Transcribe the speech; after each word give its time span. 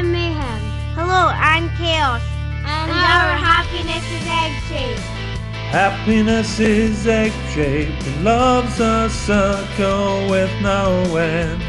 I'm 0.00 0.12
Mayhem. 0.12 0.60
Hello, 0.96 1.28
I'm 1.28 1.68
Chaos. 1.76 2.22
And, 2.64 2.90
our 2.90 3.36
happiness 3.36 4.02
is 4.08 4.26
egg 4.32 4.52
shaped. 4.64 5.00
Happiness 5.68 6.58
is 6.58 7.06
egg 7.06 7.32
shaped 7.52 8.06
and 8.06 8.24
love's 8.24 8.80
a 8.80 9.10
circle 9.10 10.26
with 10.30 10.50
no 10.62 11.04
end. 11.16 11.60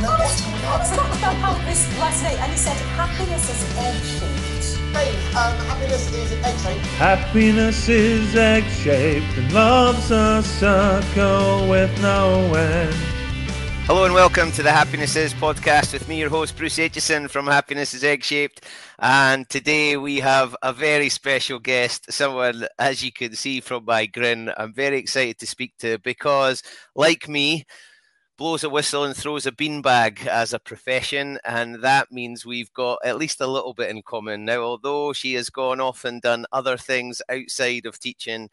No, 0.00 0.14
let's 0.16 0.42
talk, 0.42 0.78
let's 0.78 0.90
talk 0.94 1.18
about 1.18 1.34
how 1.34 1.54
this 1.66 1.98
last 1.98 2.22
night. 2.22 2.38
And 2.38 2.52
he 2.52 2.56
said 2.56 2.76
happiness 2.94 3.50
is 3.50 3.76
egg 3.76 4.00
shaped. 4.04 4.94
Hey, 4.94 5.10
um, 5.34 5.56
happiness 5.66 6.12
is 6.12 6.32
egg 6.34 6.58
shaped. 6.60 6.86
Happiness 7.02 7.88
is 7.88 8.36
egg 8.36 8.62
shaped 8.70 9.36
and 9.36 9.52
love's 9.52 10.12
a 10.12 10.40
circle 10.44 11.68
with 11.68 11.90
no 12.00 12.54
end. 12.54 13.11
Hello 13.92 14.06
and 14.06 14.14
welcome 14.14 14.50
to 14.52 14.62
the 14.62 14.72
Happiness 14.72 15.16
Is 15.16 15.34
podcast 15.34 15.92
with 15.92 16.08
me, 16.08 16.18
your 16.18 16.30
host 16.30 16.56
Bruce 16.56 16.78
Aitchison 16.78 17.28
from 17.28 17.46
Happiness 17.46 17.92
is 17.92 18.02
Egg 18.02 18.24
Shaped. 18.24 18.64
And 18.98 19.46
today 19.50 19.98
we 19.98 20.20
have 20.20 20.56
a 20.62 20.72
very 20.72 21.10
special 21.10 21.58
guest, 21.58 22.10
someone, 22.10 22.66
as 22.78 23.04
you 23.04 23.12
can 23.12 23.34
see 23.34 23.60
from 23.60 23.84
my 23.84 24.06
grin, 24.06 24.50
I'm 24.56 24.72
very 24.72 24.96
excited 24.96 25.38
to 25.40 25.46
speak 25.46 25.74
to 25.80 25.98
because, 25.98 26.62
like 26.96 27.28
me, 27.28 27.66
blows 28.38 28.64
a 28.64 28.70
whistle 28.70 29.04
and 29.04 29.14
throws 29.14 29.44
a 29.44 29.52
beanbag 29.52 30.26
as 30.26 30.54
a 30.54 30.58
profession, 30.58 31.38
and 31.44 31.82
that 31.84 32.10
means 32.10 32.46
we've 32.46 32.72
got 32.72 32.98
at 33.04 33.18
least 33.18 33.42
a 33.42 33.46
little 33.46 33.74
bit 33.74 33.90
in 33.90 34.00
common. 34.00 34.46
Now, 34.46 34.62
although 34.62 35.12
she 35.12 35.34
has 35.34 35.50
gone 35.50 35.82
off 35.82 36.06
and 36.06 36.22
done 36.22 36.46
other 36.50 36.78
things 36.78 37.20
outside 37.28 37.84
of 37.84 38.00
teaching, 38.00 38.48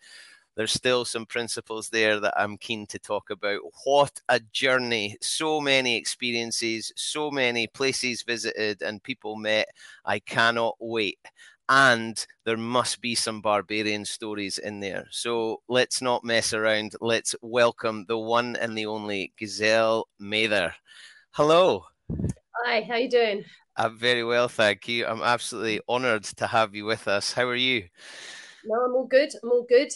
there's 0.60 0.74
still 0.74 1.06
some 1.06 1.26
principles 1.26 1.88
there 1.88 2.20
that 2.20 2.34
I'm 2.36 2.58
keen 2.58 2.86
to 2.88 3.00
talk 3.00 3.30
about. 3.30 3.62
What 3.86 4.20
a 4.28 4.42
journey! 4.52 5.16
So 5.22 5.62
many 5.62 5.96
experiences, 5.96 6.92
so 6.98 7.32
many 7.32 7.66
places 7.68 8.24
visited, 8.24 8.82
and 8.82 9.02
people 9.02 9.38
met. 9.38 9.70
I 10.04 10.20
cannot 10.20 10.76
wait. 10.82 11.20
And 11.70 12.22
there 12.44 12.58
must 12.58 13.00
be 13.00 13.16
some 13.16 13.40
barbarian 13.40 14.04
stories 14.04 14.58
in 14.58 14.82
there. 14.82 15.08
So 15.12 15.62
let's 15.70 16.02
not 16.02 16.26
mess 16.26 16.54
around. 16.54 16.92
Let's 17.00 17.36
welcome 17.42 18.04
the 18.10 18.18
one 18.18 18.58
and 18.58 18.78
the 18.78 18.86
only 18.86 19.32
Giselle 19.40 20.10
Mather. 20.20 20.76
Hello. 21.32 21.86
Hi, 22.66 22.82
how 22.82 22.96
are 22.96 23.00
you 23.00 23.10
doing? 23.10 23.46
I'm 23.78 23.98
very 23.98 24.26
well, 24.26 24.50
thank 24.50 24.90
you. 24.90 25.06
I'm 25.06 25.22
absolutely 25.22 25.80
honoured 25.88 26.26
to 26.26 26.48
have 26.48 26.76
you 26.76 26.84
with 26.84 27.08
us. 27.08 27.32
How 27.32 27.48
are 27.48 27.56
you? 27.56 27.88
No, 28.66 28.76
I'm 28.84 28.94
all 28.94 29.08
good. 29.08 29.30
I'm 29.42 29.52
all 29.52 29.66
good 29.70 29.94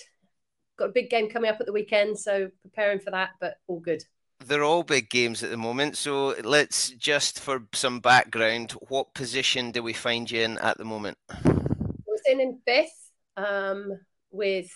got 0.78 0.90
a 0.90 0.94
big 0.94 1.10
game 1.10 1.30
coming 1.30 1.50
up 1.50 1.60
at 1.60 1.66
the 1.66 1.74
weekend, 1.74 2.18
so 2.18 2.50
preparing 2.62 3.00
for 3.00 3.12
that, 3.12 3.32
but 3.40 3.56
all 3.68 3.80
good. 3.80 4.04
They're 4.46 4.64
all 4.64 4.84
big 4.84 5.10
games 5.10 5.42
at 5.44 5.52
the 5.52 5.58
moment. 5.58 5.96
So 5.98 6.36
let's 6.44 6.90
just 6.90 7.40
for 7.40 7.64
some 7.74 8.00
background, 8.00 8.72
what 8.90 9.14
position 9.14 9.72
do 9.72 9.82
we 9.82 9.94
find 9.94 10.30
you 10.30 10.42
in 10.42 10.58
at 10.58 10.78
the 10.78 10.84
moment? 10.84 11.18
We're 11.46 12.18
sitting 12.26 12.42
in 12.42 12.60
fifth 12.66 13.12
um, 13.38 14.00
with 14.32 14.70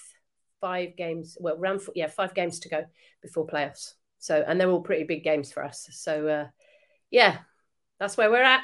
five 0.62 0.96
games. 0.96 1.38
Well, 1.40 1.58
round 1.58 1.82
four, 1.82 1.94
yeah, 1.96 2.08
five 2.08 2.34
games 2.34 2.60
to 2.62 2.70
go 2.70 2.86
before 3.22 3.46
playoffs. 3.46 3.94
So, 4.20 4.44
and 4.48 4.60
they're 4.60 4.70
all 4.70 4.82
pretty 4.82 5.04
big 5.04 5.24
games 5.24 5.52
for 5.52 5.64
us. 5.64 5.88
So, 5.92 6.28
uh, 6.28 6.48
yeah, 7.12 7.40
that's 8.00 8.18
where 8.18 8.32
we're 8.32 8.44
at. 8.44 8.64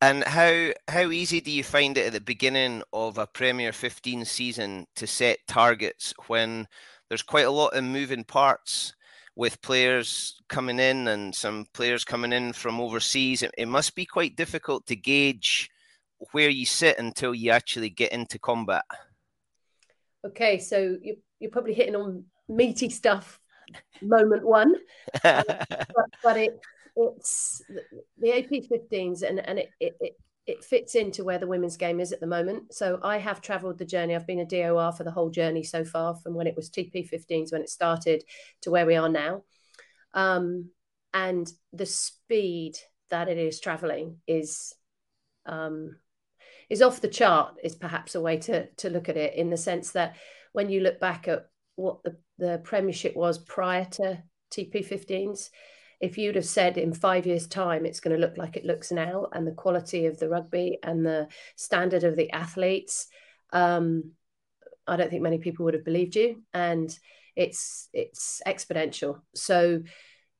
And 0.00 0.22
how 0.22 0.70
how 0.86 1.10
easy 1.10 1.40
do 1.40 1.50
you 1.50 1.64
find 1.64 1.98
it 1.98 2.06
at 2.06 2.12
the 2.12 2.20
beginning 2.20 2.82
of 2.92 3.18
a 3.18 3.26
Premier 3.26 3.72
15 3.72 4.24
season 4.24 4.86
to 4.94 5.06
set 5.06 5.38
targets 5.48 6.14
when 6.28 6.68
there's 7.08 7.22
quite 7.22 7.46
a 7.46 7.50
lot 7.50 7.74
of 7.74 7.82
moving 7.82 8.22
parts 8.22 8.94
with 9.34 9.60
players 9.60 10.40
coming 10.48 10.78
in 10.78 11.08
and 11.08 11.34
some 11.34 11.66
players 11.74 12.04
coming 12.04 12.32
in 12.32 12.52
from 12.52 12.80
overseas? 12.80 13.42
It, 13.42 13.52
it 13.58 13.66
must 13.66 13.96
be 13.96 14.04
quite 14.04 14.36
difficult 14.36 14.86
to 14.86 14.96
gauge 14.96 15.68
where 16.32 16.48
you 16.48 16.66
sit 16.66 16.98
until 16.98 17.34
you 17.34 17.50
actually 17.50 17.90
get 17.90 18.12
into 18.12 18.38
combat. 18.38 18.84
Okay, 20.24 20.58
so 20.58 20.96
you, 21.02 21.16
you're 21.40 21.50
probably 21.50 21.74
hitting 21.74 21.96
on 21.96 22.24
meaty 22.48 22.88
stuff 22.88 23.40
moment 24.00 24.44
one, 24.44 24.74
um, 25.24 25.42
but, 25.46 26.06
but 26.22 26.36
it 26.36 26.60
it's 26.98 27.62
the 28.18 28.32
AP 28.32 28.50
15s 28.50 29.22
and, 29.22 29.38
and 29.46 29.58
it, 29.58 29.70
it, 29.80 29.96
it, 30.00 30.12
it 30.46 30.64
fits 30.64 30.94
into 30.94 31.24
where 31.24 31.38
the 31.38 31.46
women's 31.46 31.76
game 31.76 32.00
is 32.00 32.12
at 32.12 32.20
the 32.20 32.26
moment. 32.26 32.74
So 32.74 32.98
I 33.02 33.18
have 33.18 33.40
traveled 33.40 33.78
the 33.78 33.84
journey. 33.84 34.16
I've 34.16 34.26
been 34.26 34.40
a 34.40 34.46
DOR 34.46 34.92
for 34.92 35.04
the 35.04 35.10
whole 35.10 35.30
journey 35.30 35.62
so 35.62 35.84
far 35.84 36.16
from 36.16 36.34
when 36.34 36.46
it 36.46 36.56
was 36.56 36.70
TP 36.70 37.08
15s 37.08 37.52
when 37.52 37.62
it 37.62 37.68
started 37.68 38.24
to 38.62 38.70
where 38.70 38.86
we 38.86 38.96
are 38.96 39.08
now. 39.08 39.42
Um, 40.14 40.70
and 41.12 41.50
the 41.72 41.86
speed 41.86 42.76
that 43.10 43.28
it 43.28 43.38
is 43.38 43.60
traveling 43.60 44.18
is 44.26 44.74
um, 45.46 45.96
is 46.68 46.82
off 46.82 47.00
the 47.00 47.08
chart 47.08 47.54
is 47.62 47.74
perhaps 47.74 48.14
a 48.14 48.20
way 48.20 48.36
to 48.36 48.66
to 48.76 48.90
look 48.90 49.08
at 49.08 49.16
it 49.16 49.34
in 49.34 49.48
the 49.48 49.56
sense 49.56 49.92
that 49.92 50.16
when 50.52 50.68
you 50.68 50.80
look 50.80 51.00
back 51.00 51.28
at 51.28 51.46
what 51.76 52.02
the, 52.02 52.16
the 52.38 52.60
premiership 52.64 53.16
was 53.16 53.38
prior 53.38 53.86
to 53.86 54.22
TP 54.52 54.86
15s 54.86 55.50
if 56.00 56.16
you'd 56.16 56.36
have 56.36 56.46
said 56.46 56.78
in 56.78 56.92
five 56.92 57.26
years' 57.26 57.46
time 57.46 57.84
it's 57.84 58.00
going 58.00 58.14
to 58.14 58.20
look 58.20 58.36
like 58.36 58.56
it 58.56 58.64
looks 58.64 58.92
now, 58.92 59.26
and 59.32 59.46
the 59.46 59.52
quality 59.52 60.06
of 60.06 60.18
the 60.18 60.28
rugby 60.28 60.78
and 60.82 61.04
the 61.04 61.28
standard 61.56 62.04
of 62.04 62.16
the 62.16 62.30
athletes, 62.30 63.08
um, 63.52 64.12
I 64.86 64.96
don't 64.96 65.10
think 65.10 65.22
many 65.22 65.38
people 65.38 65.64
would 65.64 65.74
have 65.74 65.84
believed 65.84 66.16
you. 66.16 66.42
And 66.54 66.96
it's 67.36 67.88
it's 67.92 68.42
exponential. 68.46 69.20
So 69.34 69.82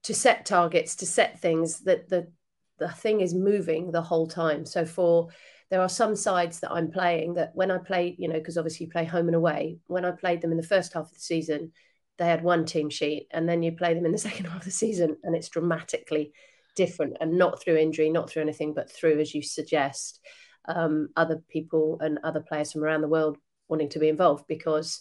to 0.04 0.14
set 0.14 0.46
targets, 0.46 0.96
to 0.96 1.06
set 1.06 1.40
things 1.40 1.80
that 1.80 2.08
the 2.08 2.32
the 2.78 2.88
thing 2.88 3.20
is 3.20 3.34
moving 3.34 3.90
the 3.90 4.02
whole 4.02 4.26
time. 4.26 4.64
So 4.64 4.84
for 4.84 5.28
there 5.70 5.80
are 5.80 5.88
some 5.88 6.16
sides 6.16 6.60
that 6.60 6.72
I'm 6.72 6.90
playing 6.90 7.34
that 7.34 7.50
when 7.54 7.70
I 7.70 7.78
play, 7.78 8.14
you 8.18 8.28
know, 8.28 8.38
because 8.38 8.56
obviously 8.56 8.86
you 8.86 8.92
play 8.92 9.04
home 9.04 9.26
and 9.26 9.36
away. 9.36 9.78
When 9.86 10.04
I 10.04 10.12
played 10.12 10.40
them 10.40 10.50
in 10.50 10.56
the 10.56 10.62
first 10.62 10.94
half 10.94 11.06
of 11.06 11.14
the 11.14 11.20
season, 11.20 11.72
they 12.18 12.26
had 12.26 12.42
one 12.42 12.64
team 12.64 12.90
sheet, 12.90 13.28
and 13.30 13.48
then 13.48 13.62
you 13.62 13.72
play 13.72 13.94
them 13.94 14.06
in 14.06 14.12
the 14.12 14.18
second 14.28 14.46
half 14.46 14.58
of 14.58 14.64
the 14.64 14.70
season, 14.70 15.16
and 15.22 15.34
it's 15.34 15.48
dramatically 15.48 16.32
different, 16.76 17.16
and 17.20 17.38
not 17.38 17.62
through 17.62 17.76
injury, 17.76 18.10
not 18.10 18.28
through 18.28 18.42
anything, 18.42 18.74
but 18.74 18.90
through, 18.90 19.18
as 19.20 19.34
you 19.34 19.42
suggest, 19.42 20.20
um, 20.66 21.08
other 21.16 21.42
people 21.48 21.98
and 22.00 22.18
other 22.22 22.40
players 22.40 22.72
from 22.72 22.84
around 22.84 23.00
the 23.00 23.08
world 23.08 23.38
wanting 23.68 23.88
to 23.90 23.98
be 23.98 24.08
involved. 24.08 24.44
Because 24.48 25.00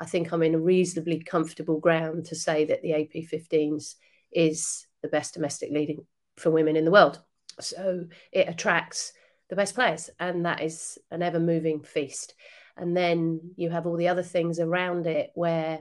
I 0.00 0.06
think 0.06 0.32
I'm 0.32 0.42
in 0.42 0.54
a 0.54 0.60
reasonably 0.60 1.22
comfortable 1.22 1.78
ground 1.78 2.26
to 2.26 2.34
say 2.34 2.64
that 2.64 2.82
the 2.82 2.90
AP15s 2.90 3.94
is 4.32 4.86
the 5.02 5.08
best 5.08 5.34
domestic 5.34 5.70
leading 5.70 6.06
for 6.36 6.50
women 6.50 6.76
in 6.76 6.84
the 6.84 6.90
world. 6.90 7.20
So 7.60 8.06
it 8.32 8.48
attracts 8.48 9.12
the 9.50 9.56
best 9.56 9.74
players, 9.74 10.08
and 10.18 10.46
that 10.46 10.62
is 10.62 10.98
an 11.10 11.22
ever 11.22 11.38
moving 11.38 11.82
feast. 11.82 12.34
And 12.76 12.96
then 12.96 13.52
you 13.56 13.70
have 13.70 13.86
all 13.86 13.96
the 13.96 14.08
other 14.08 14.22
things 14.22 14.58
around 14.58 15.06
it 15.06 15.30
where 15.34 15.80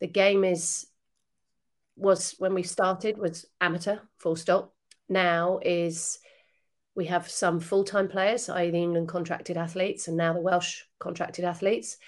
the 0.00 0.06
game 0.06 0.44
is 0.44 0.86
was 1.96 2.34
when 2.38 2.54
we 2.54 2.62
started 2.62 3.18
was 3.18 3.46
amateur 3.60 3.98
full 4.18 4.36
stop. 4.36 4.74
Now 5.08 5.58
is 5.62 6.18
we 6.94 7.06
have 7.06 7.30
some 7.30 7.60
full-time 7.60 8.08
players 8.08 8.48
i.e 8.48 8.70
the 8.70 8.78
england 8.78 9.08
contracted 9.08 9.56
athletes 9.56 10.08
and 10.08 10.16
now 10.16 10.32
the 10.32 10.40
welsh 10.40 10.82
contracted 10.98 11.44
athletes. 11.44 11.98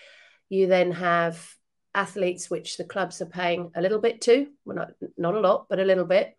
You 0.48 0.66
then 0.66 0.92
have 0.92 1.54
athletes 1.94 2.48
which 2.48 2.76
the 2.76 2.84
clubs 2.84 3.20
are 3.20 3.26
paying 3.26 3.70
a 3.74 3.82
little 3.82 4.00
bit 4.00 4.20
to 4.22 4.48
well 4.64 4.76
not, 4.76 4.90
not 5.16 5.34
a 5.34 5.40
lot 5.40 5.66
but 5.68 5.78
a 5.78 5.84
little 5.84 6.06
bit. 6.06 6.36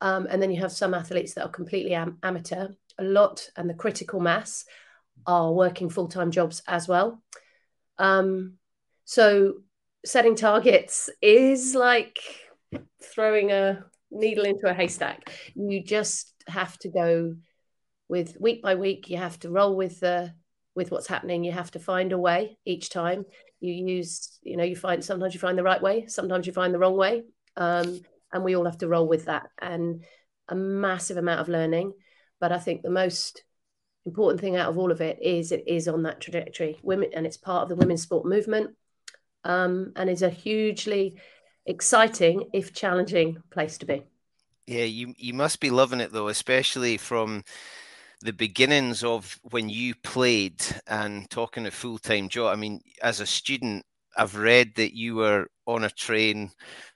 Um, 0.00 0.26
and 0.28 0.42
then 0.42 0.50
you 0.50 0.60
have 0.60 0.72
some 0.72 0.94
athletes 0.94 1.34
that 1.34 1.44
are 1.44 1.50
completely 1.50 1.94
am- 1.94 2.18
amateur. 2.22 2.68
A 2.98 3.04
lot 3.04 3.48
and 3.56 3.68
the 3.68 3.74
critical 3.74 4.20
mass 4.20 4.64
are 5.26 5.52
working 5.52 5.88
full-time 5.88 6.30
jobs 6.30 6.62
as 6.66 6.86
well. 6.86 7.22
Um, 7.98 8.54
so 9.04 9.54
setting 10.04 10.34
targets 10.34 11.10
is 11.20 11.74
like 11.74 12.18
throwing 13.02 13.50
a 13.50 13.84
needle 14.10 14.44
into 14.44 14.68
a 14.68 14.74
haystack. 14.74 15.32
You 15.54 15.82
just 15.82 16.32
have 16.48 16.78
to 16.78 16.88
go 16.88 17.34
with 18.08 18.36
week 18.40 18.62
by 18.62 18.74
week. 18.74 19.08
You 19.10 19.16
have 19.18 19.38
to 19.40 19.50
roll 19.50 19.76
with 19.76 20.00
the 20.00 20.32
with 20.74 20.90
what's 20.90 21.06
happening. 21.06 21.42
You 21.42 21.52
have 21.52 21.70
to 21.72 21.78
find 21.78 22.12
a 22.12 22.18
way 22.18 22.58
each 22.64 22.90
time. 22.90 23.24
You 23.60 23.72
use, 23.72 24.38
you 24.42 24.56
know, 24.56 24.64
you 24.64 24.76
find 24.76 25.02
sometimes 25.02 25.32
you 25.34 25.40
find 25.40 25.56
the 25.56 25.62
right 25.62 25.80
way, 25.80 26.06
sometimes 26.06 26.46
you 26.46 26.52
find 26.52 26.74
the 26.74 26.78
wrong 26.78 26.96
way, 26.96 27.22
um, 27.56 28.00
and 28.32 28.44
we 28.44 28.54
all 28.54 28.66
have 28.66 28.78
to 28.78 28.88
roll 28.88 29.08
with 29.08 29.24
that. 29.24 29.48
And 29.60 30.04
a 30.48 30.54
massive 30.54 31.16
amount 31.16 31.40
of 31.40 31.48
learning. 31.48 31.92
But 32.40 32.52
I 32.52 32.58
think 32.58 32.82
the 32.82 32.90
most 32.90 33.42
important 34.04 34.40
thing 34.40 34.56
out 34.56 34.68
of 34.68 34.78
all 34.78 34.92
of 34.92 35.00
it 35.00 35.18
is 35.20 35.50
it 35.50 35.64
is 35.66 35.88
on 35.88 36.04
that 36.04 36.20
trajectory. 36.20 36.78
Women, 36.82 37.10
and 37.14 37.26
it's 37.26 37.38
part 37.38 37.62
of 37.62 37.68
the 37.68 37.76
women's 37.76 38.02
sport 38.02 38.26
movement, 38.26 38.76
um, 39.46 39.92
and 39.96 40.10
is 40.10 40.22
a 40.22 40.28
hugely 40.28 41.16
exciting, 41.64 42.50
if 42.52 42.72
challenging, 42.74 43.38
place 43.50 43.78
to 43.78 43.86
be. 43.86 44.02
Yeah, 44.66 44.84
you 44.84 45.14
you 45.16 45.32
must 45.32 45.60
be 45.60 45.70
loving 45.70 46.00
it 46.00 46.12
though, 46.12 46.28
especially 46.28 46.96
from 46.96 47.44
the 48.20 48.32
beginnings 48.32 49.04
of 49.04 49.38
when 49.50 49.68
you 49.68 49.94
played 50.02 50.60
and 50.88 51.30
talking 51.30 51.66
a 51.66 51.70
full 51.70 51.98
time 51.98 52.28
job. 52.28 52.52
I 52.52 52.56
mean, 52.56 52.80
as 53.02 53.20
a 53.20 53.26
student, 53.26 53.84
I've 54.16 54.36
read 54.36 54.74
that 54.76 54.96
you 54.96 55.14
were 55.14 55.46
on 55.66 55.84
a 55.84 55.90
train, 55.90 56.50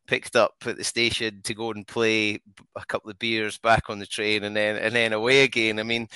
picked 0.08 0.34
up 0.34 0.54
at 0.66 0.76
the 0.76 0.84
station 0.84 1.42
to 1.44 1.54
go 1.54 1.70
and 1.70 1.86
play 1.86 2.40
a 2.74 2.84
couple 2.86 3.10
of 3.10 3.18
beers, 3.20 3.58
back 3.58 3.88
on 3.88 4.00
the 4.00 4.06
train, 4.06 4.42
and 4.44 4.56
then 4.56 4.76
and 4.76 4.94
then 4.94 5.12
away 5.12 5.44
again. 5.44 5.78
I 5.78 5.84
mean, 5.84 6.08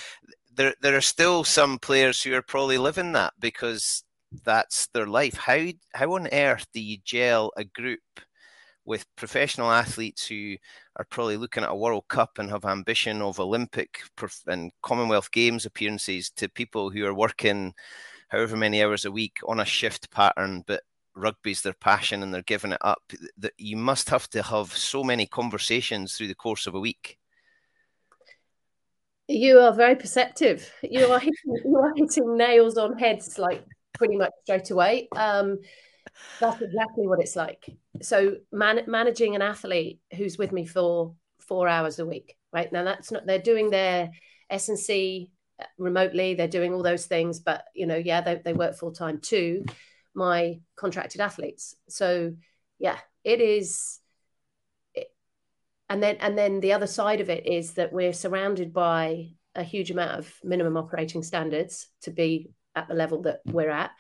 there 0.57 0.75
there 0.81 0.97
are 0.97 1.01
still 1.01 1.45
some 1.45 1.79
players 1.79 2.21
who 2.23 2.35
are 2.35 2.43
probably 2.43 2.79
living 2.79 3.13
that 3.13 3.35
because 3.39 4.03
that's 4.45 4.87
their 4.89 5.07
life. 5.07 5.35
How 5.35 5.67
how 5.95 6.15
on 6.15 6.29
earth 6.33 6.67
do 6.73 6.81
you 6.81 6.99
gel 7.05 7.53
a 7.57 7.65
group 7.65 8.01
with 8.85 9.07
professional 9.17 9.71
athletes 9.71 10.27
who 10.27 10.57
are 10.97 11.07
probably 11.09 11.37
looking 11.37 11.63
at 11.63 11.71
a 11.71 11.75
World 11.75 12.05
Cup 12.09 12.39
and 12.39 12.51
have 12.51 12.65
ambition 12.65 13.23
of 13.23 13.41
Olympic 13.41 14.01
and 14.47 14.71
Commonwealth 14.83 15.31
Games 15.31 15.65
appearances 15.65 16.31
to 16.31 16.49
people 16.49 16.91
who 16.91 17.05
are 17.07 17.15
working 17.15 17.73
however 18.29 18.57
many 18.57 18.83
hours 18.83 19.05
a 19.05 19.13
week 19.13 19.39
on 19.47 19.61
a 19.61 19.65
shift 19.65 20.11
pattern, 20.11 20.65
but 20.67 20.83
rugby's 21.15 21.63
their 21.63 21.75
passion 21.75 22.23
and 22.23 22.35
they're 22.35 22.43
giving 22.43 22.73
it 22.73 22.79
up. 22.83 23.03
That 23.39 23.53
you 23.59 23.77
must 23.77 24.11
have 24.11 24.29
to 24.31 24.43
have 24.43 24.77
so 24.77 25.03
many 25.03 25.27
conversations 25.27 26.17
through 26.17 26.29
the 26.29 26.35
course 26.35 26.67
of 26.67 26.75
a 26.75 26.81
week. 26.81 27.19
You 29.29 29.61
are 29.61 29.73
very 29.73 29.97
perceptive. 29.97 30.71
You 30.83 31.07
are 31.07 31.19
hitting, 31.19 31.35
you 31.65 31.77
are 31.79 31.93
hitting 31.97 32.37
nails 32.37 32.77
on 32.77 32.99
heads 32.99 33.39
like 33.39 33.65
pretty 33.95 34.17
much 34.17 34.33
straight 34.45 34.71
away. 34.71 35.09
Um, 35.17 35.59
that's 36.41 36.61
exactly 36.61 37.07
what 37.07 37.21
it's 37.21 37.37
like. 37.37 37.65
So 38.03 38.37
man- 38.53 38.85
managing 38.87 39.35
an 39.35 39.43
athlete 39.43 40.01
who's 40.17 40.39
with 40.39 40.53
me 40.53 40.67
for 40.67 41.15
four 41.41 41.69
hours 41.69 41.99
a 41.99 42.07
week, 42.07 42.37
right 42.53 42.71
now 42.73 42.85
that's 42.85 43.11
not 43.11 43.27
they're 43.27 43.39
doing 43.39 43.71
their 43.71 44.11
S 44.51 44.69
and 44.69 44.79
C 44.79 45.31
remotely. 45.79 46.35
They're 46.35 46.49
doing 46.49 46.75
all 46.75 46.83
those 46.83 47.07
things, 47.07 47.41
but 47.41 47.65
you 47.75 47.87
know, 47.87 47.97
yeah, 47.97 48.21
they, 48.21 48.41
they 48.45 48.53
work 48.53 48.77
full 48.77 48.93
time 48.93 49.19
too. 49.21 49.65
My 50.15 50.61
contracted 50.77 51.21
athletes. 51.21 51.75
So 51.89 52.35
yeah, 52.79 52.99
it 53.25 53.41
is. 53.41 54.01
and 55.89 56.03
then 56.03 56.17
and 56.21 56.37
then 56.37 56.61
the 56.61 56.73
other 56.73 56.87
side 56.87 57.21
of 57.21 57.31
it 57.31 57.47
is 57.47 57.75
that 57.75 57.93
we're 57.93 58.13
surrounded 58.13 58.73
by 58.73 59.31
a 59.55 59.63
huge 59.63 59.91
amount 59.91 60.19
of 60.19 60.33
minimum 60.43 60.77
operating 60.77 61.23
standards 61.23 61.89
to 62.03 62.11
be 62.11 62.51
at 62.77 62.89
the 62.89 62.95
level 62.95 63.23
that 63.23 63.41
we're 63.47 63.71
at. 63.71 63.91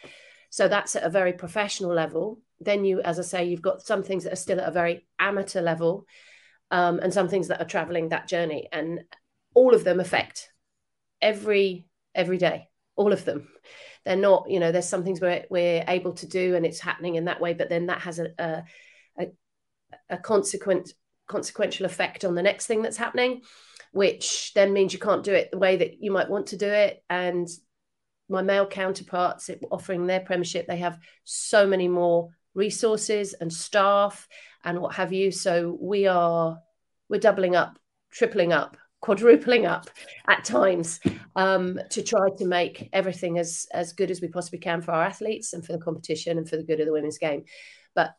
So 0.50 0.68
that's 0.68 0.94
at 0.96 1.02
a 1.02 1.10
very 1.10 1.32
professional 1.32 1.92
level. 1.92 2.40
Then 2.60 2.84
you, 2.84 3.00
as 3.00 3.18
I 3.18 3.22
say, 3.22 3.44
you've 3.44 3.62
got 3.62 3.82
some 3.82 4.02
things 4.02 4.24
that 4.24 4.32
are 4.32 4.36
still 4.36 4.60
at 4.60 4.68
a 4.68 4.72
very 4.72 5.06
amateur 5.18 5.60
level, 5.60 6.06
um, 6.70 7.00
and 7.00 7.12
some 7.12 7.28
things 7.28 7.48
that 7.48 7.60
are 7.60 7.66
traveling 7.66 8.08
that 8.08 8.28
journey, 8.28 8.68
and 8.72 9.00
all 9.54 9.74
of 9.74 9.84
them 9.84 10.00
affect 10.00 10.48
every 11.20 11.86
every 12.14 12.38
day. 12.38 12.68
All 12.96 13.12
of 13.12 13.24
them. 13.24 13.48
They're 14.04 14.16
not, 14.16 14.48
you 14.48 14.60
know, 14.60 14.70
there's 14.70 14.88
some 14.88 15.02
things 15.02 15.20
we're 15.20 15.44
we're 15.50 15.84
able 15.88 16.12
to 16.14 16.28
do, 16.28 16.54
and 16.54 16.64
it's 16.64 16.80
happening 16.80 17.16
in 17.16 17.24
that 17.24 17.40
way, 17.40 17.54
but 17.54 17.68
then 17.68 17.86
that 17.86 18.02
has 18.02 18.18
a 18.20 18.28
a, 18.38 18.62
a, 19.18 19.26
a 20.10 20.18
consequent 20.18 20.92
consequential 21.26 21.86
effect 21.86 22.24
on 22.24 22.34
the 22.34 22.42
next 22.42 22.66
thing 22.66 22.82
that's 22.82 22.98
happening 22.98 23.40
which 23.94 24.52
then 24.54 24.72
means 24.72 24.92
you 24.92 24.98
can't 24.98 25.22
do 25.22 25.32
it 25.32 25.52
the 25.52 25.58
way 25.58 25.76
that 25.76 26.02
you 26.02 26.10
might 26.10 26.28
want 26.28 26.48
to 26.48 26.56
do 26.56 26.66
it 26.66 27.02
and 27.08 27.48
my 28.28 28.42
male 28.42 28.66
counterparts 28.66 29.50
offering 29.70 30.06
their 30.06 30.20
premiership, 30.20 30.66
they 30.66 30.78
have 30.78 30.98
so 31.24 31.66
many 31.66 31.88
more 31.88 32.30
resources 32.54 33.34
and 33.34 33.52
staff 33.52 34.28
and 34.64 34.80
what 34.80 34.94
have 34.94 35.12
you. 35.12 35.30
So 35.30 35.76
we 35.80 36.06
are 36.06 36.58
we're 37.08 37.20
doubling 37.20 37.54
up, 37.54 37.78
tripling 38.10 38.52
up, 38.52 38.76
quadrupling 39.00 39.66
up 39.66 39.90
at 40.26 40.44
times 40.44 41.00
um, 41.36 41.78
to 41.90 42.02
try 42.02 42.28
to 42.38 42.46
make 42.46 42.88
everything 42.92 43.38
as 43.38 43.66
as 43.72 43.92
good 43.92 44.10
as 44.10 44.20
we 44.20 44.28
possibly 44.28 44.58
can 44.58 44.80
for 44.80 44.92
our 44.92 45.04
athletes 45.04 45.52
and 45.52 45.64
for 45.64 45.72
the 45.72 45.78
competition 45.78 46.38
and 46.38 46.48
for 46.48 46.56
the 46.56 46.64
good 46.64 46.80
of 46.80 46.86
the 46.86 46.92
women's 46.92 47.18
game. 47.18 47.44
But 47.94 48.14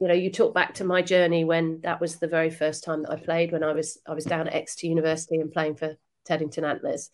you 0.00 0.06
know, 0.06 0.14
you 0.14 0.30
talk 0.30 0.54
back 0.54 0.74
to 0.74 0.84
my 0.84 1.02
journey 1.02 1.44
when 1.44 1.80
that 1.80 2.00
was 2.00 2.16
the 2.16 2.28
very 2.28 2.50
first 2.50 2.84
time 2.84 3.02
that 3.02 3.10
I 3.10 3.16
played 3.16 3.50
when 3.50 3.64
I 3.64 3.72
was 3.72 3.98
I 4.06 4.14
was 4.14 4.24
down 4.24 4.46
at 4.46 4.54
Exeter 4.54 4.86
University 4.86 5.36
and 5.36 5.50
playing 5.50 5.74
for 5.74 5.96
Teddington 6.24 6.64
Antlers 6.64 7.10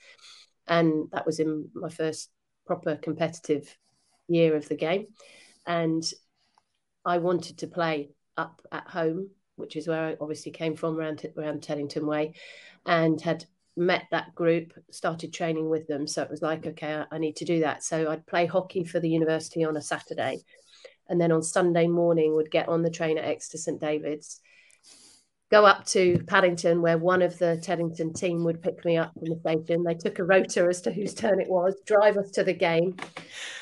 and 0.66 1.08
that 1.12 1.26
was 1.26 1.40
in 1.40 1.68
my 1.74 1.88
first 1.88 2.30
proper 2.66 2.96
competitive 2.96 3.76
year 4.28 4.56
of 4.56 4.68
the 4.68 4.76
game. 4.76 5.06
And 5.66 6.04
I 7.04 7.18
wanted 7.18 7.58
to 7.58 7.66
play 7.66 8.10
up 8.36 8.62
at 8.72 8.88
home, 8.88 9.30
which 9.56 9.76
is 9.76 9.86
where 9.86 10.08
I 10.08 10.16
obviously 10.20 10.52
came 10.52 10.76
from 10.76 10.96
around, 10.96 11.24
around 11.36 11.62
Teddington 11.62 12.06
Way, 12.06 12.34
and 12.86 13.20
had 13.20 13.44
met 13.76 14.04
that 14.10 14.34
group, 14.34 14.72
started 14.90 15.32
training 15.32 15.68
with 15.68 15.86
them. 15.86 16.06
So 16.06 16.22
it 16.22 16.30
was 16.30 16.42
like, 16.42 16.66
okay, 16.66 16.94
I, 16.94 17.16
I 17.16 17.18
need 17.18 17.36
to 17.36 17.44
do 17.44 17.60
that. 17.60 17.82
So 17.82 18.10
I'd 18.10 18.26
play 18.26 18.46
hockey 18.46 18.84
for 18.84 19.00
the 19.00 19.08
university 19.08 19.64
on 19.64 19.76
a 19.76 19.82
Saturday. 19.82 20.44
And 21.08 21.20
then 21.20 21.32
on 21.32 21.42
Sunday 21.42 21.86
morning, 21.86 22.34
would 22.34 22.50
get 22.50 22.68
on 22.68 22.82
the 22.82 22.90
train 22.90 23.18
at 23.18 23.24
Exeter 23.24 23.58
St 23.58 23.80
David's 23.80 24.40
go 25.54 25.64
up 25.64 25.84
to 25.84 26.18
Paddington, 26.26 26.82
where 26.82 26.98
one 26.98 27.22
of 27.22 27.38
the 27.38 27.56
Teddington 27.62 28.12
team 28.12 28.42
would 28.42 28.60
pick 28.60 28.84
me 28.84 28.96
up 28.96 29.12
from 29.12 29.28
the 29.28 29.38
station. 29.38 29.84
They 29.84 29.94
took 29.94 30.18
a 30.18 30.24
rota 30.24 30.66
as 30.68 30.80
to 30.80 30.90
whose 30.90 31.14
turn 31.14 31.40
it 31.40 31.48
was, 31.48 31.76
drive 31.86 32.16
us 32.16 32.32
to 32.32 32.42
the 32.42 32.52
game. 32.52 32.96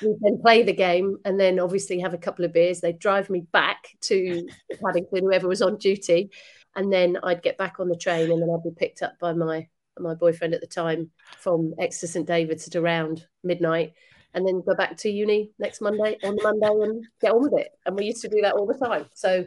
We 0.01 0.17
then 0.23 0.41
play 0.41 0.63
the 0.63 0.73
game, 0.73 1.19
and 1.27 1.39
then 1.39 1.61
obviously 1.61 2.01
have 2.01 2.15
a 2.15 2.19
couple 2.19 2.47
of 2.47 2.53
beers. 2.55 2.81
They'd 2.81 2.99
drive 2.99 3.29
me 3.29 3.41
back 3.53 3.89
to 4.09 4.49
Paddington, 4.83 5.25
whoever 5.25 5.49
was 5.49 5.61
on 5.61 5.77
duty, 5.77 6.31
and 6.75 6.91
then 6.91 7.19
I'd 7.23 7.43
get 7.43 7.59
back 7.59 7.79
on 7.79 7.91
the 7.91 7.97
train, 7.97 8.33
and 8.33 8.41
then 8.41 8.49
I'd 8.49 8.65
be 8.65 8.75
picked 8.75 9.03
up 9.03 9.19
by 9.21 9.35
my 9.35 9.69
my 9.99 10.15
boyfriend 10.15 10.55
at 10.55 10.63
the 10.63 10.67
time 10.67 11.11
from 11.37 11.75
Exeter 11.79 12.07
St 12.07 12.27
David's 12.27 12.69
at 12.69 12.77
around 12.77 13.27
midnight. 13.45 13.93
And 14.33 14.49
then 14.49 14.63
go 14.67 14.75
back 14.75 14.97
to 14.97 15.11
uni 15.11 15.51
next 15.59 15.83
Monday 15.83 16.17
on 16.25 16.39
Monday 16.43 16.87
and 16.87 17.05
get 17.21 17.33
on 17.33 17.43
with 17.43 17.61
it. 17.61 17.69
And 17.85 17.95
we 17.95 18.07
used 18.07 18.23
to 18.23 18.29
do 18.29 18.41
that 18.41 18.55
all 18.55 18.65
the 18.65 18.83
time. 18.83 19.05
So, 19.13 19.45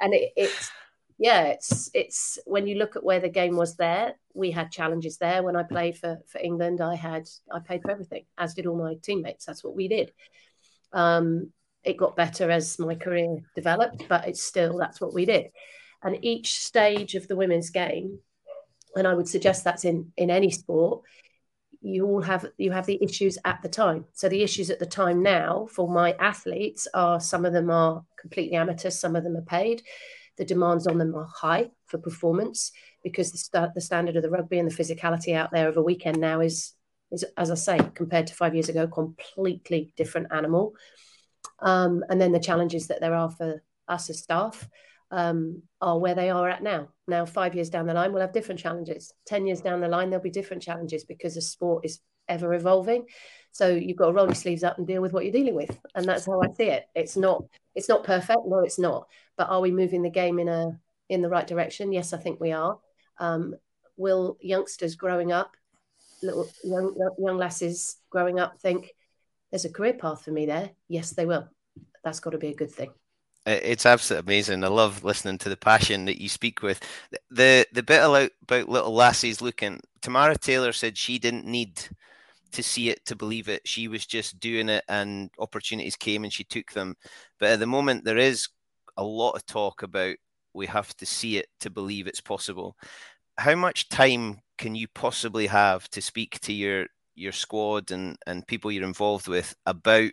and 0.00 0.14
it, 0.14 0.32
it's 0.34 0.70
yeah, 1.18 1.44
it's 1.44 1.90
it's 1.94 2.38
when 2.44 2.66
you 2.66 2.76
look 2.76 2.96
at 2.96 3.04
where 3.04 3.20
the 3.20 3.28
game 3.28 3.56
was 3.56 3.76
there, 3.76 4.14
we 4.34 4.50
had 4.50 4.72
challenges 4.72 5.18
there. 5.18 5.42
When 5.42 5.56
I 5.56 5.62
played 5.62 5.96
for 5.96 6.18
for 6.26 6.40
England, 6.40 6.80
I 6.80 6.96
had 6.96 7.28
I 7.52 7.60
paid 7.60 7.82
for 7.82 7.90
everything, 7.90 8.24
as 8.36 8.54
did 8.54 8.66
all 8.66 8.76
my 8.76 8.94
teammates. 9.02 9.44
That's 9.44 9.62
what 9.62 9.76
we 9.76 9.88
did. 9.88 10.12
Um, 10.92 11.52
it 11.84 11.96
got 11.96 12.16
better 12.16 12.50
as 12.50 12.78
my 12.78 12.94
career 12.94 13.38
developed, 13.54 14.08
but 14.08 14.26
it's 14.26 14.42
still 14.42 14.76
that's 14.78 15.00
what 15.00 15.14
we 15.14 15.24
did. 15.24 15.50
And 16.02 16.24
each 16.24 16.58
stage 16.58 17.14
of 17.14 17.28
the 17.28 17.36
women's 17.36 17.70
game, 17.70 18.18
and 18.96 19.06
I 19.06 19.14
would 19.14 19.28
suggest 19.28 19.62
that's 19.62 19.84
in 19.84 20.12
in 20.16 20.30
any 20.30 20.50
sport, 20.50 21.02
you 21.80 22.06
all 22.06 22.22
have 22.22 22.46
you 22.56 22.72
have 22.72 22.86
the 22.86 22.98
issues 23.00 23.38
at 23.44 23.62
the 23.62 23.68
time. 23.68 24.06
So 24.14 24.28
the 24.28 24.42
issues 24.42 24.68
at 24.68 24.80
the 24.80 24.86
time 24.86 25.22
now 25.22 25.68
for 25.70 25.88
my 25.88 26.12
athletes 26.18 26.88
are 26.92 27.20
some 27.20 27.44
of 27.44 27.52
them 27.52 27.70
are 27.70 28.04
completely 28.20 28.56
amateur, 28.56 28.90
some 28.90 29.14
of 29.14 29.22
them 29.22 29.36
are 29.36 29.42
paid. 29.42 29.82
The 30.36 30.44
demands 30.44 30.86
on 30.86 30.98
them 30.98 31.14
are 31.14 31.26
high 31.26 31.70
for 31.86 31.98
performance 31.98 32.72
because 33.02 33.32
the, 33.32 33.38
st- 33.38 33.74
the 33.74 33.80
standard 33.80 34.16
of 34.16 34.22
the 34.22 34.30
rugby 34.30 34.58
and 34.58 34.70
the 34.70 34.74
physicality 34.74 35.34
out 35.34 35.50
there 35.52 35.68
of 35.68 35.76
a 35.76 35.82
weekend 35.82 36.18
now 36.18 36.40
is 36.40 36.72
is 37.10 37.24
as 37.36 37.50
I 37.50 37.54
say 37.54 37.78
compared 37.94 38.26
to 38.28 38.34
five 38.34 38.54
years 38.54 38.68
ago, 38.68 38.86
completely 38.86 39.92
different 39.96 40.28
animal. 40.32 40.74
Um, 41.60 42.04
and 42.08 42.20
then 42.20 42.32
the 42.32 42.40
challenges 42.40 42.88
that 42.88 43.00
there 43.00 43.14
are 43.14 43.30
for 43.30 43.62
us 43.88 44.10
as 44.10 44.18
staff 44.18 44.68
um, 45.10 45.62
are 45.80 45.98
where 45.98 46.14
they 46.14 46.30
are 46.30 46.48
at 46.48 46.62
now. 46.62 46.88
Now, 47.06 47.26
five 47.26 47.54
years 47.54 47.70
down 47.70 47.86
the 47.86 47.94
line, 47.94 48.12
we'll 48.12 48.22
have 48.22 48.32
different 48.32 48.60
challenges. 48.60 49.12
10 49.26 49.46
years 49.46 49.60
down 49.60 49.80
the 49.80 49.88
line, 49.88 50.10
there'll 50.10 50.22
be 50.22 50.30
different 50.30 50.62
challenges 50.62 51.04
because 51.04 51.34
the 51.34 51.42
sport 51.42 51.84
is 51.84 52.00
ever 52.28 52.54
evolving. 52.54 53.06
So 53.52 53.68
you've 53.68 53.96
got 53.96 54.06
to 54.06 54.12
roll 54.12 54.26
your 54.26 54.34
sleeves 54.34 54.64
up 54.64 54.78
and 54.78 54.86
deal 54.86 55.02
with 55.02 55.12
what 55.12 55.24
you're 55.24 55.32
dealing 55.32 55.54
with. 55.54 55.78
And 55.94 56.04
that's 56.06 56.26
how 56.26 56.40
I 56.42 56.52
see 56.56 56.64
it. 56.64 56.86
It's 56.94 57.16
not, 57.16 57.44
it's 57.74 57.88
not 57.88 58.04
perfect. 58.04 58.40
No, 58.46 58.60
it's 58.60 58.78
not. 58.78 59.08
But 59.36 59.48
are 59.48 59.60
we 59.60 59.70
moving 59.70 60.02
the 60.02 60.10
game 60.10 60.38
in 60.38 60.48
a, 60.48 60.78
in 61.08 61.22
the 61.22 61.28
right 61.28 61.46
direction? 61.46 61.92
Yes, 61.92 62.12
I 62.12 62.18
think 62.18 62.40
we 62.40 62.52
are. 62.52 62.78
Um, 63.18 63.54
will 63.96 64.36
youngsters 64.40 64.96
growing 64.96 65.32
up, 65.32 65.56
little 66.22 66.48
young, 66.62 66.94
young 67.18 67.36
lasses 67.36 67.96
growing 68.10 68.38
up 68.38 68.60
think 68.60 68.94
there's 69.50 69.64
a 69.64 69.72
career 69.72 69.94
path 69.94 70.24
for 70.24 70.30
me 70.30 70.46
there? 70.46 70.70
Yes, 70.88 71.10
they 71.10 71.26
will. 71.26 71.48
That's 72.02 72.20
got 72.20 72.30
to 72.30 72.38
be 72.38 72.48
a 72.48 72.54
good 72.54 72.72
thing 72.72 72.90
it's 73.46 73.84
absolutely 73.86 74.32
amazing. 74.32 74.64
I 74.64 74.68
love 74.68 75.04
listening 75.04 75.38
to 75.38 75.48
the 75.48 75.56
passion 75.56 76.06
that 76.06 76.20
you 76.20 76.28
speak 76.28 76.62
with. 76.62 76.80
The 77.30 77.66
the 77.72 77.82
bit 77.82 78.02
about, 78.02 78.30
about 78.42 78.68
little 78.68 78.94
lassies 78.94 79.42
looking. 79.42 79.80
Tamara 80.00 80.36
Taylor 80.36 80.72
said 80.72 80.96
she 80.96 81.18
didn't 81.18 81.46
need 81.46 81.80
to 82.54 82.62
see 82.62 82.90
it 82.90 83.04
to 83.06 83.16
believe 83.16 83.48
it. 83.48 83.62
She 83.66 83.88
was 83.88 84.06
just 84.06 84.40
doing 84.40 84.68
it, 84.68 84.84
and 84.88 85.30
opportunities 85.38 85.96
came, 85.96 86.24
and 86.24 86.32
she 86.32 86.44
took 86.44 86.72
them. 86.72 86.96
But 87.38 87.50
at 87.50 87.60
the 87.60 87.66
moment, 87.66 88.04
there 88.04 88.18
is 88.18 88.48
a 88.96 89.04
lot 89.04 89.32
of 89.32 89.46
talk 89.46 89.82
about 89.82 90.16
we 90.54 90.66
have 90.66 90.96
to 90.96 91.06
see 91.06 91.36
it 91.36 91.48
to 91.60 91.70
believe 91.70 92.06
it's 92.06 92.20
possible. 92.20 92.76
How 93.38 93.56
much 93.56 93.88
time 93.88 94.38
can 94.58 94.74
you 94.74 94.86
possibly 94.94 95.46
have 95.48 95.88
to 95.90 96.00
speak 96.00 96.40
to 96.40 96.52
your 96.52 96.86
your 97.16 97.32
squad 97.32 97.90
and 97.90 98.16
and 98.26 98.46
people 98.46 98.72
you're 98.72 98.84
involved 98.84 99.28
with 99.28 99.54
about 99.66 100.10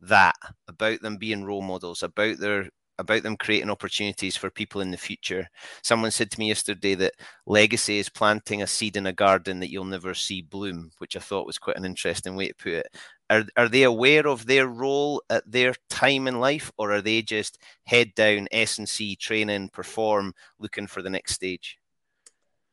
that 0.00 0.34
about 0.68 1.00
them 1.02 1.16
being 1.16 1.44
role 1.44 1.62
models 1.62 2.02
about 2.02 2.38
their 2.38 2.68
about 2.98 3.22
them 3.22 3.36
creating 3.36 3.70
opportunities 3.70 4.36
for 4.36 4.50
people 4.50 4.80
in 4.80 4.90
the 4.90 4.96
future. 4.96 5.48
Someone 5.82 6.10
said 6.10 6.30
to 6.30 6.38
me 6.38 6.48
yesterday 6.48 6.94
that 6.96 7.14
legacy 7.46 7.98
is 7.98 8.08
planting 8.08 8.62
a 8.62 8.66
seed 8.66 8.96
in 8.96 9.06
a 9.06 9.12
garden 9.12 9.60
that 9.60 9.70
you'll 9.70 9.84
never 9.84 10.14
see 10.14 10.42
bloom 10.42 10.90
which 10.98 11.16
i 11.16 11.20
thought 11.20 11.46
was 11.46 11.58
quite 11.58 11.76
an 11.76 11.84
interesting 11.84 12.36
way 12.36 12.48
to 12.48 12.54
put 12.54 12.72
it. 12.72 12.96
Are, 13.30 13.44
are 13.56 13.68
they 13.68 13.82
aware 13.82 14.26
of 14.26 14.46
their 14.46 14.66
role 14.66 15.22
at 15.28 15.50
their 15.50 15.74
time 15.90 16.26
in 16.26 16.40
life 16.40 16.72
or 16.78 16.92
are 16.92 17.02
they 17.02 17.22
just 17.22 17.58
head 17.84 18.14
down 18.14 18.48
s 18.52 18.78
and 18.78 18.88
c 18.88 19.16
training 19.16 19.68
perform 19.68 20.32
looking 20.58 20.86
for 20.86 21.02
the 21.02 21.10
next 21.10 21.34
stage? 21.34 21.78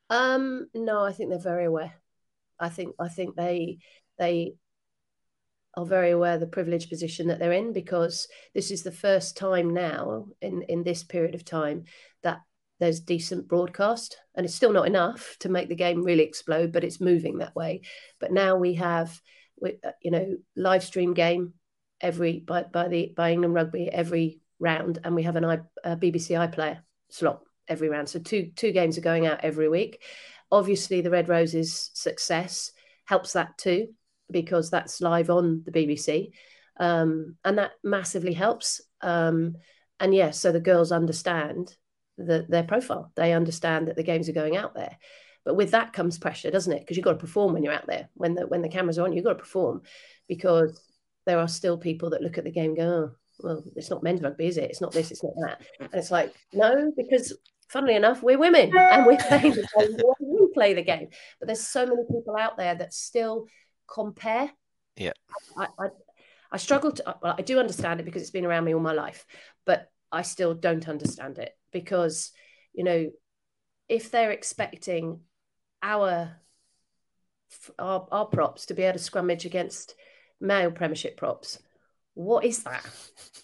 Um 0.09 0.67
no 0.73 1.03
i 1.03 1.11
think 1.11 1.29
they're 1.29 1.39
very 1.39 1.65
aware. 1.65 1.93
I 2.59 2.69
think 2.69 2.95
i 2.99 3.09
think 3.09 3.35
they 3.35 3.79
they 4.17 4.55
are 5.77 5.85
very 5.85 6.11
aware 6.11 6.35
of 6.35 6.39
the 6.39 6.47
privileged 6.47 6.89
position 6.89 7.27
that 7.27 7.39
they're 7.39 7.51
in 7.51 7.73
because 7.73 8.27
this 8.53 8.71
is 8.71 8.83
the 8.83 8.91
first 8.91 9.37
time 9.37 9.73
now 9.73 10.25
in 10.41 10.61
in 10.63 10.83
this 10.83 11.03
period 11.03 11.35
of 11.35 11.43
time 11.43 11.83
that 12.23 12.41
there's 12.79 12.99
decent 12.99 13.47
broadcast 13.47 14.17
and 14.35 14.45
it's 14.45 14.55
still 14.55 14.73
not 14.73 14.87
enough 14.87 15.35
to 15.39 15.49
make 15.49 15.69
the 15.69 15.75
game 15.75 16.03
really 16.03 16.23
explode 16.23 16.71
but 16.71 16.83
it's 16.83 17.01
moving 17.01 17.37
that 17.37 17.55
way. 17.55 17.81
But 18.19 18.31
now 18.31 18.55
we 18.55 18.75
have 18.75 19.19
uh, 19.65 19.91
you 20.01 20.11
know 20.11 20.35
live 20.55 20.83
stream 20.83 21.13
game 21.13 21.53
every 22.01 22.39
by 22.39 22.63
by 22.63 22.87
the 22.87 23.13
by 23.15 23.31
England 23.31 23.53
rugby 23.53 23.89
every 23.91 24.39
round 24.59 24.99
and 25.03 25.15
we 25.15 25.23
have 25.23 25.35
an 25.35 25.45
I, 25.45 25.59
a 25.83 25.97
BBC 25.97 26.31
iPlayer 26.31 26.79
slot 27.09 27.41
every 27.67 27.89
round. 27.89 28.09
So 28.09 28.19
two 28.19 28.51
two 28.55 28.71
games 28.71 28.97
are 28.97 29.01
going 29.01 29.25
out 29.25 29.43
every 29.43 29.69
week. 29.69 30.01
Obviously 30.51 31.01
the 31.01 31.09
red 31.09 31.27
roses 31.27 31.91
success 31.93 32.71
helps 33.05 33.33
that 33.33 33.57
too 33.57 33.89
because 34.29 34.69
that's 34.69 35.01
live 35.01 35.29
on 35.29 35.63
the 35.65 35.71
BBC. 35.71 36.31
Um, 36.79 37.37
and 37.45 37.57
that 37.57 37.71
massively 37.83 38.33
helps. 38.33 38.81
Um, 39.01 39.55
and 39.99 40.13
yes, 40.13 40.25
yeah, 40.25 40.31
so 40.31 40.51
the 40.51 40.59
girls 40.59 40.91
understand 40.91 41.75
the, 42.17 42.45
their 42.47 42.63
profile. 42.63 43.11
They 43.15 43.33
understand 43.33 43.87
that 43.87 43.95
the 43.95 44.03
games 44.03 44.27
are 44.29 44.33
going 44.33 44.57
out 44.57 44.73
there. 44.75 44.97
But 45.45 45.55
with 45.55 45.71
that 45.71 45.93
comes 45.93 46.17
pressure, 46.17 46.49
doesn't 46.49 46.73
it? 46.73 46.79
Because 46.79 46.97
you've 46.97 47.03
got 47.03 47.13
to 47.13 47.19
perform 47.19 47.53
when 47.53 47.63
you're 47.63 47.73
out 47.73 47.87
there. 47.87 48.09
When 48.15 48.33
the 48.33 48.47
when 48.47 48.63
the 48.63 48.69
cameras 48.69 48.97
are 48.97 49.05
on, 49.05 49.13
you've 49.13 49.23
got 49.23 49.33
to 49.33 49.39
perform 49.39 49.83
because 50.27 50.81
there 51.27 51.39
are 51.39 51.47
still 51.47 51.77
people 51.77 52.09
that 52.11 52.21
look 52.21 52.37
at 52.37 52.43
the 52.43 52.51
game 52.51 52.71
and 52.71 52.77
go, 52.77 52.83
oh, 52.83 53.11
well, 53.39 53.63
it's 53.75 53.89
not 53.89 54.03
men's 54.03 54.21
rugby, 54.21 54.47
is 54.47 54.57
it? 54.57 54.69
It's 54.69 54.81
not 54.81 54.91
this, 54.91 55.11
it's 55.11 55.23
not 55.23 55.33
that. 55.41 55.61
And 55.79 55.93
it's 55.93 56.11
like, 56.11 56.33
no, 56.53 56.91
because 56.95 57.37
funnily 57.67 57.95
enough, 57.95 58.23
we're 58.23 58.37
women 58.37 58.75
and 58.75 59.05
we're 59.05 59.17
playing 59.17 59.51
the 59.51 59.67
game 59.77 59.97
we 60.19 60.47
play 60.53 60.73
the 60.73 60.83
game. 60.83 61.09
But 61.39 61.47
there's 61.47 61.67
so 61.67 61.85
many 61.85 62.03
people 62.11 62.35
out 62.39 62.57
there 62.57 62.75
that 62.75 62.93
still 62.93 63.45
compare. 63.87 64.51
Yeah. 64.97 65.13
I, 65.57 65.67
I, 65.79 65.87
I 66.51 66.57
struggle 66.57 66.91
to, 66.91 67.17
well, 67.21 67.35
I 67.37 67.41
do 67.41 67.59
understand 67.59 67.99
it 67.99 68.03
because 68.03 68.21
it's 68.21 68.31
been 68.31 68.45
around 68.45 68.65
me 68.65 68.73
all 68.73 68.81
my 68.81 68.93
life, 68.93 69.25
but 69.65 69.89
I 70.11 70.21
still 70.21 70.53
don't 70.53 70.87
understand 70.87 71.37
it 71.37 71.51
because, 71.71 72.31
you 72.73 72.83
know, 72.83 73.11
if 73.89 74.11
they're 74.11 74.31
expecting 74.31 75.19
our, 75.83 76.37
our, 77.77 78.07
our 78.11 78.25
props 78.25 78.67
to 78.67 78.73
be 78.73 78.83
able 78.83 78.97
to 78.97 79.11
scrummage 79.11 79.45
against 79.45 79.95
male 80.39 80.71
premiership 80.71 81.17
props, 81.17 81.59
what 82.13 82.45
is 82.45 82.63
that? 82.63 82.85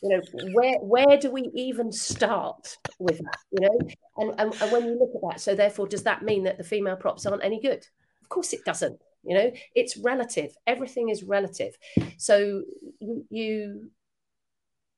You 0.01 0.09
know, 0.09 0.21
where 0.53 0.77
where 0.79 1.17
do 1.17 1.29
we 1.29 1.51
even 1.53 1.91
start 1.91 2.77
with 2.99 3.17
that? 3.17 3.37
You 3.51 3.67
know, 3.67 3.79
and, 4.17 4.39
and, 4.39 4.61
and 4.61 4.71
when 4.71 4.85
you 4.85 4.97
look 4.97 5.11
at 5.13 5.29
that, 5.29 5.41
so 5.41 5.55
therefore, 5.55 5.87
does 5.87 6.03
that 6.03 6.23
mean 6.23 6.43
that 6.43 6.57
the 6.57 6.63
female 6.63 6.95
props 6.95 7.25
aren't 7.25 7.43
any 7.43 7.59
good? 7.59 7.85
Of 8.21 8.29
course, 8.29 8.53
it 8.53 8.63
doesn't 8.63 8.97
you 9.23 9.35
know 9.35 9.51
it's 9.75 9.97
relative. 9.97 10.51
Everything 10.65 11.09
is 11.09 11.23
relative. 11.23 11.77
So 12.17 12.63
you, 12.99 13.25
you 13.29 13.91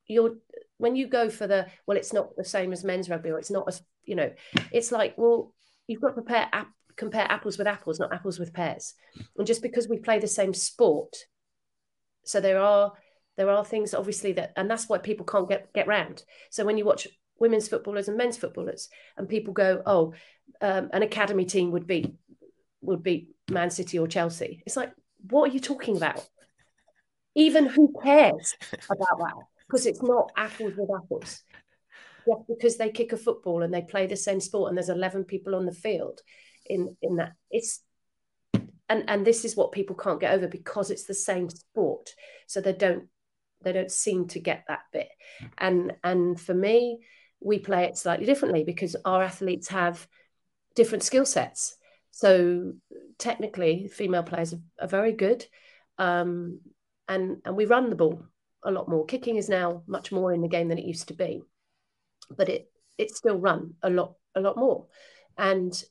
you're 0.07 0.35
when 0.77 0.95
you 0.95 1.07
go 1.07 1.29
for 1.29 1.47
the 1.47 1.67
well 1.87 1.97
it's 1.97 2.13
not 2.13 2.35
the 2.35 2.43
same 2.43 2.73
as 2.73 2.83
men's 2.83 3.09
rugby 3.09 3.29
or 3.29 3.39
it's 3.39 3.51
not 3.51 3.67
as 3.67 3.81
you 4.03 4.15
know 4.15 4.31
it's 4.71 4.91
like 4.91 5.17
well 5.17 5.53
you've 5.87 6.01
got 6.01 6.09
to 6.09 6.21
prepare 6.21 6.49
compare 6.95 7.25
apples 7.29 7.57
with 7.57 7.67
apples 7.67 7.99
not 7.99 8.13
apples 8.13 8.39
with 8.39 8.53
pears. 8.53 8.93
And 9.37 9.47
just 9.47 9.61
because 9.61 9.87
we 9.87 9.97
play 9.97 10.19
the 10.19 10.27
same 10.27 10.53
sport 10.53 11.15
so 12.23 12.39
there 12.39 12.59
are 12.59 12.93
there 13.35 13.49
are 13.49 13.65
things 13.65 13.93
obviously 13.93 14.33
that 14.33 14.53
and 14.55 14.69
that's 14.69 14.87
why 14.87 14.97
people 14.97 15.25
can't 15.25 15.49
get 15.49 15.73
get 15.73 15.87
round. 15.87 16.23
So 16.51 16.65
when 16.65 16.77
you 16.77 16.85
watch 16.85 17.07
women's 17.39 17.67
footballers 17.67 18.07
and 18.07 18.17
men's 18.17 18.37
footballers 18.37 18.89
and 19.17 19.27
people 19.27 19.53
go 19.53 19.81
oh 19.85 20.13
um, 20.61 20.89
an 20.93 21.03
academy 21.03 21.45
team 21.45 21.71
would 21.71 21.87
be 21.87 22.15
would 22.81 23.03
be 23.03 23.29
Man 23.49 23.69
City 23.69 23.99
or 23.99 24.07
Chelsea. 24.07 24.63
It's 24.65 24.77
like, 24.77 24.91
what 25.29 25.49
are 25.49 25.53
you 25.53 25.59
talking 25.59 25.97
about? 25.97 26.23
Even 27.35 27.65
who 27.65 27.93
cares 28.03 28.55
about 28.89 29.17
that? 29.19 29.33
Because 29.67 29.85
it's 29.85 30.03
not 30.03 30.31
apples 30.35 30.73
with 30.77 30.89
apples. 30.95 31.43
Just 32.27 32.47
because 32.47 32.77
they 32.77 32.89
kick 32.89 33.11
a 33.11 33.17
football 33.17 33.63
and 33.63 33.73
they 33.73 33.81
play 33.81 34.07
the 34.07 34.15
same 34.15 34.39
sport 34.39 34.69
and 34.69 34.77
there's 34.77 34.89
11 34.89 35.25
people 35.25 35.55
on 35.55 35.65
the 35.65 35.73
field 35.73 36.21
in, 36.65 36.95
in 37.01 37.17
that. 37.17 37.33
It's 37.51 37.81
and 38.89 39.05
and 39.07 39.25
this 39.25 39.45
is 39.45 39.55
what 39.55 39.71
people 39.71 39.95
can't 39.95 40.19
get 40.19 40.33
over 40.33 40.47
because 40.47 40.91
it's 40.91 41.05
the 41.05 41.13
same 41.13 41.49
sport. 41.49 42.13
So 42.47 42.61
they 42.61 42.73
don't 42.73 43.07
they 43.63 43.71
don't 43.71 43.91
seem 43.91 44.27
to 44.29 44.39
get 44.39 44.65
that 44.67 44.81
bit. 44.91 45.09
And 45.57 45.93
and 46.03 46.39
for 46.39 46.53
me, 46.53 46.99
we 47.39 47.59
play 47.59 47.85
it 47.85 47.97
slightly 47.97 48.25
differently 48.25 48.63
because 48.63 48.95
our 49.05 49.23
athletes 49.23 49.69
have 49.69 50.07
different 50.75 51.03
skill 51.03 51.25
sets 51.25 51.77
so 52.15 52.73
technically, 53.17 53.87
female 53.87 54.21
players 54.21 54.53
are, 54.53 54.59
are 54.79 54.87
very 54.87 55.13
good, 55.13 55.43
um, 55.97 56.59
and 57.07 57.37
and 57.43 57.57
we 57.57 57.65
run 57.65 57.89
the 57.89 57.95
ball 57.95 58.23
a 58.63 58.69
lot 58.69 58.87
more. 58.87 59.03
Kicking 59.03 59.35
is 59.35 59.49
now 59.49 59.81
much 59.87 60.11
more 60.11 60.31
in 60.31 60.41
the 60.41 60.47
game 60.47 60.67
than 60.67 60.77
it 60.77 60.85
used 60.85 61.07
to 61.07 61.15
be, 61.15 61.41
but 62.29 62.49
it 62.49 62.71
it's 62.99 63.17
still 63.17 63.39
run 63.39 63.73
a 63.81 63.89
lot 63.89 64.13
a 64.35 64.41
lot 64.41 64.57
more, 64.57 64.85
and 65.39 65.83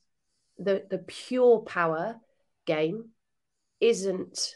the 0.57 0.85
the 0.89 0.99
pure 0.99 1.59
power 1.59 2.15
game 2.65 3.09
isn't 3.81 4.55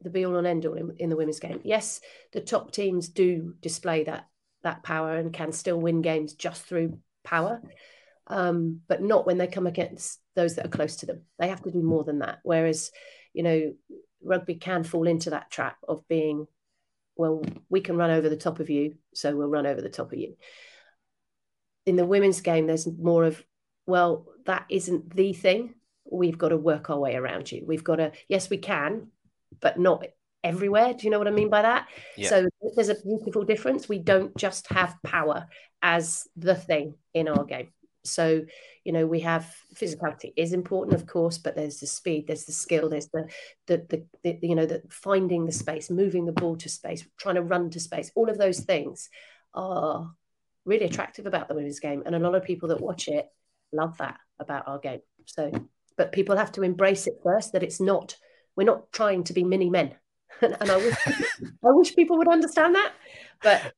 the 0.00 0.08
be 0.08 0.24
all 0.24 0.36
and 0.36 0.46
end 0.46 0.64
all 0.64 0.78
in, 0.78 0.96
in 0.98 1.10
the 1.10 1.16
women's 1.16 1.40
game. 1.40 1.60
Yes, 1.62 2.00
the 2.32 2.40
top 2.40 2.72
teams 2.72 3.10
do 3.10 3.54
display 3.60 4.04
that 4.04 4.26
that 4.62 4.82
power 4.82 5.16
and 5.16 5.30
can 5.30 5.52
still 5.52 5.78
win 5.78 6.00
games 6.00 6.32
just 6.32 6.62
through 6.62 7.00
power, 7.22 7.60
um, 8.28 8.80
but 8.88 9.02
not 9.02 9.26
when 9.26 9.36
they 9.36 9.46
come 9.46 9.66
against 9.66 10.20
those 10.38 10.54
that 10.54 10.66
are 10.66 10.70
close 10.70 10.96
to 10.96 11.06
them. 11.06 11.22
They 11.38 11.48
have 11.48 11.62
to 11.62 11.70
do 11.70 11.82
more 11.82 12.04
than 12.04 12.20
that. 12.20 12.38
Whereas, 12.42 12.90
you 13.34 13.42
know, 13.42 13.74
rugby 14.22 14.54
can 14.54 14.84
fall 14.84 15.06
into 15.06 15.30
that 15.30 15.50
trap 15.50 15.76
of 15.86 16.06
being 16.08 16.46
well, 17.18 17.42
we 17.68 17.80
can 17.80 17.96
run 17.96 18.12
over 18.12 18.28
the 18.28 18.36
top 18.36 18.60
of 18.60 18.70
you, 18.70 18.94
so 19.12 19.36
we'll 19.36 19.48
run 19.48 19.66
over 19.66 19.82
the 19.82 19.90
top 19.90 20.12
of 20.12 20.18
you. 20.18 20.36
In 21.84 21.96
the 21.96 22.06
women's 22.06 22.40
game, 22.40 22.66
there's 22.66 22.86
more 22.86 23.24
of, 23.24 23.42
well, 23.86 24.26
that 24.46 24.64
isn't 24.70 25.14
the 25.14 25.32
thing. 25.32 25.74
We've 26.10 26.38
got 26.38 26.50
to 26.50 26.56
work 26.56 26.88
our 26.88 26.98
way 26.98 27.16
around 27.16 27.50
you. 27.50 27.64
We've 27.66 27.84
got 27.84 27.96
to, 27.96 28.12
yes, 28.28 28.48
we 28.48 28.58
can, 28.58 29.08
but 29.60 29.78
not 29.78 30.06
everywhere. 30.44 30.94
Do 30.94 31.04
you 31.04 31.10
know 31.10 31.18
what 31.18 31.28
I 31.28 31.32
mean 31.32 31.50
by 31.50 31.62
that? 31.62 31.88
Yeah. 32.16 32.28
So 32.28 32.48
there's 32.76 32.88
a 32.88 33.02
beautiful 33.02 33.44
difference. 33.44 33.88
We 33.88 33.98
don't 33.98 34.36
just 34.36 34.68
have 34.68 34.94
power 35.04 35.48
as 35.82 36.26
the 36.36 36.54
thing 36.54 36.94
in 37.14 37.26
our 37.26 37.44
game. 37.44 37.72
So, 38.08 38.44
you 38.84 38.92
know, 38.92 39.06
we 39.06 39.20
have 39.20 39.54
physicality 39.74 40.32
is 40.36 40.52
important, 40.52 40.94
of 40.94 41.06
course, 41.06 41.38
but 41.38 41.54
there's 41.54 41.80
the 41.80 41.86
speed, 41.86 42.26
there's 42.26 42.44
the 42.44 42.52
skill, 42.52 42.88
there's 42.88 43.08
the, 43.08 43.28
the, 43.66 43.78
the, 43.88 44.04
the, 44.22 44.38
you 44.46 44.54
know, 44.54 44.66
the 44.66 44.82
finding 44.88 45.46
the 45.46 45.52
space, 45.52 45.90
moving 45.90 46.24
the 46.24 46.32
ball 46.32 46.56
to 46.56 46.68
space, 46.68 47.06
trying 47.18 47.34
to 47.36 47.42
run 47.42 47.70
to 47.70 47.80
space. 47.80 48.10
All 48.14 48.30
of 48.30 48.38
those 48.38 48.60
things 48.60 49.08
are 49.54 50.10
really 50.64 50.86
attractive 50.86 51.26
about 51.26 51.48
the 51.48 51.54
women's 51.54 51.80
game. 51.80 52.02
And 52.06 52.14
a 52.14 52.18
lot 52.18 52.34
of 52.34 52.44
people 52.44 52.68
that 52.68 52.80
watch 52.80 53.08
it 53.08 53.26
love 53.72 53.98
that 53.98 54.18
about 54.38 54.68
our 54.68 54.78
game. 54.78 55.00
So, 55.26 55.50
but 55.96 56.12
people 56.12 56.36
have 56.36 56.52
to 56.52 56.62
embrace 56.62 57.06
it 57.06 57.20
first 57.22 57.52
that 57.52 57.62
it's 57.62 57.80
not, 57.80 58.16
we're 58.56 58.64
not 58.64 58.92
trying 58.92 59.24
to 59.24 59.32
be 59.32 59.44
mini 59.44 59.70
men. 59.70 59.94
and, 60.42 60.56
and 60.60 60.70
I 60.70 60.76
wish, 60.76 60.96
I 61.06 61.70
wish 61.70 61.96
people 61.96 62.18
would 62.18 62.28
understand 62.28 62.74
that. 62.74 62.92
But 63.42 63.72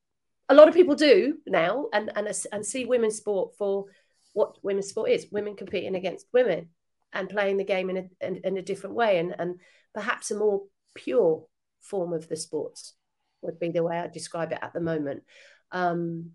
a 0.49 0.53
lot 0.53 0.67
of 0.67 0.73
people 0.73 0.95
do 0.95 1.37
now 1.47 1.87
and, 1.93 2.11
and, 2.15 2.27
and 2.51 2.65
see 2.65 2.85
women's 2.85 3.15
sport 3.15 3.55
for 3.57 3.85
what 4.33 4.63
women's 4.63 4.89
sport 4.89 5.09
is 5.09 5.27
women 5.31 5.55
competing 5.55 5.95
against 5.95 6.27
women 6.33 6.69
and 7.13 7.29
playing 7.29 7.57
the 7.57 7.63
game 7.63 7.89
in 7.89 7.97
a, 7.97 8.25
in, 8.25 8.41
in 8.43 8.57
a 8.57 8.61
different 8.61 8.95
way 8.95 9.19
and, 9.19 9.35
and 9.37 9.59
perhaps 9.93 10.31
a 10.31 10.37
more 10.37 10.63
pure 10.95 11.45
form 11.81 12.13
of 12.13 12.27
the 12.29 12.35
sports 12.35 12.93
would 13.41 13.59
be 13.59 13.69
the 13.69 13.83
way 13.83 13.97
I 13.97 14.07
describe 14.07 14.51
it 14.51 14.59
at 14.61 14.73
the 14.73 14.79
moment. 14.79 15.23
Um, 15.71 16.31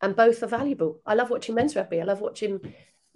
and 0.00 0.14
both 0.14 0.42
are 0.42 0.48
valuable. 0.48 1.00
I 1.06 1.14
love 1.14 1.30
watching 1.30 1.54
men's 1.54 1.74
rugby. 1.74 2.00
I 2.00 2.04
love 2.04 2.20
watching 2.20 2.60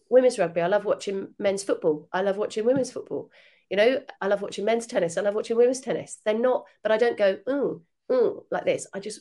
women's 0.09 0.39
rugby. 0.39 0.61
I 0.61 0.67
love 0.67 0.85
watching 0.85 1.29
men's 1.39 1.63
football. 1.63 2.09
I 2.13 2.23
love 2.23 2.37
watching 2.37 2.65
women's 2.65 2.91
football. 2.91 3.31
You 3.69 3.77
know, 3.77 4.01
I 4.21 4.27
love 4.27 4.43
watching 4.43 4.65
men's 4.65 4.87
tennis. 4.87 5.17
I 5.17 5.21
love 5.21 5.35
watching 5.35 5.57
women's 5.57 5.81
tennis. 5.81 6.19
They're 6.25 6.39
not, 6.39 6.65
but 6.83 6.91
I 6.91 6.97
don't 6.97 7.17
go, 7.17 7.39
ooh, 7.49 7.83
ooh, 8.13 8.45
like 8.51 8.65
this. 8.65 8.87
I 8.93 8.99
just 8.99 9.21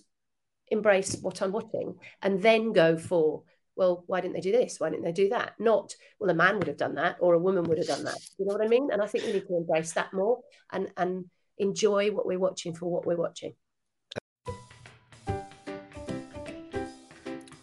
embrace 0.70 1.18
what 1.22 1.42
I'm 1.42 1.52
watching 1.52 1.96
and 2.22 2.42
then 2.42 2.74
go 2.74 2.98
for 2.98 3.44
well, 3.76 4.04
why 4.08 4.22
didn't 4.22 4.34
they 4.34 4.42
do 4.42 4.52
this? 4.52 4.80
Why 4.80 4.90
didn't 4.90 5.06
they 5.06 5.12
do 5.12 5.30
that? 5.30 5.54
Not, 5.60 5.96
well, 6.20 6.30
a 6.30 6.34
man 6.34 6.58
would 6.58 6.68
have 6.68 6.78
done 6.78 6.96
that 6.96 7.18
or 7.20 7.34
a 7.34 7.40
woman 7.40 7.64
would 7.64 7.78
have 7.78 7.88
done 7.88 8.04
that. 8.04 8.18
You 8.38 8.46
know 8.46 8.54
what 8.54 8.66
I 8.66 8.68
mean? 8.68 8.90
And 8.92 9.02
I 9.02 9.08
think 9.08 9.26
we 9.26 9.34
need 9.34 9.48
to 9.48 9.58
embrace 9.58 9.94
that 9.94 10.14
more 10.14 10.40
and 10.72 10.92
and 10.98 11.26
enjoy 11.58 12.12
what 12.12 12.26
we're 12.26 12.40
watching 12.40 12.74
for 12.74 12.90
what 12.90 13.06
we're 13.06 13.18
watching. 13.18 13.54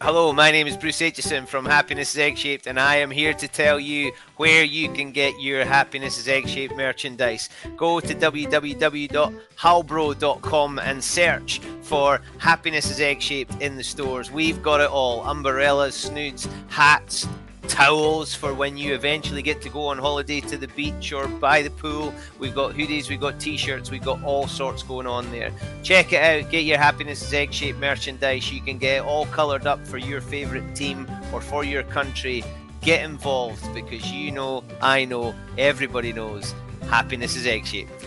Hello, 0.06 0.32
my 0.32 0.52
name 0.52 0.68
is 0.68 0.76
Bruce 0.76 1.00
Aitchison 1.00 1.48
from 1.48 1.64
Happiness 1.64 2.12
is 2.12 2.18
Egg 2.18 2.38
Shaped, 2.38 2.68
and 2.68 2.78
I 2.78 2.94
am 2.94 3.10
here 3.10 3.34
to 3.34 3.48
tell 3.48 3.80
you 3.80 4.12
where 4.36 4.62
you 4.62 4.88
can 4.92 5.10
get 5.10 5.40
your 5.40 5.64
Happiness 5.64 6.16
is 6.16 6.28
Egg 6.28 6.48
Shaped 6.48 6.76
merchandise. 6.76 7.48
Go 7.76 7.98
to 7.98 8.14
www.halbro.com 8.14 10.78
and 10.78 11.02
search 11.02 11.58
for 11.82 12.20
Happiness 12.38 12.88
is 12.88 13.00
Egg 13.00 13.20
Shaped 13.20 13.60
in 13.60 13.74
the 13.74 13.82
stores. 13.82 14.30
We've 14.30 14.62
got 14.62 14.80
it 14.80 14.90
all 14.90 15.24
umbrellas, 15.24 15.96
snoods, 15.96 16.46
hats, 16.68 17.26
towels 17.68 18.34
for 18.34 18.54
when 18.54 18.76
you 18.76 18.94
eventually 18.94 19.42
get 19.42 19.60
to 19.62 19.68
go 19.68 19.86
on 19.86 19.98
holiday 19.98 20.40
to 20.40 20.56
the 20.56 20.68
beach 20.68 21.12
or 21.12 21.28
by 21.28 21.62
the 21.62 21.70
pool. 21.70 22.12
We've 22.38 22.54
got 22.54 22.74
hoodies, 22.74 23.08
we've 23.08 23.20
got 23.20 23.38
t 23.38 23.56
shirts, 23.56 23.90
we've 23.90 24.04
got 24.04 24.22
all 24.22 24.46
sorts 24.46 24.82
going 24.82 25.06
on 25.06 25.30
there. 25.30 25.52
Check 25.82 26.12
it 26.12 26.22
out, 26.22 26.50
get 26.50 26.64
your 26.64 26.78
Happiness 26.78 27.22
is 27.22 27.32
Egg 27.32 27.52
shaped 27.52 27.78
merchandise. 27.78 28.52
You 28.52 28.60
can 28.60 28.78
get 28.78 29.02
all 29.02 29.26
coloured 29.26 29.66
up 29.66 29.86
for 29.86 29.98
your 29.98 30.20
favourite 30.20 30.74
team 30.74 31.06
or 31.32 31.40
for 31.40 31.64
your 31.64 31.82
country. 31.82 32.44
Get 32.80 33.04
involved 33.04 33.74
because 33.74 34.10
you 34.12 34.30
know, 34.30 34.62
I 34.80 35.04
know, 35.04 35.34
everybody 35.58 36.12
knows 36.12 36.54
happiness 36.86 37.36
is 37.36 37.46
egg 37.46 37.66
shaped. 37.66 38.06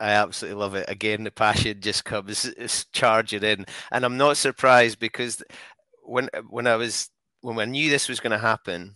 I 0.00 0.10
absolutely 0.10 0.60
love 0.60 0.74
it. 0.74 0.86
Again, 0.88 1.24
the 1.24 1.30
passion 1.30 1.80
just 1.80 2.04
comes 2.04 2.48
charging 2.92 3.42
in, 3.42 3.66
and 3.90 4.04
I'm 4.04 4.16
not 4.16 4.36
surprised 4.36 4.98
because 4.98 5.42
when 6.02 6.28
when 6.48 6.66
I 6.66 6.76
was 6.76 7.10
when 7.40 7.58
I 7.58 7.64
knew 7.64 7.90
this 7.90 8.08
was 8.08 8.20
going 8.20 8.32
to 8.32 8.38
happen, 8.38 8.94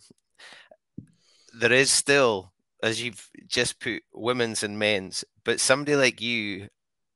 there 1.54 1.72
is 1.72 1.90
still, 1.90 2.52
as 2.82 3.02
you've 3.02 3.28
just 3.46 3.80
put, 3.80 4.02
women's 4.12 4.62
and 4.62 4.78
men's, 4.78 5.24
but 5.44 5.60
somebody 5.60 5.96
like 5.96 6.20
you 6.20 6.68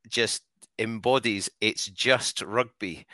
just 0.09 0.43
embodies 0.79 1.51
it's 1.61 1.87
just 1.87 2.43
rugby. 2.43 3.07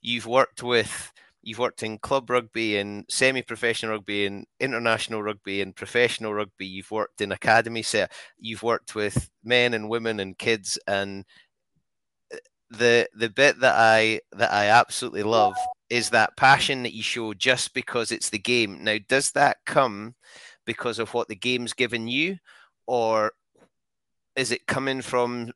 You've 0.00 0.26
worked 0.26 0.62
with 0.62 1.12
You've 1.46 1.58
worked 1.58 1.82
in 1.82 1.98
club 1.98 2.30
rugby 2.30 2.78
and 2.78 3.04
semi-professional 3.10 3.92
rugby 3.92 4.26
and 4.26 4.46
international 4.60 5.22
rugby 5.22 5.60
and 5.60 5.76
professional 5.76 6.32
rugby. 6.32 6.66
You've 6.66 6.90
worked 6.90 7.20
in 7.20 7.32
academy 7.32 7.82
set. 7.82 8.12
You've 8.38 8.62
worked 8.62 8.94
with 8.94 9.30
men 9.44 9.74
and 9.74 9.90
women 9.90 10.20
and 10.20 10.38
kids. 10.38 10.78
And 10.86 11.24
the 12.70 13.08
the 13.14 13.28
bit 13.28 13.60
that 13.60 13.74
I 13.76 14.20
that 14.32 14.52
I 14.52 14.66
absolutely 14.68 15.22
love 15.22 15.54
is 15.90 16.10
that 16.10 16.36
passion 16.36 16.82
that 16.82 16.94
you 16.94 17.02
show 17.02 17.34
just 17.34 17.74
because 17.74 18.10
it's 18.10 18.30
the 18.30 18.38
game. 18.38 18.82
Now, 18.82 18.96
does 19.08 19.32
that 19.32 19.58
come 19.66 20.14
because 20.64 20.98
of 20.98 21.12
what 21.12 21.28
the 21.28 21.36
game's 21.36 21.74
given 21.74 22.08
you, 22.08 22.38
or 22.86 23.32
is 24.34 24.50
it 24.50 24.66
coming 24.66 25.02
from 25.02 25.52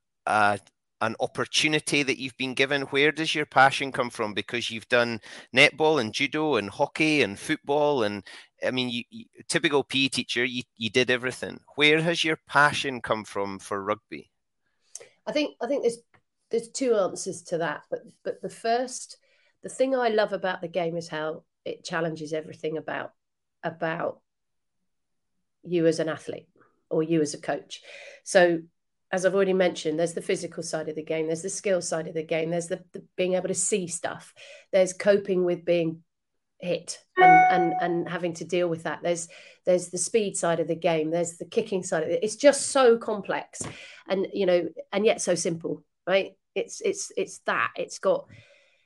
an 1.01 1.15
opportunity 1.21 2.03
that 2.03 2.19
you've 2.19 2.37
been 2.37 2.55
given? 2.55 2.83
Where 2.83 3.13
does 3.13 3.35
your 3.35 3.47
passion 3.47 3.93
come 3.93 4.11
from? 4.11 4.35
Because 4.35 4.71
you've 4.71 4.89
done 4.89 5.21
netball 5.55 6.01
and 6.01 6.13
judo 6.13 6.57
and 6.57 6.71
hockey 6.71 7.23
and 7.23 7.39
football, 7.39 8.03
and 8.03 8.25
I 8.65 8.71
mean, 8.71 8.89
you, 8.89 9.05
you, 9.11 9.25
typical 9.49 9.85
PE 9.85 10.09
teacher, 10.09 10.45
you, 10.45 10.63
you 10.77 10.91
did 10.91 11.11
everything. 11.11 11.61
Where 11.77 12.01
has 12.01 12.25
your 12.25 12.39
passion 12.49 13.01
come 13.01 13.25
from 13.25 13.59
for 13.59 13.83
rugby? 13.83 14.31
I 15.27 15.33
think 15.33 15.57
I 15.61 15.67
think 15.67 15.83
there's 15.83 15.99
there's 16.51 16.69
two 16.69 16.95
answers 16.95 17.43
to 17.43 17.59
that, 17.59 17.83
but 17.91 18.01
but 18.25 18.41
the 18.43 18.49
first, 18.49 19.19
the 19.63 19.69
thing 19.69 19.95
I 19.95 20.09
love 20.09 20.33
about 20.33 20.61
the 20.61 20.69
game 20.69 20.97
is 20.97 21.09
how 21.09 21.45
it 21.65 21.85
challenges 21.85 22.33
everything 22.33 22.79
about 22.79 23.13
about 23.63 24.21
you 25.63 25.87
as 25.87 26.01
an 26.01 26.09
athlete 26.09 26.49
or 26.91 27.03
you 27.03 27.21
as 27.21 27.35
a 27.35 27.41
coach. 27.41 27.83
So 28.25 28.61
as 29.11 29.25
I've 29.25 29.35
already 29.35 29.55
mentioned, 29.55 29.99
there's 29.99 30.15
the 30.15 30.21
physical 30.21 30.63
side 30.63 30.89
of 30.89 30.97
the 30.97 31.03
game, 31.03 31.27
there's 31.27 31.43
the 31.43 31.49
skill 31.49 31.81
side 31.81 32.09
of 32.09 32.15
the 32.15 32.23
game, 32.23 32.51
there's 32.51 32.69
the, 32.69 32.83
the 32.93 33.03
being 33.17 33.35
able 33.35 33.49
to 33.49 33.55
see 33.55 33.87
stuff, 33.87 34.35
there's 34.73 34.93
coping 34.93 35.45
with 35.45 35.65
being 35.65 36.03
hit 36.61 36.99
and, 37.17 37.53
and 37.53 37.75
and 37.81 38.09
having 38.09 38.35
to 38.35 38.45
deal 38.45 38.69
with 38.69 38.83
that. 38.83 39.01
There's 39.03 39.29
there's 39.65 39.89
the 39.89 39.99
speed 39.99 40.37
side 40.37 40.61
of 40.61 40.69
the 40.69 40.75
game, 40.75 41.11
there's 41.11 41.39
the 41.39 41.45
kicking 41.45 41.83
side 41.83 42.03
of 42.03 42.11
it. 42.11 42.21
It's 42.23 42.37
just 42.37 42.67
so 42.67 42.99
complex, 42.99 43.63
and 44.09 44.27
you 44.33 44.47
know, 44.47 44.69
and 44.93 45.07
yet 45.07 45.21
so 45.21 45.35
simple, 45.35 45.85
right? 46.07 46.33
It's 46.55 46.81
it's 46.81 47.13
it's 47.17 47.39
that 47.47 47.71
it's 47.77 47.99
got, 47.99 48.27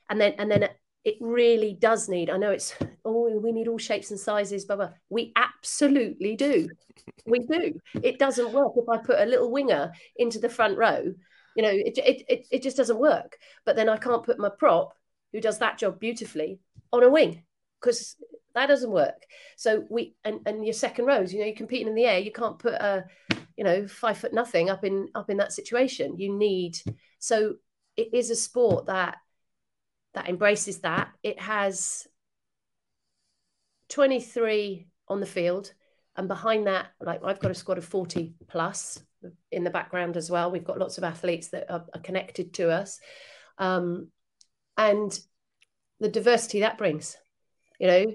and 0.09 0.21
then 0.21 0.35
and 0.37 0.49
then 0.49 0.69
it 1.03 1.15
really 1.19 1.73
does 1.73 2.07
need. 2.07 2.29
I 2.29 2.37
know 2.37 2.51
it's 2.51 2.75
oh, 3.03 3.39
we 3.39 3.51
need 3.51 3.67
all 3.67 3.77
shapes 3.77 4.11
and 4.11 4.19
sizes, 4.19 4.65
blah 4.65 4.75
blah. 4.77 4.89
We 5.09 5.33
absolutely 5.35 6.35
do. 6.35 6.69
We 7.25 7.39
do. 7.39 7.79
It 8.01 8.19
doesn't 8.19 8.53
work 8.53 8.73
if 8.75 8.87
I 8.87 8.97
put 8.97 9.19
a 9.19 9.25
little 9.25 9.49
winger 9.51 9.93
into 10.15 10.39
the 10.39 10.49
front 10.49 10.77
row. 10.77 11.13
You 11.55 11.63
know, 11.63 11.71
it 11.71 11.97
it 11.97 12.23
it, 12.27 12.47
it 12.51 12.61
just 12.61 12.77
doesn't 12.77 12.99
work. 12.99 13.37
But 13.65 13.75
then 13.75 13.89
I 13.89 13.97
can't 13.97 14.23
put 14.23 14.39
my 14.39 14.49
prop, 14.49 14.93
who 15.31 15.41
does 15.41 15.57
that 15.59 15.77
job 15.77 15.99
beautifully, 15.99 16.59
on 16.91 17.03
a 17.03 17.09
wing 17.09 17.43
because 17.81 18.15
that 18.55 18.67
doesn't 18.67 18.91
work. 18.91 19.25
So 19.57 19.85
we 19.89 20.15
and 20.23 20.41
and 20.45 20.65
your 20.65 20.73
second 20.73 21.05
rows, 21.05 21.33
you 21.33 21.39
know, 21.39 21.45
you're 21.45 21.55
competing 21.55 21.87
in 21.87 21.95
the 21.95 22.05
air. 22.05 22.19
You 22.19 22.31
can't 22.31 22.59
put 22.59 22.73
a, 22.73 23.05
you 23.57 23.63
know, 23.63 23.87
five 23.87 24.17
foot 24.17 24.33
nothing 24.33 24.69
up 24.69 24.83
in 24.83 25.09
up 25.15 25.29
in 25.29 25.37
that 25.37 25.53
situation. 25.53 26.19
You 26.19 26.37
need 26.37 26.77
so 27.19 27.55
it 27.97 28.13
is 28.13 28.29
a 28.29 28.35
sport 28.35 28.87
that 28.87 29.17
that 30.13 30.29
embraces 30.29 30.79
that. 30.79 31.09
It 31.23 31.39
has 31.39 32.07
23 33.89 34.87
on 35.07 35.19
the 35.19 35.25
field. 35.25 35.73
And 36.15 36.27
behind 36.27 36.67
that, 36.67 36.87
like 37.01 37.21
I've 37.23 37.39
got 37.39 37.51
a 37.51 37.55
squad 37.55 37.77
of 37.77 37.85
40 37.85 38.35
plus 38.47 39.03
in 39.51 39.63
the 39.63 39.69
background 39.69 40.17
as 40.17 40.29
well. 40.29 40.51
We've 40.51 40.63
got 40.63 40.79
lots 40.79 40.97
of 40.97 41.03
athletes 41.03 41.49
that 41.49 41.71
are, 41.71 41.85
are 41.93 42.01
connected 42.01 42.53
to 42.55 42.69
us. 42.69 42.99
Um, 43.57 44.09
and 44.77 45.17
the 45.99 46.09
diversity 46.09 46.61
that 46.61 46.77
brings, 46.77 47.17
you 47.79 47.87
know, 47.87 48.05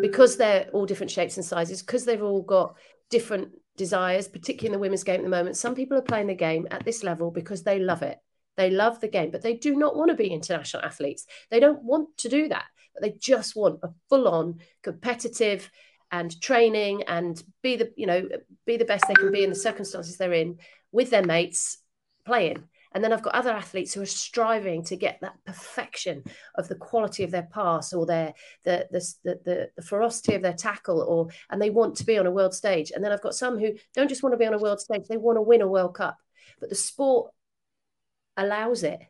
because 0.00 0.36
they're 0.36 0.68
all 0.72 0.86
different 0.86 1.10
shapes 1.10 1.36
and 1.36 1.44
sizes, 1.44 1.82
because 1.82 2.04
they've 2.04 2.22
all 2.22 2.42
got 2.42 2.76
different 3.10 3.50
desires, 3.76 4.28
particularly 4.28 4.68
in 4.68 4.72
the 4.72 4.78
women's 4.78 5.04
game 5.04 5.20
at 5.20 5.24
the 5.24 5.28
moment. 5.28 5.56
Some 5.56 5.74
people 5.74 5.96
are 5.98 6.02
playing 6.02 6.28
the 6.28 6.34
game 6.34 6.68
at 6.70 6.84
this 6.84 7.02
level 7.02 7.30
because 7.30 7.62
they 7.62 7.78
love 7.78 8.02
it. 8.02 8.18
They 8.56 8.70
love 8.70 9.00
the 9.00 9.08
game, 9.08 9.30
but 9.30 9.42
they 9.42 9.54
do 9.54 9.74
not 9.76 9.96
want 9.96 10.10
to 10.10 10.16
be 10.16 10.28
international 10.28 10.84
athletes. 10.84 11.26
They 11.50 11.60
don't 11.60 11.82
want 11.82 12.16
to 12.18 12.28
do 12.28 12.48
that, 12.48 12.66
but 12.92 13.02
they 13.02 13.12
just 13.18 13.56
want 13.56 13.80
a 13.82 13.90
full 14.08 14.28
on 14.28 14.60
competitive 14.82 15.70
and 16.10 16.40
training 16.40 17.04
and 17.04 17.42
be 17.62 17.76
the 17.76 17.92
you 17.96 18.06
know 18.06 18.28
be 18.66 18.76
the 18.76 18.84
best 18.84 19.06
they 19.06 19.14
can 19.14 19.30
be 19.30 19.44
in 19.44 19.50
the 19.50 19.56
circumstances 19.56 20.16
they're 20.16 20.32
in 20.32 20.58
with 20.90 21.10
their 21.10 21.24
mates 21.24 21.78
playing 22.26 22.64
and 22.92 23.04
then 23.04 23.12
I've 23.12 23.22
got 23.22 23.34
other 23.34 23.50
athletes 23.52 23.94
who 23.94 24.02
are 24.02 24.06
striving 24.06 24.82
to 24.84 24.96
get 24.96 25.20
that 25.20 25.34
perfection 25.46 26.24
of 26.56 26.68
the 26.68 26.74
quality 26.74 27.22
of 27.22 27.30
their 27.30 27.48
pass 27.52 27.92
or 27.92 28.04
their 28.04 28.34
the 28.64 28.88
the, 28.90 29.14
the, 29.44 29.70
the 29.76 29.82
ferocity 29.82 30.34
of 30.34 30.42
their 30.42 30.54
tackle 30.54 31.00
or 31.00 31.28
and 31.50 31.62
they 31.62 31.70
want 31.70 31.96
to 31.96 32.04
be 32.04 32.18
on 32.18 32.26
a 32.26 32.30
world 32.32 32.54
stage. 32.54 32.90
And 32.90 33.04
then 33.04 33.12
I've 33.12 33.22
got 33.22 33.34
some 33.34 33.58
who 33.58 33.74
don't 33.94 34.08
just 34.08 34.22
want 34.22 34.32
to 34.32 34.38
be 34.38 34.46
on 34.46 34.54
a 34.54 34.58
world 34.58 34.80
stage, 34.80 35.04
they 35.08 35.16
want 35.16 35.36
to 35.36 35.42
win 35.42 35.62
a 35.62 35.68
World 35.68 35.94
Cup. 35.94 36.18
But 36.58 36.68
the 36.68 36.74
sport 36.74 37.32
allows 38.36 38.82
it. 38.82 39.00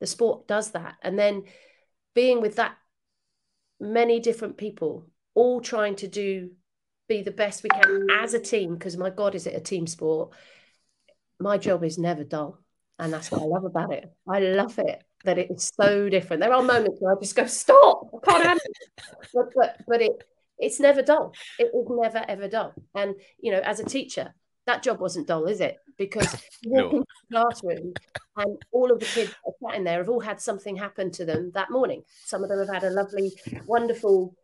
The 0.00 0.06
sport 0.06 0.46
does 0.46 0.70
that. 0.72 0.96
And 1.02 1.18
then 1.18 1.44
being 2.14 2.40
with 2.40 2.56
that 2.56 2.76
many 3.80 4.20
different 4.20 4.56
people, 4.56 5.06
all 5.34 5.60
trying 5.60 5.96
to 5.96 6.08
do 6.08 6.50
be 7.08 7.22
the 7.22 7.30
best 7.30 7.62
we 7.62 7.70
can 7.70 8.06
as 8.10 8.34
a 8.34 8.40
team, 8.40 8.74
because 8.74 8.96
my 8.96 9.10
God, 9.10 9.34
is 9.34 9.46
it 9.46 9.54
a 9.54 9.60
team 9.60 9.86
sport? 9.86 10.30
My 11.40 11.56
job 11.56 11.82
is 11.82 11.98
never 11.98 12.22
dull. 12.22 12.58
And 12.98 13.12
that's 13.12 13.30
what 13.30 13.40
I 13.40 13.44
love 13.44 13.64
about 13.64 13.92
it. 13.92 14.12
I 14.28 14.40
love 14.40 14.78
it 14.78 15.02
that 15.24 15.38
it's 15.38 15.70
so 15.80 16.08
different. 16.08 16.42
There 16.42 16.52
are 16.52 16.62
moments 16.62 16.98
where 17.00 17.16
I 17.16 17.20
just 17.20 17.36
go, 17.36 17.46
stop, 17.46 18.10
I 18.12 18.30
can't 18.30 18.44
handle 18.44 18.64
it. 18.64 19.02
But, 19.32 19.44
but, 19.54 19.76
but 19.86 20.02
it, 20.02 20.12
it's 20.58 20.80
never 20.80 21.02
dull. 21.02 21.32
It 21.58 21.70
is 21.74 21.86
never, 21.88 22.24
ever 22.28 22.48
dull. 22.48 22.74
And, 22.94 23.14
you 23.40 23.52
know, 23.52 23.60
as 23.60 23.80
a 23.80 23.84
teacher, 23.84 24.34
that 24.68 24.82
job 24.82 25.00
wasn't 25.00 25.26
dull, 25.26 25.46
is 25.46 25.60
it? 25.60 25.78
Because 25.96 26.32
you 26.62 26.70
walk 26.70 26.92
no. 26.92 26.98
into 26.98 27.06
the 27.30 27.36
classroom 27.36 27.92
and 28.36 28.58
all 28.70 28.92
of 28.92 29.00
the 29.00 29.06
kids 29.06 29.30
that 29.30 29.38
are 29.46 29.70
sat 29.70 29.78
in 29.78 29.84
there 29.84 29.98
have 29.98 30.08
all 30.08 30.20
had 30.20 30.40
something 30.40 30.76
happen 30.76 31.10
to 31.12 31.24
them 31.24 31.50
that 31.54 31.70
morning. 31.70 32.02
Some 32.24 32.44
of 32.44 32.50
them 32.50 32.58
have 32.60 32.68
had 32.68 32.84
a 32.84 32.90
lovely, 32.90 33.32
wonderful 33.66 34.34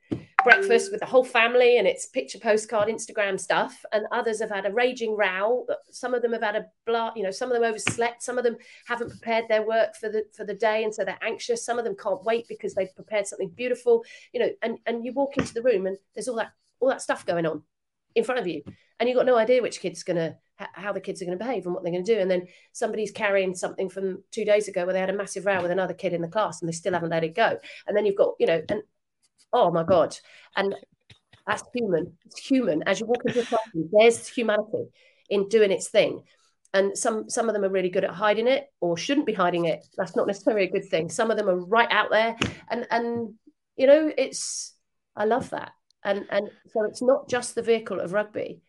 breakfast 0.42 0.90
with 0.90 1.00
the 1.00 1.06
whole 1.06 1.24
family 1.24 1.78
and 1.78 1.88
it's 1.88 2.04
picture 2.04 2.38
postcard 2.38 2.88
instagram 2.88 3.40
stuff 3.40 3.82
and 3.92 4.04
others 4.12 4.38
have 4.38 4.50
had 4.50 4.66
a 4.66 4.72
raging 4.72 5.16
row 5.16 5.66
some 5.90 6.12
of 6.12 6.20
them 6.20 6.34
have 6.34 6.42
had 6.42 6.54
a 6.54 6.66
blah 6.84 7.10
you 7.16 7.22
know 7.22 7.30
some 7.30 7.50
of 7.50 7.54
them 7.54 7.64
overslept 7.64 8.22
some 8.22 8.36
of 8.36 8.44
them 8.44 8.54
haven't 8.86 9.08
prepared 9.08 9.46
their 9.48 9.66
work 9.66 9.96
for 9.96 10.10
the 10.10 10.22
for 10.36 10.44
the 10.44 10.52
day 10.52 10.84
and 10.84 10.94
so 10.94 11.02
they're 11.02 11.18
anxious 11.22 11.64
some 11.64 11.78
of 11.78 11.84
them 11.84 11.96
can't 11.96 12.22
wait 12.24 12.46
because 12.46 12.74
they've 12.74 12.94
prepared 12.94 13.26
something 13.26 13.48
beautiful 13.56 14.04
you 14.34 14.38
know 14.38 14.50
and 14.60 14.78
and 14.84 15.06
you 15.06 15.14
walk 15.14 15.38
into 15.38 15.54
the 15.54 15.62
room 15.62 15.86
and 15.86 15.96
there's 16.14 16.28
all 16.28 16.36
that 16.36 16.52
all 16.78 16.90
that 16.90 17.00
stuff 17.00 17.24
going 17.24 17.46
on 17.46 17.62
in 18.14 18.22
front 18.22 18.38
of 18.38 18.46
you 18.46 18.62
and 18.98 19.08
you've 19.08 19.16
got 19.16 19.26
no 19.26 19.36
idea 19.36 19.62
which 19.62 19.80
kid's 19.80 20.02
going 20.02 20.16
to 20.16 20.36
how 20.56 20.92
the 20.92 21.00
kids 21.00 21.20
are 21.20 21.24
going 21.24 21.36
to 21.36 21.44
behave 21.44 21.66
and 21.66 21.74
what 21.74 21.82
they're 21.82 21.92
going 21.92 22.04
to 22.04 22.14
do. 22.14 22.20
And 22.20 22.30
then 22.30 22.46
somebody's 22.72 23.10
carrying 23.10 23.54
something 23.54 23.88
from 23.88 24.22
two 24.30 24.44
days 24.44 24.68
ago 24.68 24.84
where 24.84 24.92
they 24.92 25.00
had 25.00 25.10
a 25.10 25.14
massive 25.14 25.46
row 25.46 25.60
with 25.60 25.70
another 25.70 25.94
kid 25.94 26.12
in 26.12 26.22
the 26.22 26.28
class 26.28 26.60
and 26.60 26.68
they 26.68 26.72
still 26.72 26.92
haven't 26.92 27.10
let 27.10 27.24
it 27.24 27.34
go. 27.34 27.58
And 27.86 27.96
then 27.96 28.06
you've 28.06 28.16
got 28.16 28.34
you 28.38 28.46
know 28.46 28.62
and 28.68 28.82
oh 29.52 29.70
my 29.70 29.82
god. 29.82 30.16
And 30.56 30.74
that's 31.46 31.64
human 31.74 32.16
it's 32.24 32.38
human 32.38 32.82
as 32.84 33.00
you 33.00 33.06
walk 33.06 33.22
into 33.26 33.42
a 33.42 33.44
classroom 33.44 33.90
there's 33.92 34.26
humanity 34.28 34.86
in 35.28 35.48
doing 35.48 35.72
its 35.72 35.88
thing. 35.88 36.22
And 36.72 36.96
some 36.96 37.28
some 37.28 37.48
of 37.48 37.54
them 37.54 37.64
are 37.64 37.70
really 37.70 37.90
good 37.90 38.04
at 38.04 38.10
hiding 38.10 38.46
it 38.46 38.66
or 38.80 38.96
shouldn't 38.96 39.26
be 39.26 39.32
hiding 39.32 39.64
it. 39.64 39.84
That's 39.96 40.16
not 40.16 40.26
necessarily 40.26 40.66
a 40.66 40.72
good 40.72 40.88
thing. 40.88 41.08
Some 41.08 41.30
of 41.30 41.36
them 41.36 41.48
are 41.48 41.58
right 41.58 41.90
out 41.90 42.10
there. 42.10 42.36
And 42.70 42.86
and 42.90 43.34
you 43.76 43.88
know 43.88 44.12
it's 44.16 44.72
i 45.16 45.24
love 45.24 45.50
that. 45.50 45.72
And 46.04 46.26
and 46.30 46.48
so 46.72 46.84
it's 46.84 47.02
not 47.02 47.28
just 47.28 47.56
the 47.56 47.62
vehicle 47.62 47.98
of 47.98 48.12
rugby 48.12 48.60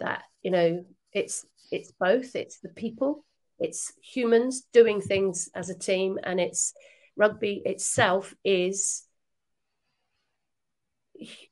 that 0.00 0.22
you 0.42 0.50
know 0.50 0.84
it's 1.12 1.46
it's 1.70 1.92
both 1.92 2.36
it's 2.36 2.60
the 2.60 2.68
people 2.68 3.24
it's 3.58 3.92
humans 4.02 4.66
doing 4.72 5.00
things 5.00 5.48
as 5.54 5.70
a 5.70 5.78
team 5.78 6.18
and 6.22 6.38
it's 6.40 6.74
rugby 7.16 7.62
itself 7.64 8.34
is 8.44 9.06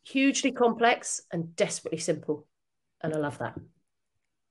hugely 0.03 0.53
complex 0.53 1.23
and 1.33 1.57
desperately 1.57 1.99
simple. 1.99 2.47
And 3.03 3.15
I 3.15 3.19
love 3.19 3.39
that. 3.39 3.55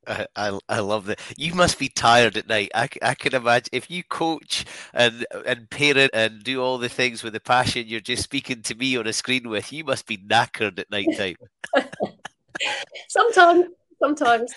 I, 0.05 0.27
I, 0.35 0.59
I 0.67 0.79
love 0.79 1.05
that. 1.05 1.21
You 1.37 1.53
must 1.53 1.79
be 1.79 1.87
tired 1.87 2.35
at 2.35 2.49
night. 2.49 2.71
I, 2.75 2.89
I 3.01 3.13
can 3.13 3.33
imagine 3.33 3.69
if 3.71 3.89
you 3.89 4.03
coach 4.03 4.65
and 4.93 5.25
and 5.45 5.69
parent 5.69 6.11
and 6.13 6.43
do 6.43 6.61
all 6.61 6.77
the 6.77 6.89
things 6.89 7.23
with 7.23 7.31
the 7.31 7.39
passion 7.39 7.87
you're 7.87 8.01
just 8.01 8.23
speaking 8.23 8.61
to 8.63 8.75
me 8.75 8.97
on 8.97 9.07
a 9.07 9.13
screen 9.13 9.47
with. 9.47 9.71
You 9.71 9.85
must 9.85 10.05
be 10.05 10.17
knackered 10.17 10.77
at 10.79 10.91
night 10.91 11.07
time. 11.15 11.35
sometimes, 13.07 13.67
sometimes. 14.03 14.53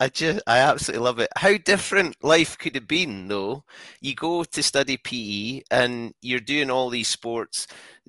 I 0.00 0.08
just, 0.08 0.42
I 0.46 0.58
absolutely 0.58 1.04
love 1.04 1.20
it. 1.20 1.30
How 1.36 1.56
different 1.56 2.16
life 2.22 2.58
could 2.58 2.74
have 2.74 2.88
been, 2.88 3.28
though. 3.28 3.64
You 4.00 4.14
go 4.14 4.42
to 4.42 4.62
study 4.62 4.96
PE 4.96 5.62
and 5.70 6.12
you're 6.20 6.40
doing 6.40 6.68
all 6.68 6.90
these 6.90 7.06
sports. 7.06 7.68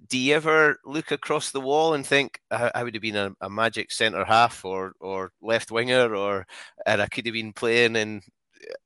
Do 0.09 0.17
you 0.17 0.33
ever 0.33 0.79
look 0.83 1.11
across 1.11 1.51
the 1.51 1.61
wall 1.61 1.93
and 1.93 2.05
think, 2.05 2.39
I, 2.49 2.71
I 2.73 2.83
would 2.83 2.95
have 2.95 3.03
been 3.03 3.15
a, 3.15 3.33
a 3.39 3.49
magic 3.49 3.91
centre 3.91 4.25
half 4.25 4.65
or 4.65 4.93
or 4.99 5.31
left 5.41 5.71
winger, 5.71 6.15
or 6.15 6.47
and 6.87 7.01
I 7.01 7.07
could 7.07 7.25
have 7.27 7.33
been 7.33 7.53
playing 7.53 7.95
in 7.95 8.21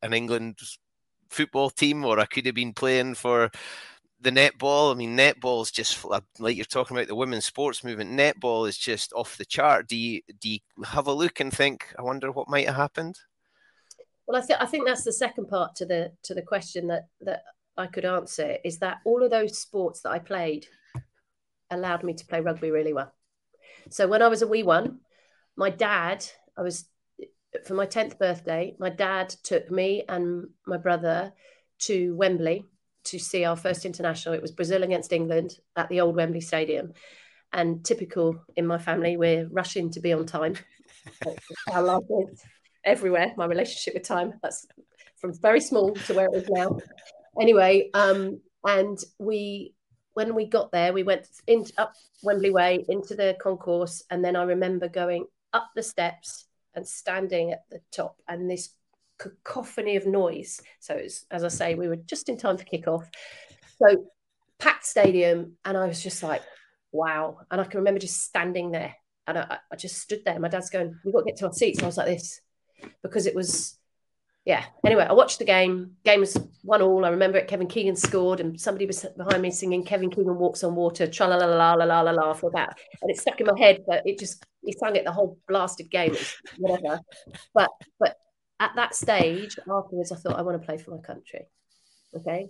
an 0.01 0.13
England 0.13 0.59
football 1.29 1.69
team, 1.69 2.03
or 2.03 2.19
I 2.19 2.25
could 2.25 2.45
have 2.45 2.55
been 2.55 2.73
playing 2.73 3.15
for 3.15 3.49
the 4.21 4.31
netball, 4.31 4.91
I 4.91 4.97
mean, 4.97 5.15
netball 5.15 5.61
is 5.61 5.71
just 5.71 6.05
uh, 6.05 6.21
like 6.39 6.55
you're 6.55 6.65
talking 6.65 6.97
about 6.97 7.07
the 7.07 7.15
women's 7.15 7.45
sports 7.45 7.83
movement. 7.83 8.11
Netball 8.11 8.67
is 8.67 8.77
just 8.77 9.13
off 9.13 9.37
the 9.37 9.45
chart. 9.45 9.87
Do 9.87 9.95
you 9.95 10.21
do 10.39 10.49
you 10.49 10.59
have 10.83 11.07
a 11.07 11.13
look 11.13 11.39
and 11.39 11.53
think, 11.53 11.93
I 11.97 12.01
wonder 12.01 12.31
what 12.31 12.49
might 12.49 12.67
have 12.67 12.75
happened? 12.75 13.17
Well, 14.27 14.41
I 14.41 14.45
think 14.45 14.61
I 14.61 14.65
think 14.65 14.85
that's 14.85 15.03
the 15.03 15.13
second 15.13 15.47
part 15.47 15.75
to 15.77 15.85
the 15.85 16.11
to 16.23 16.33
the 16.33 16.41
question 16.41 16.87
that 16.87 17.07
that 17.21 17.43
I 17.77 17.87
could 17.87 18.05
answer 18.05 18.57
is 18.63 18.79
that 18.79 18.99
all 19.05 19.23
of 19.23 19.31
those 19.31 19.57
sports 19.57 20.01
that 20.01 20.11
I 20.11 20.19
played 20.19 20.67
allowed 21.71 22.03
me 22.03 22.13
to 22.13 22.25
play 22.25 22.41
rugby 22.41 22.71
really 22.71 22.93
well. 22.93 23.13
So 23.89 24.07
when 24.07 24.21
I 24.21 24.27
was 24.27 24.41
a 24.41 24.47
wee 24.47 24.63
one, 24.63 24.99
my 25.55 25.69
dad, 25.69 26.25
I 26.57 26.61
was 26.61 26.85
for 27.65 27.73
my 27.73 27.85
tenth 27.85 28.19
birthday, 28.19 28.75
my 28.79 28.89
dad 28.89 29.29
took 29.43 29.71
me 29.71 30.03
and 30.07 30.49
my 30.67 30.77
brother 30.77 31.31
to 31.79 32.15
Wembley 32.15 32.65
to 33.09 33.19
see 33.19 33.45
our 33.45 33.55
first 33.55 33.85
international. 33.85 34.35
It 34.35 34.41
was 34.41 34.51
Brazil 34.51 34.83
against 34.83 35.13
England 35.13 35.57
at 35.75 35.89
the 35.89 36.01
old 36.01 36.15
Wembley 36.15 36.41
Stadium. 36.41 36.93
And 37.51 37.83
typical 37.83 38.43
in 38.55 38.67
my 38.67 38.77
family, 38.77 39.17
we're 39.17 39.47
rushing 39.47 39.89
to 39.91 39.99
be 39.99 40.13
on 40.13 40.25
time. 40.25 40.55
Our 41.71 41.81
life 41.81 42.03
is 42.31 42.43
everywhere. 42.83 43.33
My 43.37 43.45
relationship 43.45 43.95
with 43.95 44.03
time, 44.03 44.33
that's 44.43 44.67
from 45.17 45.33
very 45.33 45.61
small 45.61 45.93
to 45.93 46.13
where 46.13 46.27
it 46.27 46.43
is 46.43 46.49
now. 46.49 46.77
Anyway, 47.41 47.89
um, 47.93 48.39
and 48.63 48.99
we 49.17 49.73
when 50.13 50.35
we 50.35 50.45
got 50.45 50.71
there, 50.71 50.91
we 50.91 51.03
went 51.03 51.27
in 51.47 51.65
up 51.77 51.93
Wembley 52.23 52.51
Way 52.51 52.85
into 52.89 53.15
the 53.15 53.37
concourse, 53.41 54.03
and 54.09 54.23
then 54.23 54.35
I 54.35 54.43
remember 54.43 54.87
going 54.87 55.25
up 55.53 55.69
the 55.75 55.83
steps 55.83 56.45
and 56.75 56.87
standing 56.87 57.51
at 57.51 57.63
the 57.69 57.79
top, 57.91 58.17
and 58.27 58.49
this 58.49 58.69
cacophony 59.19 59.95
of 59.95 60.07
noise. 60.07 60.61
So, 60.79 60.95
was, 60.95 61.25
as 61.29 61.43
I 61.43 61.49
say, 61.49 61.71
mm-hmm. 61.71 61.81
we 61.81 61.87
were 61.87 61.97
just 61.97 62.29
in 62.29 62.37
time 62.37 62.57
for 62.57 62.63
kickoff. 62.63 63.05
So, 63.77 64.05
packed 64.57 64.85
stadium, 64.85 65.53
and 65.65 65.77
I 65.77 65.85
was 65.87 66.01
just 66.01 66.23
like, 66.23 66.41
wow. 66.91 67.39
And 67.51 67.61
I 67.61 67.63
can 67.65 67.79
remember 67.79 67.99
just 67.99 68.23
standing 68.23 68.71
there, 68.71 68.95
and 69.27 69.37
I, 69.37 69.57
I 69.71 69.75
just 69.75 69.99
stood 69.99 70.21
there. 70.25 70.39
My 70.39 70.47
dad's 70.47 70.69
going, 70.69 70.95
"We've 71.03 71.13
got 71.13 71.21
to 71.21 71.25
get 71.25 71.37
to 71.37 71.47
our 71.47 71.53
seats." 71.53 71.79
And 71.79 71.85
I 71.85 71.87
was 71.87 71.97
like 71.97 72.07
this 72.07 72.41
because 73.03 73.25
it 73.25 73.35
was, 73.35 73.77
yeah. 74.45 74.63
Anyway, 74.85 75.05
I 75.07 75.13
watched 75.13 75.39
the 75.39 75.45
game. 75.45 75.95
Game 76.03 76.21
was 76.21 76.37
one 76.63 76.81
all. 76.81 77.05
I 77.05 77.09
remember 77.09 77.37
it. 77.37 77.47
Kevin 77.47 77.67
Keegan 77.67 77.95
scored, 77.95 78.39
and 78.39 78.59
somebody 78.59 78.85
was 78.85 79.05
behind 79.17 79.41
me 79.41 79.51
singing 79.51 79.83
"Kevin 79.83 80.09
Keegan 80.09 80.37
walks 80.37 80.63
on 80.63 80.75
water," 80.75 81.07
tra 81.07 81.27
la 81.27 81.35
la 81.35 81.45
la 81.45 81.73
la 81.73 81.85
la 81.85 82.01
la 82.01 82.11
la 82.11 82.33
for 82.33 82.51
that, 82.51 82.77
and 83.01 83.11
it 83.11 83.17
stuck 83.17 83.39
in 83.39 83.47
my 83.47 83.59
head. 83.59 83.83
But 83.87 84.03
it 84.05 84.19
just 84.19 84.45
he 84.63 84.73
sang 84.73 84.95
it 84.95 85.05
the 85.05 85.11
whole 85.11 85.37
blasted 85.47 85.89
game, 85.89 86.15
whatever. 86.57 86.99
But 87.53 87.69
but 87.99 88.15
at 88.59 88.75
that 88.75 88.95
stage 88.95 89.57
afterwards, 89.59 90.11
I 90.11 90.15
thought 90.15 90.37
I 90.37 90.41
want 90.41 90.61
to 90.61 90.65
play 90.65 90.77
for 90.77 90.91
my 90.91 91.01
country. 91.01 91.45
Okay. 92.15 92.47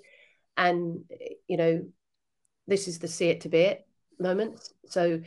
And, 0.58 1.06
you 1.48 1.58
know, 1.58 1.86
this 2.68 2.88
is 2.88 3.00
the 3.00 3.08
see 3.08 3.30
it 3.30 3.42
to 3.42 3.50
be 3.50 3.60
it 3.60 3.86
moment. 4.20 4.60
So 4.88 5.22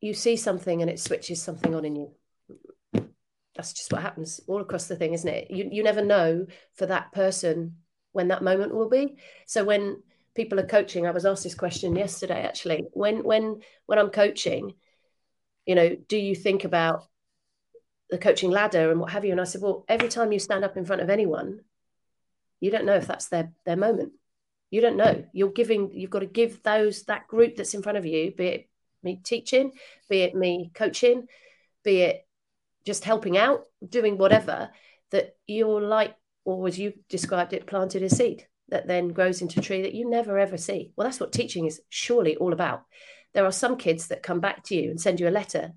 you 0.00 0.14
see 0.14 0.36
something 0.36 0.82
and 0.82 0.90
it 0.90 1.00
switches 1.00 1.42
something 1.42 1.74
on 1.74 1.84
in 1.84 1.96
you. 1.96 2.10
That's 3.54 3.72
just 3.72 3.92
what 3.92 4.02
happens 4.02 4.40
all 4.48 4.60
across 4.60 4.88
the 4.88 4.96
thing, 4.96 5.14
isn't 5.14 5.28
it? 5.28 5.50
You, 5.50 5.68
you 5.70 5.82
never 5.82 6.04
know 6.04 6.46
for 6.74 6.86
that 6.86 7.12
person 7.12 7.76
when 8.12 8.28
that 8.28 8.42
moment 8.42 8.74
will 8.74 8.88
be. 8.88 9.16
So 9.46 9.64
when 9.64 10.02
people 10.34 10.58
are 10.58 10.66
coaching, 10.66 11.06
I 11.06 11.12
was 11.12 11.24
asked 11.24 11.44
this 11.44 11.54
question 11.54 11.94
yesterday 11.94 12.42
actually. 12.42 12.84
When 12.92 13.22
when 13.22 13.60
when 13.86 13.98
I'm 13.98 14.10
coaching, 14.10 14.74
you 15.66 15.74
know, 15.74 15.96
do 16.08 16.16
you 16.16 16.34
think 16.34 16.64
about 16.64 17.04
the 18.14 18.18
coaching 18.18 18.50
ladder 18.50 18.90
and 18.90 19.00
what 19.00 19.10
have 19.10 19.24
you. 19.24 19.32
And 19.32 19.40
I 19.40 19.44
said, 19.44 19.60
well, 19.60 19.84
every 19.88 20.08
time 20.08 20.30
you 20.30 20.38
stand 20.38 20.64
up 20.64 20.76
in 20.76 20.84
front 20.84 21.02
of 21.02 21.10
anyone, 21.10 21.60
you 22.60 22.70
don't 22.70 22.86
know 22.86 22.94
if 22.94 23.06
that's 23.06 23.28
their 23.28 23.52
their 23.66 23.76
moment. 23.76 24.12
You 24.70 24.80
don't 24.80 24.96
know. 24.96 25.24
You're 25.32 25.50
giving. 25.50 25.90
You've 25.92 26.10
got 26.10 26.20
to 26.20 26.26
give 26.26 26.62
those 26.62 27.02
that 27.04 27.26
group 27.26 27.56
that's 27.56 27.74
in 27.74 27.82
front 27.82 27.98
of 27.98 28.06
you, 28.06 28.32
be 28.32 28.46
it 28.46 28.68
me 29.02 29.20
teaching, 29.22 29.72
be 30.08 30.22
it 30.22 30.34
me 30.34 30.70
coaching, 30.74 31.26
be 31.82 32.02
it 32.02 32.26
just 32.86 33.04
helping 33.04 33.36
out, 33.36 33.64
doing 33.86 34.16
whatever. 34.16 34.70
That 35.10 35.36
you're 35.46 35.82
like, 35.82 36.14
or 36.44 36.66
as 36.66 36.78
you 36.78 36.94
described 37.08 37.52
it, 37.52 37.66
planted 37.66 38.02
a 38.02 38.08
seed 38.08 38.46
that 38.68 38.86
then 38.86 39.08
grows 39.08 39.42
into 39.42 39.60
a 39.60 39.62
tree 39.62 39.82
that 39.82 39.94
you 39.94 40.08
never 40.08 40.38
ever 40.38 40.56
see. 40.56 40.92
Well, 40.96 41.06
that's 41.06 41.20
what 41.20 41.32
teaching 41.32 41.66
is 41.66 41.80
surely 41.90 42.36
all 42.36 42.52
about. 42.52 42.84
there 43.34 43.44
are 43.44 43.52
some 43.52 43.76
kids 43.76 44.06
that 44.08 44.22
come 44.22 44.40
back 44.40 44.64
to 44.64 44.74
you 44.74 44.90
and 44.90 45.00
send 45.00 45.20
you 45.20 45.28
a 45.28 45.30
letter, 45.30 45.72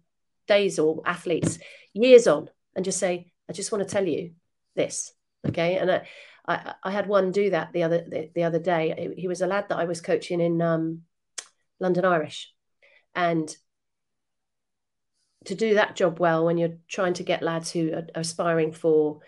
days 0.48 0.80
or 0.80 1.02
athletes, 1.06 1.60
years 1.94 2.28
on, 2.28 2.50
and 2.76 2.86
just 2.86 3.00
say, 3.00 3.32
I 3.50 3.54
just 3.54 3.72
want 3.72 3.88
to 3.88 3.94
tell 3.94 4.06
you 4.06 4.32
this. 4.76 5.14
Okay. 5.48 5.78
And 5.78 5.92
I, 5.92 6.02
I, 6.48 6.74
I 6.84 6.92
had 6.92 7.08
one 7.08 7.32
do 7.32 7.50
that 7.52 7.74
the 7.74 7.84
other 7.84 8.06
the, 8.08 8.30
the, 8.34 8.44
other 8.44 8.60
day. 8.60 9.14
He 9.18 9.28
was 9.28 9.42
a 9.42 9.48
lad 9.48 9.70
that 9.70 9.78
I 9.78 9.86
was 9.86 10.02
coaching 10.02 10.42
in 10.42 10.62
um, 10.62 11.02
London 11.80 12.06
Irish. 12.06 12.54
And 13.16 13.54
to 15.46 15.56
do 15.56 15.76
that 15.76 15.96
job 15.96 16.20
well 16.20 16.46
when 16.46 16.58
you're 16.58 16.78
trying 16.88 17.14
to 17.14 17.24
get 17.24 17.42
lads 17.42 17.72
who 17.72 17.94
are 17.94 18.08
aspiring 18.16 18.72
for 18.72 19.20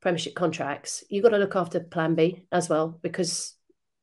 premiership 0.00 0.34
contracts, 0.34 1.04
you've 1.08 1.24
got 1.24 1.30
to 1.30 1.38
look 1.38 1.56
after 1.56 1.80
plan 1.80 2.14
B 2.14 2.46
as 2.52 2.68
well, 2.68 2.98
because 3.02 3.54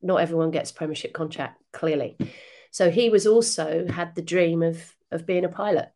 not 0.01 0.17
everyone 0.17 0.51
gets 0.51 0.71
premiership 0.71 1.13
contract 1.13 1.61
clearly. 1.71 2.17
So 2.71 2.89
he 2.89 3.09
was 3.09 3.25
also 3.27 3.87
had 3.87 4.15
the 4.15 4.21
dream 4.21 4.61
of 4.61 4.93
of 5.11 5.25
being 5.25 5.45
a 5.45 5.49
pilot. 5.49 5.89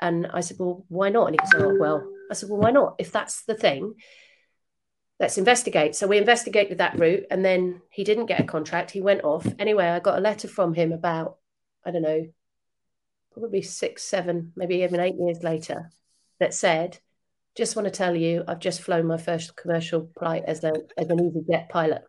And 0.00 0.26
I 0.32 0.40
said, 0.40 0.58
Well, 0.58 0.84
why 0.88 1.08
not? 1.08 1.26
And 1.26 1.34
he 1.34 1.38
goes, 1.38 1.62
Oh, 1.62 1.76
well, 1.78 2.06
I 2.30 2.34
said, 2.34 2.48
Well, 2.48 2.60
why 2.60 2.70
not? 2.70 2.96
If 2.98 3.12
that's 3.12 3.44
the 3.44 3.54
thing, 3.54 3.94
let's 5.18 5.38
investigate. 5.38 5.94
So 5.94 6.06
we 6.06 6.18
investigated 6.18 6.78
that 6.78 6.98
route 6.98 7.24
and 7.30 7.44
then 7.44 7.80
he 7.90 8.04
didn't 8.04 8.26
get 8.26 8.40
a 8.40 8.44
contract. 8.44 8.90
He 8.90 9.00
went 9.00 9.24
off. 9.24 9.46
Anyway, 9.58 9.86
I 9.86 10.00
got 10.00 10.18
a 10.18 10.22
letter 10.22 10.48
from 10.48 10.74
him 10.74 10.92
about, 10.92 11.36
I 11.84 11.90
don't 11.90 12.02
know, 12.02 12.26
probably 13.32 13.62
six, 13.62 14.02
seven, 14.02 14.52
maybe 14.56 14.82
even 14.82 15.00
eight 15.00 15.16
years 15.18 15.42
later 15.42 15.90
that 16.40 16.54
said, 16.54 16.98
just 17.56 17.76
want 17.76 17.86
to 17.86 17.90
tell 17.90 18.14
you, 18.14 18.44
I've 18.46 18.60
just 18.60 18.82
flown 18.82 19.06
my 19.06 19.16
first 19.16 19.56
commercial 19.56 20.10
flight 20.18 20.44
as, 20.46 20.62
a, 20.62 20.72
as 20.98 21.08
an 21.08 21.18
easyJet 21.18 21.70
pilot. 21.70 22.02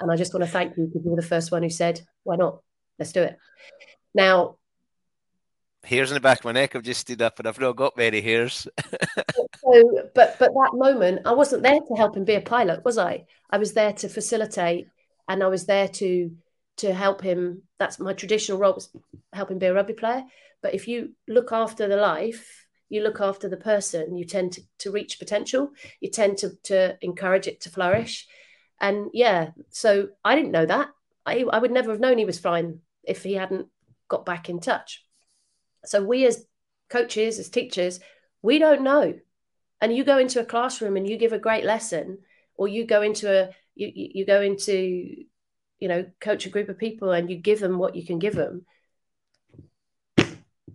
And 0.00 0.10
I 0.10 0.16
just 0.16 0.32
want 0.32 0.44
to 0.44 0.50
thank 0.50 0.76
you 0.78 0.86
because 0.86 1.04
you 1.04 1.10
were 1.10 1.20
the 1.20 1.26
first 1.26 1.52
one 1.52 1.62
who 1.62 1.68
said, 1.68 2.00
why 2.24 2.36
not? 2.36 2.60
Let's 2.98 3.12
do 3.12 3.22
it. 3.22 3.36
Now, 4.14 4.56
hairs 5.84 6.10
in 6.10 6.14
the 6.14 6.20
back 6.20 6.40
of 6.40 6.44
my 6.44 6.52
neck 6.52 6.74
have 6.74 6.82
just 6.82 7.00
stood 7.00 7.22
up 7.22 7.38
and 7.38 7.48
I've 7.48 7.60
not 7.60 7.76
got 7.76 7.96
many 7.96 8.20
hairs. 8.20 8.68
so, 9.58 10.08
but 10.14 10.36
but 10.38 10.52
that 10.52 10.70
moment, 10.74 11.22
I 11.24 11.32
wasn't 11.32 11.62
there 11.62 11.80
to 11.80 11.94
help 11.96 12.16
him 12.16 12.24
be 12.24 12.34
a 12.34 12.40
pilot, 12.40 12.84
was 12.84 12.98
I? 12.98 13.24
I 13.50 13.58
was 13.58 13.72
there 13.72 13.92
to 13.94 14.08
facilitate, 14.08 14.86
and 15.28 15.42
I 15.42 15.48
was 15.48 15.66
there 15.66 15.88
to 15.88 16.30
to 16.78 16.94
help 16.94 17.22
him. 17.22 17.62
That's 17.78 17.98
my 17.98 18.12
traditional 18.12 18.58
role 18.58 18.74
was 18.74 18.90
help 19.32 19.50
him 19.50 19.58
be 19.58 19.66
a 19.66 19.74
rugby 19.74 19.94
player. 19.94 20.24
But 20.62 20.74
if 20.74 20.86
you 20.86 21.14
look 21.26 21.52
after 21.52 21.88
the 21.88 21.96
life, 21.96 22.66
you 22.90 23.02
look 23.02 23.20
after 23.20 23.48
the 23.48 23.56
person, 23.56 24.16
you 24.16 24.24
tend 24.24 24.52
to, 24.52 24.62
to 24.78 24.90
reach 24.90 25.18
potential. 25.18 25.70
You 26.00 26.10
tend 26.10 26.38
to 26.38 26.50
to 26.64 26.98
encourage 27.00 27.46
it 27.46 27.60
to 27.62 27.70
flourish. 27.70 28.26
And 28.80 29.10
yeah, 29.12 29.50
so 29.70 30.08
I 30.24 30.34
didn't 30.36 30.52
know 30.52 30.66
that. 30.66 30.88
I 31.24 31.44
I 31.50 31.58
would 31.58 31.70
never 31.70 31.90
have 31.90 32.00
known 32.00 32.18
he 32.18 32.24
was 32.24 32.38
fine 32.38 32.80
if 33.04 33.22
he 33.22 33.34
hadn't 33.34 33.68
got 34.08 34.26
back 34.26 34.50
in 34.50 34.60
touch. 34.60 35.04
So 35.84 36.02
we 36.02 36.26
as 36.26 36.44
coaches, 36.88 37.38
as 37.38 37.48
teachers, 37.48 38.00
we 38.42 38.58
don't 38.58 38.82
know. 38.82 39.14
And 39.80 39.94
you 39.94 40.04
go 40.04 40.18
into 40.18 40.40
a 40.40 40.44
classroom 40.44 40.96
and 40.96 41.08
you 41.08 41.16
give 41.16 41.32
a 41.32 41.38
great 41.38 41.64
lesson, 41.64 42.18
or 42.54 42.68
you 42.68 42.86
go 42.86 43.02
into 43.02 43.32
a 43.32 43.50
you 43.74 43.90
you 43.94 44.26
go 44.26 44.42
into 44.42 45.24
you 45.78 45.88
know 45.88 46.04
coach 46.20 46.44
a 46.44 46.50
group 46.50 46.68
of 46.68 46.78
people 46.78 47.12
and 47.12 47.30
you 47.30 47.36
give 47.36 47.60
them 47.60 47.78
what 47.78 47.96
you 47.96 48.04
can 48.04 48.18
give 48.18 48.34
them. 48.34 48.66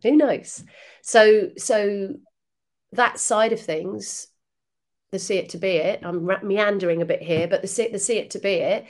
Who 0.04 0.16
knows? 0.16 0.64
So 1.04 1.50
so 1.58 2.16
that 2.94 3.20
side 3.20 3.54
of 3.54 3.60
things, 3.60 4.28
the 5.12 5.20
see 5.20 5.38
it 5.38 5.50
to 5.50 5.58
be 5.60 5.78
it. 5.78 6.00
I'm 6.04 6.28
meandering 6.44 7.02
a 7.02 7.06
bit 7.06 7.22
here, 7.22 7.48
but 7.48 7.62
the 7.62 7.68
see 7.68 7.90
the 7.90 8.00
see 8.00 8.18
it 8.18 8.32
to 8.32 8.40
be 8.40 8.56
it 8.56 8.86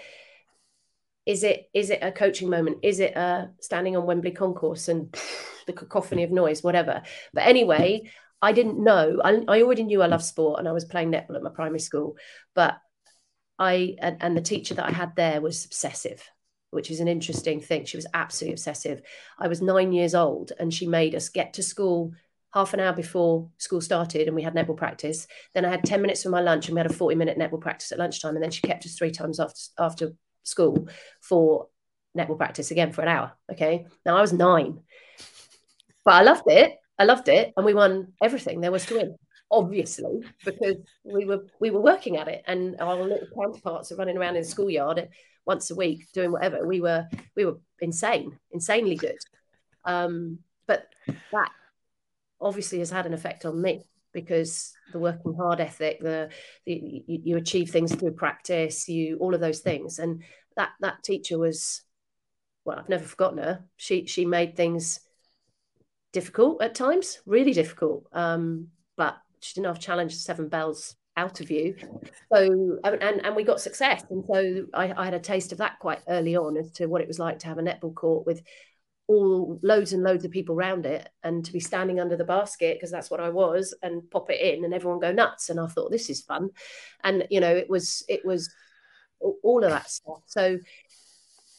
is 1.25 1.43
it 1.43 1.69
is 1.73 1.89
it 1.89 1.99
a 2.01 2.11
coaching 2.11 2.49
moment 2.49 2.77
is 2.83 2.99
it 2.99 3.15
a 3.15 3.49
standing 3.59 3.97
on 3.97 4.05
wembley 4.05 4.31
concourse 4.31 4.87
and 4.87 5.15
the 5.67 5.73
cacophony 5.73 6.23
of 6.23 6.31
noise 6.31 6.63
whatever 6.63 7.01
but 7.33 7.45
anyway 7.45 8.01
i 8.41 8.51
didn't 8.51 8.83
know 8.83 9.19
I, 9.23 9.43
I 9.47 9.61
already 9.61 9.83
knew 9.83 10.01
i 10.01 10.07
loved 10.07 10.23
sport 10.23 10.59
and 10.59 10.67
i 10.67 10.71
was 10.71 10.85
playing 10.85 11.11
netball 11.11 11.35
at 11.35 11.43
my 11.43 11.49
primary 11.49 11.79
school 11.79 12.15
but 12.53 12.77
i 13.57 13.95
and, 13.99 14.17
and 14.21 14.37
the 14.37 14.41
teacher 14.41 14.75
that 14.75 14.87
i 14.87 14.91
had 14.91 15.15
there 15.15 15.41
was 15.41 15.65
obsessive 15.65 16.23
which 16.71 16.91
is 16.91 16.99
an 16.99 17.07
interesting 17.07 17.61
thing 17.61 17.85
she 17.85 17.97
was 17.97 18.07
absolutely 18.13 18.53
obsessive 18.53 19.01
i 19.39 19.47
was 19.47 19.61
nine 19.61 19.93
years 19.93 20.13
old 20.13 20.51
and 20.59 20.73
she 20.73 20.87
made 20.87 21.15
us 21.15 21.29
get 21.29 21.53
to 21.53 21.63
school 21.63 22.11
half 22.55 22.73
an 22.73 22.79
hour 22.79 22.93
before 22.93 23.49
school 23.57 23.81
started 23.81 24.27
and 24.27 24.35
we 24.35 24.41
had 24.41 24.55
netball 24.55 24.77
practice. 24.77 25.27
Then 25.53 25.65
I 25.65 25.69
had 25.69 25.83
10 25.83 26.01
minutes 26.01 26.23
for 26.23 26.29
my 26.29 26.39
lunch 26.39 26.67
and 26.67 26.75
we 26.75 26.79
had 26.79 26.89
a 26.89 26.93
40 26.93 27.13
minute 27.13 27.37
netball 27.37 27.59
practice 27.59 27.91
at 27.91 27.99
lunchtime. 27.99 28.35
And 28.35 28.41
then 28.41 28.49
she 28.49 28.61
kept 28.61 28.85
us 28.85 28.95
three 28.95 29.11
times 29.11 29.41
after, 29.41 29.59
after 29.77 30.13
school 30.45 30.87
for 31.19 31.67
netball 32.17 32.37
practice 32.37 32.71
again 32.71 32.93
for 32.93 33.01
an 33.01 33.09
hour. 33.09 33.33
Okay. 33.51 33.87
Now 34.05 34.17
I 34.17 34.21
was 34.21 34.33
nine, 34.33 34.79
but 36.03 36.13
I 36.13 36.23
loved 36.23 36.43
it. 36.47 36.77
I 36.97 37.03
loved 37.03 37.27
it. 37.27 37.53
And 37.57 37.65
we 37.65 37.73
won 37.73 38.13
everything 38.21 38.61
there 38.61 38.71
was 38.71 38.85
to 38.85 38.95
win, 38.95 39.17
obviously, 39.51 40.21
because 40.45 40.77
we 41.03 41.25
were 41.25 41.45
we 41.59 41.71
were 41.71 41.81
working 41.81 42.17
at 42.17 42.27
it. 42.27 42.43
And 42.47 42.79
our 42.79 42.95
little 42.95 43.27
counterparts 43.35 43.91
are 43.91 43.97
running 43.97 44.17
around 44.17 44.37
in 44.37 44.43
the 44.43 44.47
schoolyard 44.47 45.09
once 45.45 45.69
a 45.71 45.75
week 45.75 46.07
doing 46.13 46.31
whatever. 46.31 46.65
We 46.65 46.79
were 46.79 47.07
we 47.35 47.45
were 47.45 47.59
insane, 47.79 48.37
insanely 48.51 48.95
good. 48.95 49.19
Um, 49.83 50.39
but 50.67 50.87
that 51.31 51.51
obviously 52.41 52.79
has 52.79 52.89
had 52.89 53.05
an 53.05 53.13
effect 53.13 53.45
on 53.45 53.61
me 53.61 53.85
because 54.15 54.73
the 54.91 54.97
working 54.97 55.35
hard 55.35 55.59
ethic, 55.59 55.99
the, 55.99 56.29
the 56.65 56.73
you, 56.73 57.21
you, 57.23 57.37
achieve 57.37 57.69
things 57.69 57.93
through 57.93 58.13
practice, 58.13 58.89
you 58.89 59.17
all 59.19 59.35
of 59.35 59.41
those 59.41 59.59
things, 59.59 59.99
and 59.99 60.23
that 60.55 60.69
that 60.79 61.03
teacher 61.03 61.37
was, 61.37 61.81
well, 62.63 62.79
I've 62.79 62.89
never 62.89 63.03
forgotten 63.03 63.37
her. 63.37 63.65
She 63.77 64.07
she 64.07 64.25
made 64.25 64.55
things 64.55 65.01
difficult 66.13 66.63
at 66.63 66.73
times, 66.73 67.19
really 67.27 67.53
difficult. 67.53 68.07
Um, 68.13 68.69
but 68.95 69.17
she 69.41 69.53
didn't 69.53 69.67
have 69.67 69.79
challenge 69.79 70.15
seven 70.15 70.47
bells 70.47 70.95
out 71.17 71.41
of 71.41 71.51
you. 71.51 71.75
So 72.33 72.79
and 72.83 73.25
and 73.25 73.35
we 73.35 73.43
got 73.43 73.61
success, 73.61 74.03
and 74.09 74.23
so 74.25 74.65
I, 74.73 74.93
I 74.93 75.05
had 75.05 75.13
a 75.13 75.19
taste 75.19 75.51
of 75.51 75.59
that 75.59 75.79
quite 75.79 75.99
early 76.07 76.35
on 76.35 76.57
as 76.57 76.71
to 76.73 76.87
what 76.87 77.01
it 77.01 77.07
was 77.07 77.19
like 77.19 77.39
to 77.39 77.47
have 77.47 77.57
a 77.57 77.61
netball 77.61 77.93
court 77.93 78.25
with 78.25 78.41
all 79.07 79.59
loads 79.61 79.93
and 79.93 80.03
loads 80.03 80.25
of 80.25 80.31
people 80.31 80.55
around 80.55 80.85
it 80.85 81.07
and 81.23 81.45
to 81.45 81.53
be 81.53 81.59
standing 81.59 81.99
under 81.99 82.17
the 82.17 82.23
basket 82.23 82.75
because 82.75 82.91
that's 82.91 83.11
what 83.11 83.19
I 83.19 83.29
was 83.29 83.73
and 83.83 84.09
pop 84.09 84.29
it 84.31 84.41
in 84.41 84.65
and 84.65 84.73
everyone 84.73 84.99
go 84.99 85.11
nuts. 85.11 85.49
And 85.49 85.59
I 85.59 85.67
thought 85.67 85.91
this 85.91 86.09
is 86.09 86.21
fun. 86.21 86.49
And 87.03 87.27
you 87.29 87.39
know 87.39 87.55
it 87.55 87.69
was 87.69 88.03
it 88.07 88.25
was 88.25 88.53
all 89.43 89.63
of 89.63 89.69
that 89.69 89.89
stuff. 89.89 90.23
So 90.25 90.57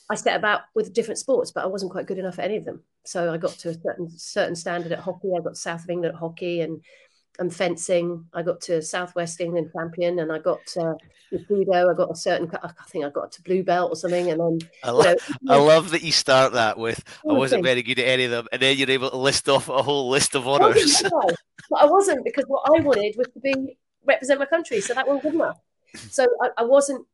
I 0.09 0.15
set 0.15 0.37
about 0.37 0.63
with 0.75 0.93
different 0.93 1.19
sports 1.19 1.53
but 1.53 1.65
I 1.65 1.69
wasn't 1.69 1.93
quite 1.93 2.07
good 2.07 2.19
enough 2.19 2.39
at 2.39 2.47
any 2.47 2.57
of 2.57 2.65
them. 2.65 2.83
So 3.05 3.33
I 3.33 3.37
got 3.37 3.53
to 3.53 3.71
a 3.71 3.75
certain 3.75 4.11
certain 4.17 4.57
standard 4.57 4.93
at 4.93 4.99
hockey. 4.99 5.31
I 5.37 5.41
got 5.41 5.57
South 5.57 5.85
of 5.85 5.91
England 5.91 6.15
at 6.15 6.21
hockey 6.21 6.61
and 6.63 6.81
and 7.39 7.55
fencing. 7.55 8.27
I 8.33 8.43
got 8.43 8.61
to 8.63 8.83
Southwest 8.83 9.41
England 9.41 9.71
champion, 9.75 10.19
and 10.19 10.33
I 10.33 10.39
got 10.39 10.61
uh, 10.77 10.95
judo. 11.49 11.91
I 11.91 11.95
got 11.95 12.11
a 12.11 12.17
certain. 12.17 12.51
I 12.63 12.71
think 12.89 13.05
I 13.05 13.11
got 13.11 13.33
to 13.33 13.43
blue 13.43 13.63
belt 13.63 13.93
or 13.93 13.97
something, 13.97 14.31
and 14.31 14.41
then. 14.41 14.59
I, 14.83 14.91
lo- 14.91 15.15
know, 15.43 15.53
I 15.53 15.57
love 15.57 15.91
that 15.91 16.03
you 16.03 16.13
start 16.13 16.53
that 16.55 16.79
with 16.79 17.03
I 17.29 17.33
wasn't 17.33 17.65
very 17.65 17.83
good 17.83 17.99
at 17.99 18.07
any 18.07 18.25
of 18.25 18.31
them, 18.31 18.49
and 18.53 18.61
then 18.61 18.77
you're 18.77 18.91
able 18.91 19.11
to 19.11 19.17
list 19.17 19.49
off 19.49 19.69
a 19.69 19.83
whole 19.83 20.09
list 20.09 20.35
of 20.35 20.47
honours. 20.47 21.03
but 21.71 21.81
I 21.81 21.87
wasn't 21.87 22.25
because 22.25 22.45
what 22.47 22.63
I 22.67 22.81
wanted 22.81 23.15
was 23.17 23.29
to 23.35 23.41
be 23.41 23.77
represent 24.05 24.41
my 24.41 24.47
country, 24.47 24.81
so 24.81 24.95
that 24.95 25.07
wasn't 25.07 25.25
good 25.25 25.35
enough. 25.35 25.59
So 26.11 26.27
I, 26.43 26.49
I 26.59 26.65
wasn't. 26.65 27.07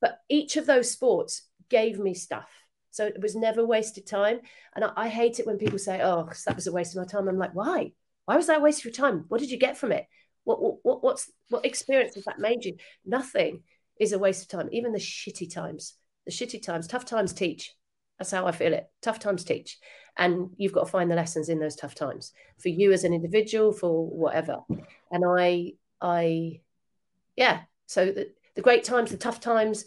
But 0.00 0.20
each 0.30 0.56
of 0.56 0.66
those 0.66 0.90
sports 0.90 1.42
gave 1.68 1.98
me 1.98 2.14
stuff. 2.14 2.48
So 2.90 3.06
it 3.06 3.20
was 3.20 3.36
never 3.36 3.64
wasted 3.64 4.06
time. 4.06 4.40
And 4.74 4.84
I, 4.84 4.92
I 4.96 5.08
hate 5.08 5.38
it 5.38 5.46
when 5.46 5.58
people 5.58 5.78
say, 5.78 6.00
oh, 6.02 6.28
that 6.46 6.56
was 6.56 6.66
a 6.66 6.72
waste 6.72 6.96
of 6.96 7.02
my 7.02 7.06
time. 7.06 7.28
I'm 7.28 7.38
like, 7.38 7.54
why? 7.54 7.92
Why 8.30 8.36
was 8.36 8.46
that 8.46 8.58
a 8.58 8.62
waste 8.62 8.78
of 8.78 8.84
your 8.84 8.92
time? 8.92 9.24
What 9.26 9.40
did 9.40 9.50
you 9.50 9.58
get 9.58 9.76
from 9.76 9.90
it? 9.90 10.06
What, 10.44 10.84
what, 10.84 11.02
what's, 11.02 11.32
what 11.48 11.66
experience 11.66 12.14
has 12.14 12.26
that 12.26 12.38
made 12.38 12.64
you? 12.64 12.76
Nothing 13.04 13.64
is 13.98 14.12
a 14.12 14.20
waste 14.20 14.42
of 14.42 14.48
time, 14.48 14.68
even 14.70 14.92
the 14.92 15.00
shitty 15.00 15.52
times. 15.52 15.94
The 16.26 16.30
shitty 16.30 16.62
times, 16.62 16.86
tough 16.86 17.04
times 17.04 17.32
teach. 17.32 17.74
That's 18.20 18.30
how 18.30 18.46
I 18.46 18.52
feel 18.52 18.72
it. 18.72 18.88
Tough 19.02 19.18
times 19.18 19.42
teach. 19.42 19.78
And 20.16 20.50
you've 20.56 20.72
got 20.72 20.84
to 20.84 20.90
find 20.92 21.10
the 21.10 21.16
lessons 21.16 21.48
in 21.48 21.58
those 21.58 21.74
tough 21.74 21.96
times 21.96 22.32
for 22.56 22.68
you 22.68 22.92
as 22.92 23.02
an 23.02 23.12
individual, 23.12 23.72
for 23.72 24.06
whatever. 24.06 24.58
And 25.10 25.24
I, 25.26 25.72
I, 26.00 26.60
yeah. 27.34 27.62
So 27.86 28.12
the, 28.12 28.30
the 28.54 28.62
great 28.62 28.84
times, 28.84 29.10
the 29.10 29.16
tough 29.16 29.40
times, 29.40 29.84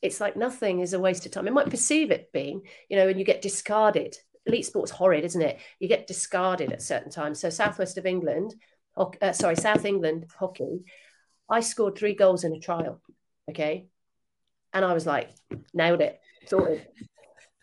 it's 0.00 0.18
like 0.18 0.34
nothing 0.34 0.80
is 0.80 0.94
a 0.94 0.98
waste 0.98 1.26
of 1.26 1.32
time. 1.32 1.46
It 1.46 1.52
might 1.52 1.68
perceive 1.68 2.10
it 2.10 2.32
being, 2.32 2.62
you 2.88 2.96
know, 2.96 3.08
and 3.08 3.18
you 3.18 3.26
get 3.26 3.42
discarded 3.42 4.16
elite 4.46 4.66
sport's 4.66 4.90
horrid, 4.90 5.24
isn't 5.24 5.42
it? 5.42 5.58
You 5.78 5.88
get 5.88 6.06
discarded 6.06 6.72
at 6.72 6.82
certain 6.82 7.10
times. 7.10 7.40
So 7.40 7.50
southwest 7.50 7.98
of 7.98 8.06
England, 8.06 8.54
uh, 8.96 9.32
sorry, 9.32 9.56
South 9.56 9.84
England 9.84 10.26
hockey, 10.38 10.84
I 11.48 11.60
scored 11.60 11.96
three 11.96 12.14
goals 12.14 12.44
in 12.44 12.54
a 12.54 12.58
trial. 12.58 13.00
Okay, 13.50 13.88
and 14.72 14.84
I 14.84 14.92
was 14.94 15.06
like, 15.06 15.30
nailed 15.74 16.00
it, 16.00 16.20
sorted. 16.46 16.86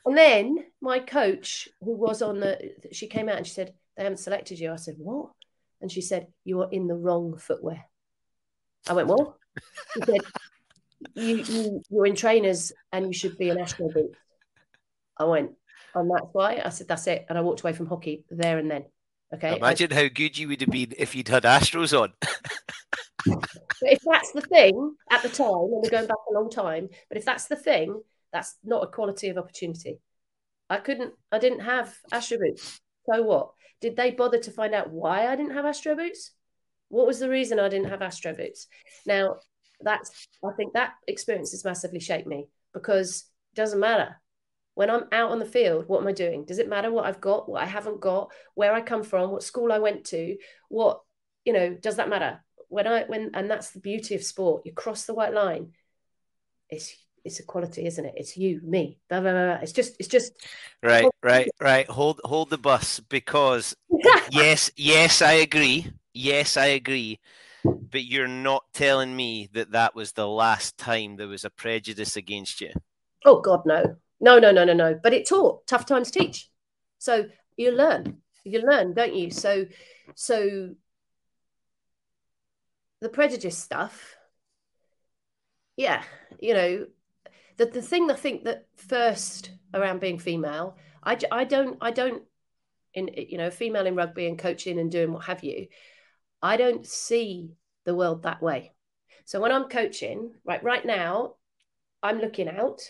And 0.05 0.17
then 0.17 0.65
my 0.81 0.99
coach, 0.99 1.69
who 1.81 1.95
was 1.95 2.21
on 2.21 2.39
the, 2.39 2.71
she 2.91 3.07
came 3.07 3.29
out 3.29 3.37
and 3.37 3.45
she 3.45 3.53
said, 3.53 3.73
they 3.95 4.03
haven't 4.03 4.17
selected 4.17 4.59
you. 4.59 4.71
I 4.71 4.77
said, 4.77 4.95
what? 4.97 5.31
And 5.81 5.91
she 5.91 6.01
said, 6.01 6.27
you 6.43 6.61
are 6.61 6.69
in 6.71 6.87
the 6.87 6.95
wrong 6.95 7.37
footwear. 7.37 7.85
I 8.87 8.93
went, 8.93 9.07
what? 9.07 9.35
She 9.93 10.01
said, 10.03 10.21
you, 11.15 11.35
you, 11.37 11.81
you're 11.89 12.05
in 12.05 12.15
trainers 12.15 12.71
and 12.91 13.07
you 13.07 13.13
should 13.13 13.37
be 13.37 13.49
an 13.49 13.57
national 13.57 13.91
boot. 13.91 14.15
I 15.17 15.25
went, 15.25 15.51
And 15.95 16.10
that's 16.10 16.28
why 16.32 16.62
I 16.63 16.69
said, 16.69 16.88
that's 16.88 17.08
it. 17.08 17.25
And 17.30 17.38
I 17.38 17.41
walked 17.41 17.62
away 17.62 17.73
from 17.73 17.88
hockey 17.88 18.25
there 18.30 18.58
and 18.58 18.69
then. 18.69 18.86
Okay. 19.34 19.58
Imagine 19.58 19.93
I, 19.93 19.95
how 19.95 20.08
good 20.13 20.38
you 20.38 20.47
would 20.47 20.62
have 20.62 20.71
been 20.71 20.93
if 20.97 21.15
you'd 21.15 21.28
had 21.28 21.43
Astros 21.43 21.99
on. 21.99 22.13
but 23.25 23.49
if 23.82 23.99
that's 24.06 24.32
the 24.32 24.41
thing 24.41 24.95
at 25.12 25.21
the 25.21 25.30
time, 25.30 25.47
and 25.47 25.84
we're 25.84 25.89
going 25.89 26.08
back 26.08 26.17
a 26.30 26.34
long 26.34 26.49
time, 26.49 26.89
but 27.10 27.17
if 27.17 27.25
that's 27.25 27.47
the 27.47 27.56
thing, 27.56 28.02
that's 28.34 28.56
not 28.63 28.84
a 28.84 28.88
quality 28.88 29.30
of 29.30 29.38
opportunity. 29.38 29.99
I 30.69 30.78
couldn't, 30.78 31.13
I 31.32 31.39
didn't 31.39 31.62
have 31.62 31.95
Astro 32.12 32.38
boots. 32.39 32.80
So 33.06 33.23
what? 33.23 33.52
Did 33.82 33.95
they 33.95 34.12
bother 34.12 34.39
to 34.39 34.52
find 34.52 34.73
out 34.73 34.91
why 34.91 35.28
I 35.28 35.36
didn't 35.36 35.56
have 35.56 35.65
Astro 35.65 35.95
boots? 35.95 36.32
What 36.89 37.08
was 37.08 37.19
the 37.19 37.30
reason 37.30 37.60
I 37.60 37.69
didn't 37.69 37.89
have 37.89 38.02
Astro 38.02 38.34
boots? 38.34 38.67
Now, 39.06 39.38
that's, 39.82 40.28
I 40.43 40.52
think 40.58 40.73
that 40.73 40.93
experience 41.08 41.52
has 41.52 41.63
massively 41.63 41.99
shaped 41.99 42.28
me 42.28 42.47
because 42.73 43.25
it 43.54 43.56
doesn't 43.56 43.80
matter. 43.80 44.19
When 44.79 44.89
I'm 44.89 45.09
out 45.11 45.31
on 45.31 45.39
the 45.39 45.45
field, 45.45 45.89
what 45.89 45.99
am 45.99 46.07
I 46.07 46.13
doing? 46.13 46.45
Does 46.45 46.57
it 46.57 46.69
matter 46.69 46.89
what 46.89 47.03
I've 47.03 47.19
got, 47.19 47.49
what 47.49 47.61
I 47.61 47.65
haven't 47.65 47.99
got, 47.99 48.31
where 48.55 48.73
I 48.73 48.79
come 48.79 49.03
from, 49.03 49.29
what 49.29 49.43
school 49.43 49.73
I 49.73 49.79
went 49.79 50.05
to? 50.05 50.37
What, 50.69 51.01
you 51.43 51.51
know, 51.51 51.73
does 51.73 51.97
that 51.97 52.07
matter? 52.07 52.39
When 52.69 52.87
I, 52.87 53.03
when, 53.03 53.31
and 53.33 53.51
that's 53.51 53.71
the 53.71 53.81
beauty 53.81 54.15
of 54.15 54.23
sport. 54.23 54.61
You 54.63 54.71
cross 54.71 55.03
the 55.03 55.13
white 55.13 55.33
line. 55.33 55.73
It's 56.69 56.95
it's 57.25 57.41
equality, 57.41 57.87
isn't 57.87 58.05
it? 58.05 58.13
It's 58.15 58.37
you, 58.37 58.61
me. 58.63 58.99
Blah, 59.09 59.19
blah, 59.19 59.33
blah. 59.33 59.57
It's 59.61 59.73
just, 59.73 59.97
it's 59.99 60.07
just. 60.07 60.31
Right, 60.81 61.09
right, 61.21 61.49
right. 61.59 61.89
Hold, 61.89 62.21
hold 62.23 62.49
the 62.49 62.57
bus 62.57 63.01
because 63.01 63.75
yes, 64.31 64.71
yes, 64.77 65.21
I 65.21 65.33
agree. 65.33 65.91
Yes, 66.13 66.55
I 66.55 66.67
agree. 66.67 67.19
But 67.65 68.05
you're 68.05 68.29
not 68.29 68.63
telling 68.71 69.13
me 69.13 69.49
that 69.51 69.71
that 69.71 69.93
was 69.93 70.13
the 70.13 70.29
last 70.29 70.77
time 70.77 71.17
there 71.17 71.27
was 71.27 71.43
a 71.43 71.49
prejudice 71.49 72.15
against 72.15 72.61
you. 72.61 72.71
Oh 73.25 73.41
God, 73.41 73.63
no, 73.65 73.97
no, 74.19 74.39
no, 74.39 74.51
no, 74.51 74.63
no, 74.63 74.73
no. 74.73 74.99
But 75.01 75.13
it 75.13 75.27
taught. 75.27 75.65
Tough 75.67 75.86
times 75.86 76.12
teach. 76.12 76.49
So 76.97 77.25
you 77.58 77.71
learn. 77.71 78.17
You 78.43 78.62
learn, 78.62 78.93
don't 78.93 79.15
you? 79.15 79.32
So, 79.32 79.65
so 80.15 80.71
the 83.01 83.10
prejudice 83.10 83.58
stuff. 83.58 84.15
Yeah, 85.77 86.03
you 86.39 86.53
know, 86.53 86.88
the, 87.58 87.65
the 87.65 87.82
thing 87.82 88.12
I 88.12 88.15
think 88.15 88.43
that 88.43 88.67
first 88.75 89.51
around 89.73 90.01
being 90.01 90.19
female, 90.19 90.75
I, 91.03 91.17
I 91.32 91.45
don't 91.45 91.77
I 91.82 91.91
don't 91.91 92.23
in 92.93 93.10
you 93.15 93.38
know 93.38 93.49
female 93.51 93.86
in 93.86 93.95
rugby 93.95 94.27
and 94.27 94.38
coaching 94.38 94.79
and 94.79 94.91
doing 94.91 95.13
what 95.13 95.25
have 95.25 95.43
you, 95.43 95.67
I 96.41 96.58
don't 96.58 96.86
see 96.86 97.51
the 97.86 97.95
world 97.95 98.23
that 98.23 98.41
way. 98.41 98.73
So 99.25 99.39
when 99.39 99.51
I'm 99.51 99.69
coaching, 99.69 100.34
right 100.43 100.63
right 100.63 100.86
now, 100.86 101.36
I'm 102.01 102.19
looking 102.19 102.49
out. 102.49 102.82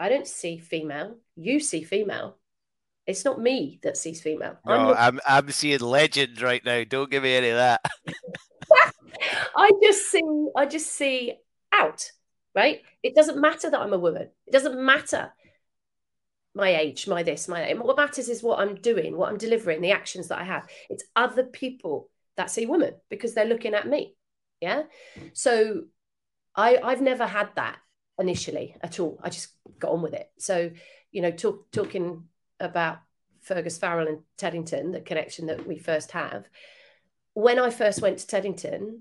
I 0.00 0.08
don't 0.08 0.26
see 0.26 0.58
female. 0.58 1.18
You 1.36 1.60
see 1.60 1.84
female. 1.84 2.38
It's 3.06 3.24
not 3.24 3.40
me 3.40 3.78
that 3.82 3.96
sees 3.96 4.20
female. 4.20 4.58
No, 4.66 4.72
I'm, 4.72 4.86
looking... 4.86 5.02
I'm, 5.02 5.20
I'm 5.28 5.50
seeing 5.52 5.80
legend 5.80 6.42
right 6.42 6.64
now. 6.64 6.82
Don't 6.84 7.10
give 7.10 7.22
me 7.22 7.34
any 7.34 7.50
of 7.50 7.56
that. 7.56 7.84
I 9.56 9.70
just 9.82 10.10
see 10.10 10.22
I 10.56 10.66
just 10.66 10.92
see 10.92 11.34
out 11.72 12.10
right? 12.54 12.82
It 13.02 13.14
doesn't 13.14 13.40
matter 13.40 13.70
that 13.70 13.80
I'm 13.80 13.92
a 13.92 13.98
woman. 13.98 14.28
It 14.46 14.52
doesn't 14.52 14.82
matter 14.82 15.32
my 16.54 16.74
age, 16.74 17.06
my 17.06 17.22
this, 17.22 17.46
my 17.46 17.60
that. 17.60 17.78
What 17.78 17.96
matters 17.96 18.28
is 18.28 18.42
what 18.42 18.58
I'm 18.58 18.74
doing, 18.74 19.16
what 19.16 19.30
I'm 19.30 19.38
delivering, 19.38 19.80
the 19.80 19.92
actions 19.92 20.28
that 20.28 20.40
I 20.40 20.44
have. 20.44 20.66
It's 20.88 21.04
other 21.14 21.44
people 21.44 22.10
that 22.36 22.50
see 22.50 22.66
woman 22.66 22.94
because 23.08 23.34
they're 23.34 23.44
looking 23.44 23.74
at 23.74 23.86
me. 23.86 24.16
Yeah. 24.60 24.82
So 25.32 25.82
I 26.56 26.78
I've 26.82 27.00
never 27.00 27.26
had 27.26 27.50
that 27.56 27.78
initially 28.20 28.76
at 28.82 29.00
all. 29.00 29.18
I 29.22 29.30
just 29.30 29.48
got 29.78 29.92
on 29.92 30.02
with 30.02 30.14
it. 30.14 30.30
So, 30.38 30.70
you 31.10 31.22
know, 31.22 31.30
talk, 31.30 31.70
talking 31.72 32.24
about 32.60 32.98
Fergus 33.40 33.78
Farrell 33.78 34.06
and 34.06 34.20
Teddington, 34.36 34.92
the 34.92 35.00
connection 35.00 35.46
that 35.46 35.66
we 35.66 35.78
first 35.78 36.12
have. 36.12 36.46
When 37.32 37.58
I 37.58 37.70
first 37.70 38.02
went 38.02 38.18
to 38.18 38.26
Teddington, 38.26 39.00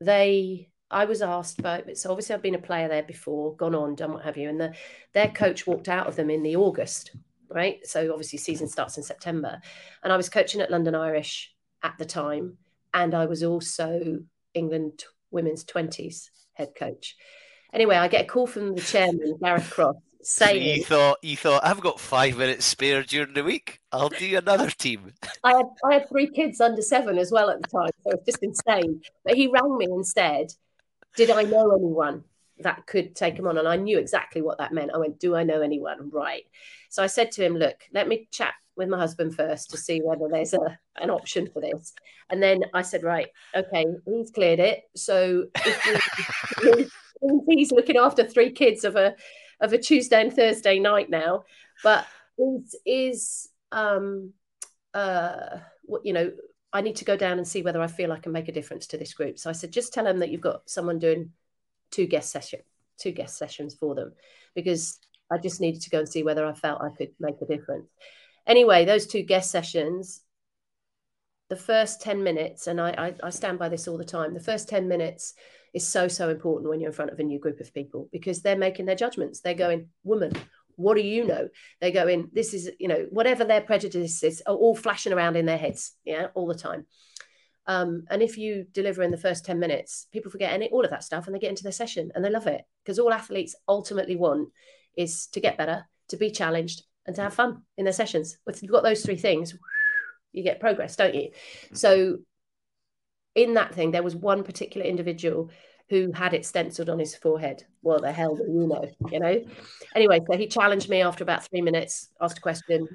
they 0.00 0.70
I 0.90 1.04
was 1.04 1.22
asked 1.22 1.60
about 1.60 1.96
so 1.96 2.10
obviously 2.10 2.34
I've 2.34 2.42
been 2.42 2.56
a 2.56 2.58
player 2.58 2.88
there 2.88 3.04
before, 3.04 3.54
gone 3.54 3.76
on, 3.76 3.94
done 3.94 4.12
what 4.12 4.24
have 4.24 4.36
you, 4.36 4.48
and 4.48 4.60
the, 4.60 4.74
their 5.12 5.28
coach 5.28 5.66
walked 5.66 5.88
out 5.88 6.08
of 6.08 6.16
them 6.16 6.30
in 6.30 6.42
the 6.42 6.56
August, 6.56 7.14
right? 7.48 7.86
So 7.86 8.10
obviously 8.10 8.38
season 8.38 8.66
starts 8.66 8.96
in 8.96 9.04
September, 9.04 9.60
and 10.02 10.12
I 10.12 10.16
was 10.16 10.28
coaching 10.28 10.60
at 10.60 10.70
London 10.70 10.96
Irish 10.96 11.54
at 11.84 11.96
the 11.98 12.04
time, 12.04 12.56
and 12.92 13.14
I 13.14 13.26
was 13.26 13.44
also 13.44 14.18
England 14.52 15.04
women's 15.30 15.62
twenties 15.62 16.28
head 16.54 16.72
coach. 16.76 17.14
Anyway, 17.72 17.96
I 17.96 18.08
get 18.08 18.24
a 18.24 18.28
call 18.28 18.46
from 18.46 18.74
the 18.74 18.80
chairman 18.80 19.38
Gareth 19.42 19.70
Cross 19.70 19.96
saying 20.22 20.60
so 20.60 20.76
you 20.76 20.84
thought 20.84 21.18
you 21.22 21.36
thought 21.36 21.64
I've 21.64 21.80
got 21.80 21.98
five 21.98 22.36
minutes 22.36 22.66
spare 22.66 23.02
during 23.02 23.34
the 23.34 23.44
week. 23.44 23.80
I'll 23.92 24.10
do 24.10 24.36
another 24.36 24.70
team. 24.70 25.12
I 25.44 25.56
had 25.56 25.66
I 25.84 25.92
had 25.94 26.08
three 26.08 26.28
kids 26.28 26.60
under 26.60 26.82
seven 26.82 27.18
as 27.18 27.32
well 27.32 27.50
at 27.50 27.62
the 27.62 27.68
time, 27.68 27.90
so 28.04 28.10
it's 28.12 28.26
just 28.26 28.42
insane. 28.42 29.00
But 29.24 29.34
he 29.34 29.46
rang 29.46 29.76
me 29.78 29.86
and 29.86 30.06
said 30.06 30.52
did 31.16 31.30
I 31.30 31.42
know 31.42 31.74
anyone 31.74 32.24
that 32.58 32.86
could 32.86 33.16
take 33.16 33.38
him 33.38 33.46
on? 33.46 33.58
And 33.58 33.66
I 33.66 33.76
knew 33.76 33.98
exactly 33.98 34.42
what 34.42 34.58
that 34.58 34.72
meant. 34.72 34.92
I 34.94 34.98
went, 34.98 35.18
Do 35.18 35.34
I 35.36 35.42
know 35.42 35.60
anyone? 35.60 36.10
Right. 36.10 36.44
So 36.88 37.02
I 37.02 37.06
said 37.06 37.32
to 37.32 37.44
him, 37.44 37.56
Look, 37.56 37.76
let 37.92 38.08
me 38.08 38.28
chat 38.30 38.54
with 38.76 38.88
my 38.88 38.98
husband 38.98 39.34
first 39.34 39.70
to 39.70 39.76
see 39.76 40.00
whether 40.00 40.28
there's 40.30 40.54
a 40.54 40.78
an 40.96 41.10
option 41.10 41.48
for 41.52 41.60
this. 41.60 41.92
And 42.30 42.42
then 42.42 42.62
I 42.74 42.82
said, 42.82 43.02
Right, 43.02 43.28
okay, 43.54 43.86
he's 44.06 44.30
cleared 44.30 44.60
it. 44.60 44.82
So 44.94 45.46
if 45.56 46.92
he's 47.48 47.72
looking 47.72 47.96
after 47.96 48.24
three 48.24 48.50
kids 48.50 48.84
of 48.84 48.96
a 48.96 49.14
of 49.60 49.72
a 49.72 49.78
Tuesday 49.78 50.20
and 50.20 50.32
Thursday 50.32 50.78
night 50.78 51.10
now, 51.10 51.44
but 51.82 52.06
is 52.38 52.76
is 52.86 53.48
um 53.72 54.32
uh 54.94 55.58
you 56.02 56.12
know 56.12 56.32
I 56.72 56.80
need 56.80 56.96
to 56.96 57.04
go 57.04 57.16
down 57.16 57.38
and 57.38 57.46
see 57.46 57.62
whether 57.62 57.82
I 57.82 57.88
feel 57.88 58.12
I 58.12 58.18
can 58.18 58.32
make 58.32 58.48
a 58.48 58.52
difference 58.52 58.86
to 58.88 58.98
this 58.98 59.14
group. 59.14 59.38
So 59.38 59.50
I 59.50 59.52
said, 59.52 59.72
just 59.72 59.92
tell 59.92 60.04
them 60.04 60.20
that 60.20 60.30
you've 60.30 60.40
got 60.40 60.70
someone 60.70 60.98
doing 61.00 61.32
two 61.90 62.06
guest 62.06 62.30
session, 62.30 62.60
two 62.96 63.10
guest 63.10 63.36
sessions 63.36 63.74
for 63.74 63.94
them, 63.96 64.12
because 64.54 65.00
I 65.32 65.38
just 65.38 65.60
needed 65.60 65.82
to 65.82 65.90
go 65.90 65.98
and 65.98 66.08
see 66.08 66.22
whether 66.22 66.46
I 66.46 66.52
felt 66.52 66.80
I 66.80 66.90
could 66.90 67.10
make 67.18 67.36
a 67.42 67.46
difference. 67.46 67.88
Anyway, 68.46 68.84
those 68.84 69.06
two 69.06 69.22
guest 69.22 69.50
sessions, 69.50 70.22
the 71.48 71.56
first 71.56 72.00
10 72.02 72.22
minutes, 72.22 72.68
and 72.68 72.80
I, 72.80 72.90
I, 72.90 73.14
I 73.26 73.30
stand 73.30 73.58
by 73.58 73.68
this 73.68 73.88
all 73.88 73.98
the 73.98 74.04
time, 74.04 74.32
the 74.32 74.40
first 74.40 74.68
10 74.68 74.86
minutes 74.86 75.34
is 75.72 75.86
so, 75.86 76.08
so 76.08 76.28
important 76.28 76.68
when 76.68 76.80
you're 76.80 76.90
in 76.90 76.94
front 76.94 77.10
of 77.10 77.18
a 77.18 77.22
new 77.22 77.38
group 77.38 77.60
of 77.60 77.72
people 77.72 78.08
because 78.12 78.42
they're 78.42 78.56
making 78.56 78.86
their 78.86 78.96
judgments. 78.96 79.40
They're 79.40 79.54
going, 79.54 79.88
woman, 80.04 80.32
what 80.76 80.96
do 80.96 81.02
you 81.02 81.24
know? 81.24 81.48
They 81.80 81.92
go 81.92 82.08
in, 82.08 82.28
this 82.32 82.54
is, 82.54 82.70
you 82.78 82.88
know, 82.88 83.06
whatever 83.10 83.44
their 83.44 83.60
prejudices 83.60 84.42
are 84.46 84.54
all 84.54 84.74
flashing 84.74 85.12
around 85.12 85.36
in 85.36 85.46
their 85.46 85.58
heads, 85.58 85.92
yeah, 86.04 86.28
all 86.34 86.46
the 86.46 86.54
time. 86.54 86.86
Um, 87.66 88.04
and 88.10 88.22
if 88.22 88.36
you 88.38 88.66
deliver 88.72 89.02
in 89.02 89.10
the 89.10 89.16
first 89.16 89.44
10 89.44 89.58
minutes, 89.58 90.06
people 90.12 90.30
forget 90.30 90.52
any 90.52 90.68
all 90.70 90.84
of 90.84 90.90
that 90.90 91.04
stuff 91.04 91.26
and 91.26 91.34
they 91.34 91.38
get 91.38 91.50
into 91.50 91.62
their 91.62 91.72
session 91.72 92.10
and 92.14 92.24
they 92.24 92.30
love 92.30 92.46
it 92.46 92.62
because 92.82 92.98
all 92.98 93.12
athletes 93.12 93.54
ultimately 93.68 94.16
want 94.16 94.48
is 94.96 95.26
to 95.28 95.40
get 95.40 95.58
better, 95.58 95.86
to 96.08 96.16
be 96.16 96.30
challenged, 96.30 96.82
and 97.06 97.14
to 97.16 97.22
have 97.22 97.34
fun 97.34 97.62
in 97.76 97.84
their 97.84 97.92
sessions. 97.92 98.38
If 98.46 98.62
you've 98.62 98.72
got 98.72 98.82
those 98.82 99.04
three 99.04 99.16
things, 99.16 99.54
you 100.32 100.42
get 100.42 100.60
progress, 100.60 100.96
don't 100.96 101.14
you? 101.14 101.30
So 101.72 102.18
in 103.34 103.54
that 103.54 103.74
thing, 103.74 103.90
there 103.90 104.02
was 104.02 104.16
one 104.16 104.42
particular 104.42 104.86
individual 104.86 105.50
who 105.88 106.12
had 106.12 106.34
it 106.34 106.46
stenciled 106.46 106.88
on 106.88 106.98
his 106.98 107.16
forehead. 107.16 107.64
What 107.82 108.02
the 108.02 108.12
hell 108.12 108.36
do 108.36 108.44
you 108.44 108.66
know? 108.66 108.84
You 109.10 109.20
know? 109.20 109.44
Anyway, 109.94 110.20
so 110.30 110.36
he 110.36 110.46
challenged 110.46 110.88
me 110.88 111.02
after 111.02 111.24
about 111.24 111.44
three 111.44 111.62
minutes, 111.62 112.10
asked 112.20 112.38
a 112.38 112.40
question. 112.40 112.88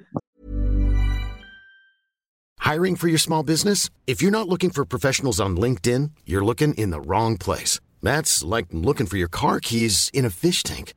Hiring 2.58 2.96
for 2.96 3.08
your 3.08 3.18
small 3.18 3.42
business? 3.42 3.90
If 4.06 4.22
you're 4.22 4.30
not 4.30 4.48
looking 4.48 4.70
for 4.70 4.84
professionals 4.84 5.40
on 5.40 5.56
LinkedIn, 5.56 6.10
you're 6.24 6.44
looking 6.44 6.74
in 6.74 6.90
the 6.90 7.00
wrong 7.00 7.36
place. 7.36 7.80
That's 8.02 8.42
like 8.42 8.66
looking 8.72 9.06
for 9.06 9.18
your 9.18 9.28
car 9.28 9.60
keys 9.60 10.10
in 10.12 10.24
a 10.24 10.30
fish 10.30 10.62
tank. 10.62 10.94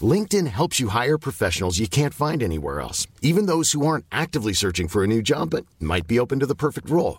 LinkedIn 0.00 0.46
helps 0.46 0.80
you 0.80 0.88
hire 0.88 1.18
professionals 1.18 1.78
you 1.78 1.88
can't 1.88 2.14
find 2.14 2.42
anywhere 2.42 2.80
else, 2.80 3.06
even 3.22 3.46
those 3.46 3.72
who 3.72 3.86
aren't 3.86 4.06
actively 4.10 4.52
searching 4.52 4.88
for 4.88 5.04
a 5.04 5.06
new 5.06 5.20
job 5.20 5.50
but 5.50 5.66
might 5.78 6.06
be 6.06 6.18
open 6.18 6.40
to 6.40 6.46
the 6.46 6.54
perfect 6.54 6.88
role. 6.88 7.18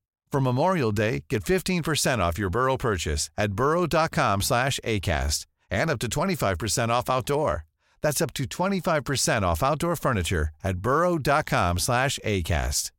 For 0.31 0.39
Memorial 0.39 0.93
Day, 0.93 1.25
get 1.27 1.43
15% 1.43 2.19
off 2.19 2.39
your 2.39 2.49
Burrow 2.49 2.77
purchase 2.77 3.29
at 3.37 3.51
burrow.com 3.51 4.41
slash 4.41 4.79
ACAST 4.85 5.45
and 5.69 5.89
up 5.89 5.99
to 5.99 6.07
25% 6.07 6.89
off 6.89 7.09
outdoor. 7.09 7.65
That's 8.01 8.21
up 8.21 8.33
to 8.35 8.45
25% 8.45 9.41
off 9.43 9.61
outdoor 9.61 9.95
furniture 9.97 10.49
at 10.63 10.77
burrow.com 10.77 11.79
slash 11.79 12.17
ACAST. 12.23 12.91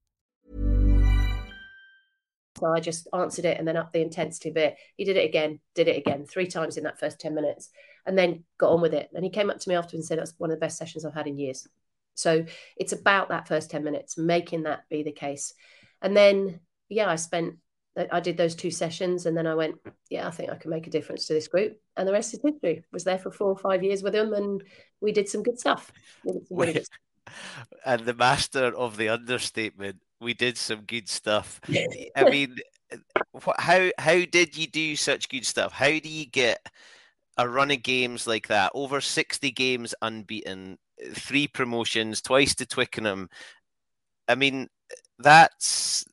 So 2.61 2.67
I 2.67 2.81
just 2.81 3.09
answered 3.15 3.47
it 3.47 3.59
and 3.59 3.67
then 3.67 3.79
up 3.79 3.93
the 3.93 4.03
intensity 4.03 4.51
bit. 4.51 4.77
He 4.97 5.05
did 5.05 5.17
it 5.17 5.25
again, 5.25 5.59
did 5.75 5.89
it 5.89 5.97
again, 5.97 6.27
three 6.27 6.47
times 6.47 6.77
in 6.77 6.85
that 6.85 7.01
first 7.01 7.19
10 7.19 7.35
minutes, 7.35 7.71
and 8.07 8.17
then 8.17 8.45
got 8.59 8.73
on 8.73 8.83
with 8.83 8.93
it. 8.93 9.09
And 9.15 9.25
he 9.25 9.31
came 9.31 9.49
up 9.49 9.59
to 9.59 9.69
me 9.71 9.75
after 9.75 9.97
and 9.97 10.05
said, 10.05 10.19
That's 10.19 10.35
one 10.37 10.51
of 10.51 10.57
the 10.57 10.61
best 10.61 10.77
sessions 10.77 11.05
I've 11.05 11.15
had 11.15 11.27
in 11.27 11.39
years. 11.39 11.67
So 12.15 12.45
it's 12.77 12.93
about 12.93 13.31
that 13.31 13.49
first 13.49 13.71
10 13.71 13.83
minutes, 13.83 14.19
making 14.19 14.65
that 14.65 14.85
be 14.91 15.03
the 15.03 15.13
case. 15.13 15.55
And 16.03 16.15
then, 16.15 16.61
yeah, 16.93 17.11
I 17.11 17.17
spent, 17.17 17.57
I 18.11 18.21
did 18.21 18.37
those 18.37 18.55
two 18.55 18.71
sessions 18.71 19.27
and 19.27 19.37
then 19.37 19.47
I 19.47 19.55
went, 19.55 19.77
yeah, 20.09 20.27
I 20.27 20.31
think 20.31 20.51
I 20.51 20.57
can 20.57 20.71
make 20.71 20.87
a 20.87 20.91
difference 20.91 21.27
to 21.27 21.35
this 21.35 21.49
group. 21.49 21.79
And 21.97 22.09
the 22.09 22.13
rest 22.13 22.33
is 22.33 22.41
history. 22.43 22.85
Was 22.93 23.05
there 23.05 23.19
for 23.19 23.31
four 23.31 23.49
or 23.49 23.59
five 23.59 23.83
years 23.83 24.03
with 24.03 24.15
them 24.15 24.33
and 24.33 24.63
we 25.01 25.13
did 25.13 25.29
some 25.29 25.43
good 25.43 25.59
stuff. 25.59 25.93
Some 26.27 26.41
really 26.51 26.75
good 26.75 26.87
stuff. 26.87 26.99
And 27.87 28.05
the 28.05 28.15
master 28.15 28.77
of 28.77 28.97
the 28.97 29.09
understatement, 29.09 29.97
we 30.21 30.35
did 30.35 30.59
some 30.59 30.83
good 30.83 31.09
stuff. 31.09 31.61
I 32.17 32.29
mean, 32.29 32.57
how 33.59 33.91
how 33.99 34.25
did 34.25 34.57
you 34.57 34.67
do 34.67 34.97
such 34.97 35.29
good 35.29 35.47
stuff? 35.47 35.73
How 35.73 35.87
do 35.87 36.09
you 36.09 36.27
get 36.27 36.67
a 37.37 37.49
run 37.49 37.71
of 37.71 37.83
games 37.83 38.27
like 38.27 38.49
that? 38.49 38.73
Over 38.75 39.01
sixty 39.01 39.51
games 39.51 39.95
unbeaten, 40.03 40.79
three 41.13 41.47
promotions, 41.47 42.23
twice 42.23 42.55
to 42.57 42.67
Twickenham. 42.67 43.29
I 44.29 44.35
mean, 44.35 44.69
that's 45.19 46.05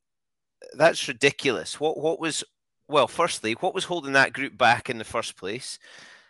that's 0.77 1.07
ridiculous. 1.07 1.79
What 1.79 1.97
what 1.97 2.19
was 2.19 2.43
well, 2.87 3.07
firstly, 3.07 3.53
what 3.53 3.75
was 3.75 3.85
holding 3.85 4.13
that 4.13 4.33
group 4.33 4.57
back 4.57 4.89
in 4.89 4.97
the 4.97 5.03
first 5.03 5.37
place? 5.37 5.77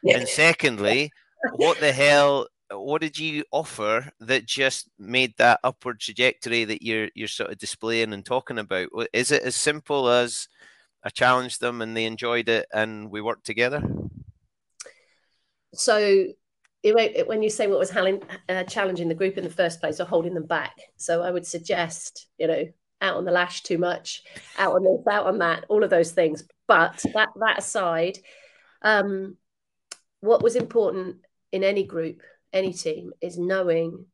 Yeah. 0.04 0.18
And 0.18 0.28
secondly, 0.28 1.12
what 1.56 1.80
the 1.80 1.94
hell 1.94 2.48
what 2.72 3.02
did 3.02 3.18
you 3.18 3.44
offer 3.52 4.12
that 4.20 4.46
just 4.46 4.90
made 5.00 5.34
that 5.38 5.60
upward 5.64 6.00
trajectory 6.00 6.66
that 6.66 6.84
you're 6.84 7.10
you're 7.16 7.28
sort 7.28 7.52
of 7.52 7.58
displaying 7.58 8.14
and 8.14 8.26
talking 8.26 8.60
about? 8.60 8.90
Is 9.14 9.32
it 9.32 9.44
as 9.44 9.56
simple 9.56 10.10
as 10.10 10.48
I 11.04 11.10
challenged 11.10 11.62
them 11.62 11.82
and 11.82 11.96
they 11.96 12.06
enjoyed 12.06 12.50
it 12.50 12.68
and 12.74 13.10
we 13.10 13.22
worked 13.22 13.46
together? 13.46 13.82
So 15.74 16.28
when 16.84 17.44
you 17.44 17.50
say 17.50 17.68
what 17.68 17.80
was 17.80 17.92
uh, 17.92 18.64
challenging 18.64 19.10
the 19.10 19.16
group 19.16 19.38
in 19.38 19.44
the 19.44 19.50
first 19.50 19.80
place 19.80 20.00
or 20.00 20.06
holding 20.06 20.34
them 20.34 20.46
back, 20.46 20.76
so 20.98 21.22
I 21.22 21.32
would 21.32 21.48
suggest 21.48 22.28
you 22.38 22.48
know 22.48 22.66
out 23.02 23.18
on 23.18 23.26
the 23.26 23.32
lash 23.32 23.64
too 23.64 23.78
much, 23.78 24.24
out 24.58 24.74
on 24.74 24.84
this, 24.84 25.08
out 25.10 25.26
on 25.26 25.40
that, 25.40 25.66
all 25.70 25.84
of 25.84 25.90
those 25.90 26.12
things. 26.12 26.44
But 26.68 27.04
that 27.14 27.30
that 27.40 27.60
aside, 27.60 28.20
um, 28.82 29.38
what 30.22 30.44
was 30.44 30.56
important 30.56 31.18
in 31.52 31.64
any 31.64 31.84
group 31.84 32.22
any 32.54 32.74
team 32.74 33.12
is 33.22 33.38
knowing 33.38 34.06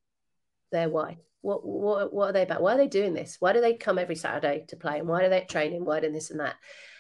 their 0.72 0.90
why. 0.90 1.18
What, 1.42 1.66
what, 1.66 2.14
what 2.14 2.30
are 2.30 2.34
they 2.34 2.42
about? 2.42 2.62
Why 2.62 2.74
are 2.74 2.78
they 2.78 2.88
doing 2.88 3.14
this? 3.14 3.38
Why 3.40 3.54
do 3.54 3.62
they 3.62 3.76
come 3.76 4.00
every 4.00 4.16
Saturday 4.16 4.66
to 4.70 4.76
play? 4.76 5.00
And 5.00 5.08
why 5.08 5.24
are 5.24 5.30
they 5.30 5.42
training? 5.42 5.86
Why 5.86 6.00
do 6.00 6.12
this 6.12 6.32
and 6.32 6.40
that? 6.40 6.56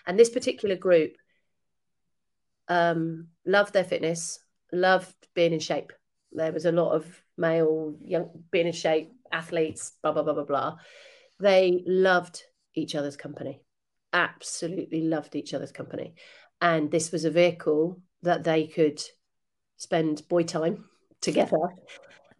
And 0.05 0.19
this 0.19 0.29
particular 0.29 0.75
group 0.75 1.13
um, 2.67 3.29
loved 3.45 3.73
their 3.73 3.83
fitness, 3.83 4.39
loved 4.71 5.13
being 5.33 5.53
in 5.53 5.59
shape. 5.59 5.93
There 6.31 6.51
was 6.51 6.65
a 6.65 6.71
lot 6.71 6.91
of 6.91 7.05
male, 7.37 7.95
young, 8.01 8.29
being 8.51 8.67
in 8.67 8.73
shape 8.73 9.11
athletes, 9.31 9.93
blah, 10.03 10.11
blah, 10.11 10.23
blah, 10.23 10.33
blah, 10.33 10.43
blah. 10.43 10.75
They 11.39 11.83
loved 11.85 12.43
each 12.73 12.95
other's 12.95 13.17
company, 13.17 13.61
absolutely 14.13 15.01
loved 15.01 15.35
each 15.35 15.53
other's 15.53 15.71
company. 15.71 16.15
And 16.61 16.89
this 16.89 17.11
was 17.11 17.25
a 17.25 17.31
vehicle 17.31 18.01
that 18.21 18.43
they 18.43 18.67
could 18.67 19.01
spend 19.77 20.27
boy 20.27 20.43
time 20.43 20.85
together. 21.21 21.57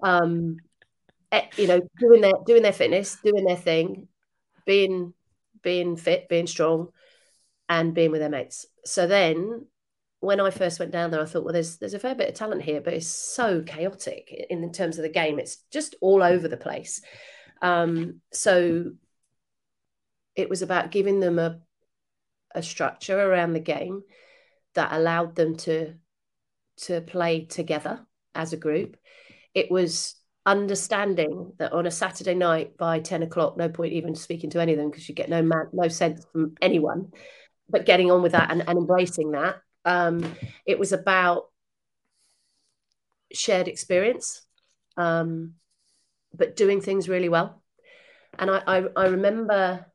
Um, 0.02 0.58
eh, 1.32 1.48
you 1.58 1.68
know, 1.68 1.82
doing 2.00 2.22
their 2.22 2.34
doing 2.46 2.64
their 2.64 2.74
fitness, 2.74 3.18
doing 3.24 3.46
their 3.46 3.56
thing, 3.56 4.08
being 4.66 5.14
being 5.62 5.98
fit, 5.98 6.30
being 6.30 6.48
strong, 6.48 6.90
and 7.70 7.94
being 7.94 8.12
with 8.12 8.22
their 8.22 8.30
mates. 8.30 8.66
So 8.86 9.08
then, 9.08 9.66
when 10.20 10.40
I 10.40 10.50
first 10.50 10.80
went 10.80 10.92
down 10.92 11.12
there, 11.12 11.22
I 11.22 11.26
thought, 11.26 11.44
well, 11.44 11.54
there's 11.54 11.78
there's 11.78 11.94
a 11.94 12.00
fair 12.00 12.16
bit 12.16 12.30
of 12.30 12.36
talent 12.36 12.62
here, 12.62 12.82
but 12.82 12.94
it's 12.94 13.08
so 13.08 13.62
chaotic 13.62 14.34
in, 14.50 14.64
in 14.64 14.72
terms 14.72 14.98
of 14.98 15.04
the 15.04 15.10
game. 15.10 15.40
It's 15.40 15.58
just 15.72 15.96
all 16.02 16.24
over 16.24 16.48
the 16.48 16.58
place. 16.58 17.02
Um, 17.62 18.22
so 18.32 18.92
it 20.36 20.50
was 20.50 20.62
about 20.62 20.92
giving 20.92 21.20
them 21.20 21.40
a 21.40 21.60
a 22.56 22.64
structure 22.64 23.20
around 23.20 23.54
the 23.54 23.60
game 23.60 24.02
that 24.74 24.94
allowed 24.94 25.36
them 25.36 25.56
to 25.58 25.94
to 26.78 27.02
play 27.02 27.46
together 27.46 28.06
as 28.34 28.54
a 28.54 28.58
group. 28.58 28.98
It 29.54 29.72
was 29.72 30.16
understanding 30.46 31.54
that 31.58 31.72
on 31.72 31.86
a 31.86 31.92
Saturday 31.92 32.36
night 32.36 32.78
by 32.78 33.00
10 33.00 33.24
o'clock, 33.24 33.58
no 33.58 33.70
point 33.70 33.94
even 33.94 34.14
speaking 34.14 34.50
to 34.52 34.62
any 34.62 34.74
of 34.74 34.78
them 34.78 34.90
because 34.90 35.08
you 35.08 35.16
get 35.16 35.30
no 35.30 35.42
man, 35.42 35.68
no 35.72 35.88
sense 35.88 36.26
from 36.32 36.56
anyone, 36.62 37.12
but 37.70 37.86
getting 37.86 38.12
on 38.12 38.22
with 38.22 38.34
that 38.34 38.52
and, 38.52 38.62
and 38.68 38.78
embracing 38.78 39.32
that. 39.32 39.58
Um, 39.86 40.36
it 40.66 40.78
was 40.78 40.92
about 40.92 41.46
shared 43.32 43.68
experience, 43.68 44.42
um, 44.98 45.54
but 46.38 46.56
doing 46.56 46.82
things 46.82 47.10
really 47.10 47.30
well. 47.30 47.62
And 48.38 48.52
I, 48.52 48.62
I, 48.68 48.84
I 48.96 49.06
remember 49.08 49.86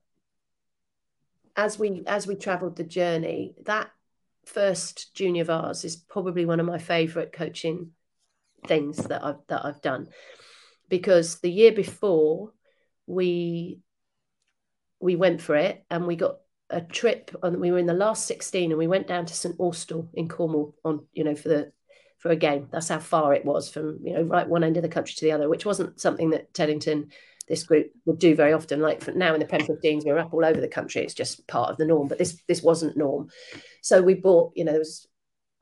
as 1.57 1.79
we 1.79 2.03
as 2.07 2.27
we 2.27 2.37
traveled 2.37 2.77
the 2.77 2.85
journey, 2.85 3.55
that 3.67 3.91
first 4.45 5.15
junior 5.15 5.45
vase 5.45 5.85
is 5.85 5.97
probably 5.97 6.45
one 6.47 6.61
of 6.61 6.67
my 6.67 6.79
favorite 6.79 7.33
coaching 7.33 7.91
things 8.67 8.97
that 8.97 9.25
I've 9.25 9.47
that 9.49 9.65
I've 9.65 9.83
done 9.83 10.09
because 10.89 11.39
the 11.39 11.51
year 11.51 11.73
before 11.73 12.53
we 13.07 13.81
we 15.01 15.17
went 15.17 15.41
for 15.41 15.57
it 15.57 15.85
and 15.91 16.07
we 16.07 16.17
got 16.17 16.39
a 16.69 16.81
trip 16.81 17.35
on 17.43 17.59
we 17.59 17.71
were 17.71 17.79
in 17.79 17.87
the 17.87 17.95
last 17.95 18.27
16 18.27 18.71
and 18.71 18.79
we 18.79 18.87
went 18.87 19.07
down 19.07 19.27
to 19.27 19.35
St 19.35 19.57
Austell 19.59 20.09
in 20.15 20.29
Cornwall 20.29 20.75
on 20.85 21.07
you 21.13 21.25
know 21.25 21.35
for 21.35 21.49
the 21.49 21.73
for 22.21 22.31
a 22.31 22.37
game. 22.37 22.69
That's 22.71 22.89
how 22.89 23.01
far 23.01 23.35
it 23.35 23.45
was 23.45 23.69
from 23.69 23.99
you 24.05 24.15
know 24.15 24.23
right 24.23 24.49
one 24.49 24.63
end 24.63 24.77
of 24.77 24.83
the 24.83 24.89
country 24.89 25.15
to 25.17 25.25
the 25.25 25.33
other 25.33 25.49
which 25.49 25.67
wasn't 25.67 26.01
something 26.01 26.31
that 26.31 26.55
Teddington 26.55 27.11
this 27.49 27.65
group 27.65 27.91
would 28.05 28.21
do 28.21 28.37
very 28.37 28.53
often. 28.53 28.81
Like 28.81 29.15
now 29.17 29.35
in 29.35 29.41
the 29.41 29.47
Prem 29.47 29.63
15s 29.63 30.05
we're 30.05 30.19
up 30.19 30.33
all 30.33 30.45
over 30.45 30.61
the 30.61 30.69
country. 30.69 31.03
It's 31.03 31.15
just 31.15 31.49
part 31.49 31.71
of 31.71 31.79
the 31.79 31.87
norm 31.87 32.07
but 32.07 32.19
this 32.19 32.41
this 32.47 32.63
wasn't 32.63 32.97
norm. 32.97 33.31
So 33.83 34.03
we 34.03 34.15
bought 34.15 34.53
you 34.55 34.65
know 34.65 34.73
there 34.73 34.81
was 34.81 35.09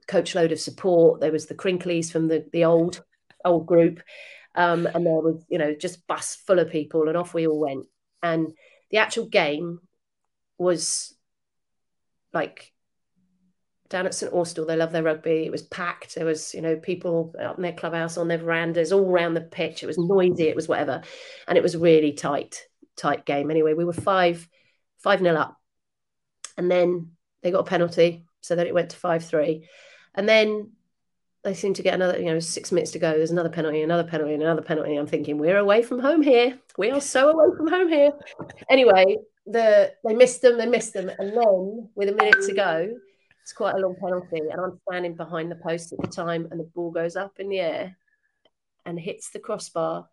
coach 0.08 0.34
load 0.34 0.52
of 0.52 0.60
support. 0.60 1.20
There 1.20 1.32
was 1.32 1.46
the 1.46 1.54
Crinkleys 1.54 2.10
from 2.10 2.26
the 2.28 2.44
the 2.52 2.64
old 2.64 3.02
old 3.44 3.66
group, 3.66 4.00
um, 4.56 4.86
and 4.86 5.06
there 5.06 5.20
was 5.20 5.44
you 5.48 5.58
know 5.58 5.74
just 5.74 6.06
bus 6.08 6.36
full 6.46 6.58
of 6.58 6.70
people, 6.70 7.06
and 7.06 7.16
off 7.16 7.34
we 7.34 7.46
all 7.46 7.60
went. 7.60 7.86
And 8.22 8.52
the 8.90 8.98
actual 8.98 9.26
game 9.26 9.80
was 10.56 11.14
like 12.32 12.72
down 13.90 14.06
at 14.06 14.14
St 14.14 14.32
Austell. 14.32 14.66
They 14.66 14.76
love 14.76 14.92
their 14.92 15.02
rugby. 15.02 15.44
It 15.46 15.52
was 15.52 15.62
packed. 15.62 16.14
There 16.14 16.26
was 16.26 16.54
you 16.54 16.60
know 16.60 16.76
people 16.76 17.34
out 17.40 17.56
in 17.56 17.62
their 17.62 17.72
clubhouse 17.72 18.16
on 18.16 18.28
their 18.28 18.38
verandas, 18.38 18.92
all 18.92 19.08
around 19.08 19.34
the 19.34 19.40
pitch. 19.40 19.82
It 19.82 19.86
was 19.86 19.98
noisy. 19.98 20.48
It 20.48 20.56
was 20.56 20.68
whatever, 20.68 21.02
and 21.46 21.56
it 21.56 21.62
was 21.62 21.76
really 21.76 22.12
tight 22.12 22.66
tight 22.96 23.24
game. 23.24 23.50
Anyway, 23.50 23.74
we 23.74 23.84
were 23.84 23.92
five 23.92 24.48
five 24.98 25.22
nil 25.22 25.36
up, 25.36 25.56
and 26.56 26.70
then 26.70 27.12
they 27.42 27.50
got 27.50 27.60
a 27.60 27.64
penalty, 27.64 28.24
so 28.40 28.56
that 28.56 28.66
it 28.66 28.74
went 28.74 28.90
to 28.90 28.96
five 28.96 29.24
three 29.24 29.66
and 30.18 30.28
then 30.28 30.72
they 31.44 31.54
seem 31.54 31.72
to 31.74 31.82
get 31.82 31.94
another, 31.94 32.18
you 32.18 32.26
know, 32.26 32.40
six 32.40 32.72
minutes 32.72 32.90
to 32.90 32.98
go. 32.98 33.12
There's 33.12 33.30
another 33.30 33.48
penalty, 33.48 33.82
another 33.82 34.02
penalty, 34.02 34.34
and 34.34 34.42
another 34.42 34.62
penalty. 34.62 34.96
I'm 34.96 35.06
thinking, 35.06 35.38
we're 35.38 35.58
away 35.58 35.82
from 35.82 36.00
home 36.00 36.22
here. 36.22 36.58
We 36.76 36.90
are 36.90 37.00
so 37.00 37.30
away 37.30 37.56
from 37.56 37.68
home 37.68 37.88
here. 37.88 38.12
Anyway, 38.68 39.18
the 39.46 39.94
they 40.04 40.14
missed 40.14 40.42
them, 40.42 40.58
they 40.58 40.66
missed 40.66 40.92
them. 40.92 41.08
And 41.18 41.36
then 41.36 41.88
with 41.94 42.08
a 42.08 42.14
minute 42.14 42.42
to 42.46 42.52
go, 42.52 42.90
it's 43.48 43.54
quite 43.54 43.76
a 43.76 43.78
long 43.78 43.94
penalty. 43.94 44.40
And 44.40 44.60
I'm 44.60 44.78
standing 44.86 45.14
behind 45.14 45.50
the 45.50 45.56
post 45.56 45.94
at 45.94 46.02
the 46.02 46.06
time, 46.06 46.48
and 46.50 46.60
the 46.60 46.70
ball 46.74 46.90
goes 46.90 47.16
up 47.16 47.40
in 47.40 47.48
the 47.48 47.60
air 47.60 47.96
and 48.84 49.00
hits 49.00 49.30
the 49.30 49.38
crossbar, 49.38 50.06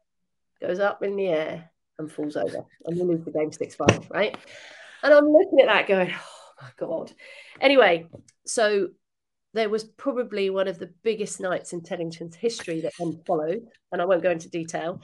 goes 0.62 0.80
up 0.80 1.04
in 1.04 1.18
the 1.18 1.28
air 1.28 1.70
and 2.00 2.10
falls 2.10 2.38
over. 2.38 2.66
And 2.86 2.98
we 2.98 3.04
lose 3.04 3.26
the 3.26 3.32
game 3.32 3.52
6 3.52 3.76
5, 3.76 4.10
right? 4.10 4.38
And 5.04 5.14
I'm 5.14 5.28
looking 5.28 5.60
at 5.60 5.68
that 5.68 5.86
going, 5.86 6.14
oh 6.14 6.52
my 6.62 6.70
God. 6.78 7.12
Anyway, 7.60 8.08
so 8.46 8.92
there 9.54 9.68
was 9.68 9.84
probably 9.84 10.50
one 10.50 10.70
of 10.70 10.80
the 10.80 10.94
biggest 11.04 11.42
nights 11.42 11.74
in 11.74 11.82
Teddington's 11.82 12.38
history 12.38 12.80
that 12.82 12.94
then 12.98 13.22
followed, 13.28 13.68
and 13.92 14.02
I 14.02 14.06
won't 14.06 14.24
go 14.24 14.32
into 14.32 14.50
detail. 14.50 15.02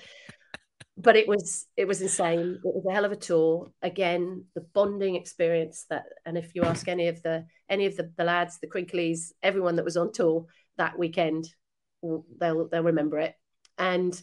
But 1.01 1.15
it 1.15 1.27
was 1.27 1.67
it 1.75 1.87
was 1.87 2.01
insane. 2.01 2.59
It 2.63 2.75
was 2.75 2.85
a 2.87 2.93
hell 2.93 3.05
of 3.05 3.11
a 3.11 3.15
tour. 3.15 3.71
Again, 3.81 4.45
the 4.55 4.61
bonding 4.61 5.15
experience 5.15 5.85
that, 5.89 6.03
and 6.25 6.37
if 6.37 6.53
you 6.53 6.63
ask 6.63 6.87
any 6.87 7.07
of 7.07 7.23
the 7.23 7.45
any 7.69 7.85
of 7.85 7.95
the, 7.97 8.11
the 8.17 8.23
lads, 8.23 8.59
the 8.59 8.67
Crinkleys, 8.67 9.31
everyone 9.41 9.77
that 9.77 9.85
was 9.85 9.97
on 9.97 10.11
tour 10.11 10.45
that 10.77 10.99
weekend, 10.99 11.47
they'll 12.39 12.67
they'll 12.67 12.83
remember 12.83 13.19
it. 13.19 13.35
And 13.77 14.21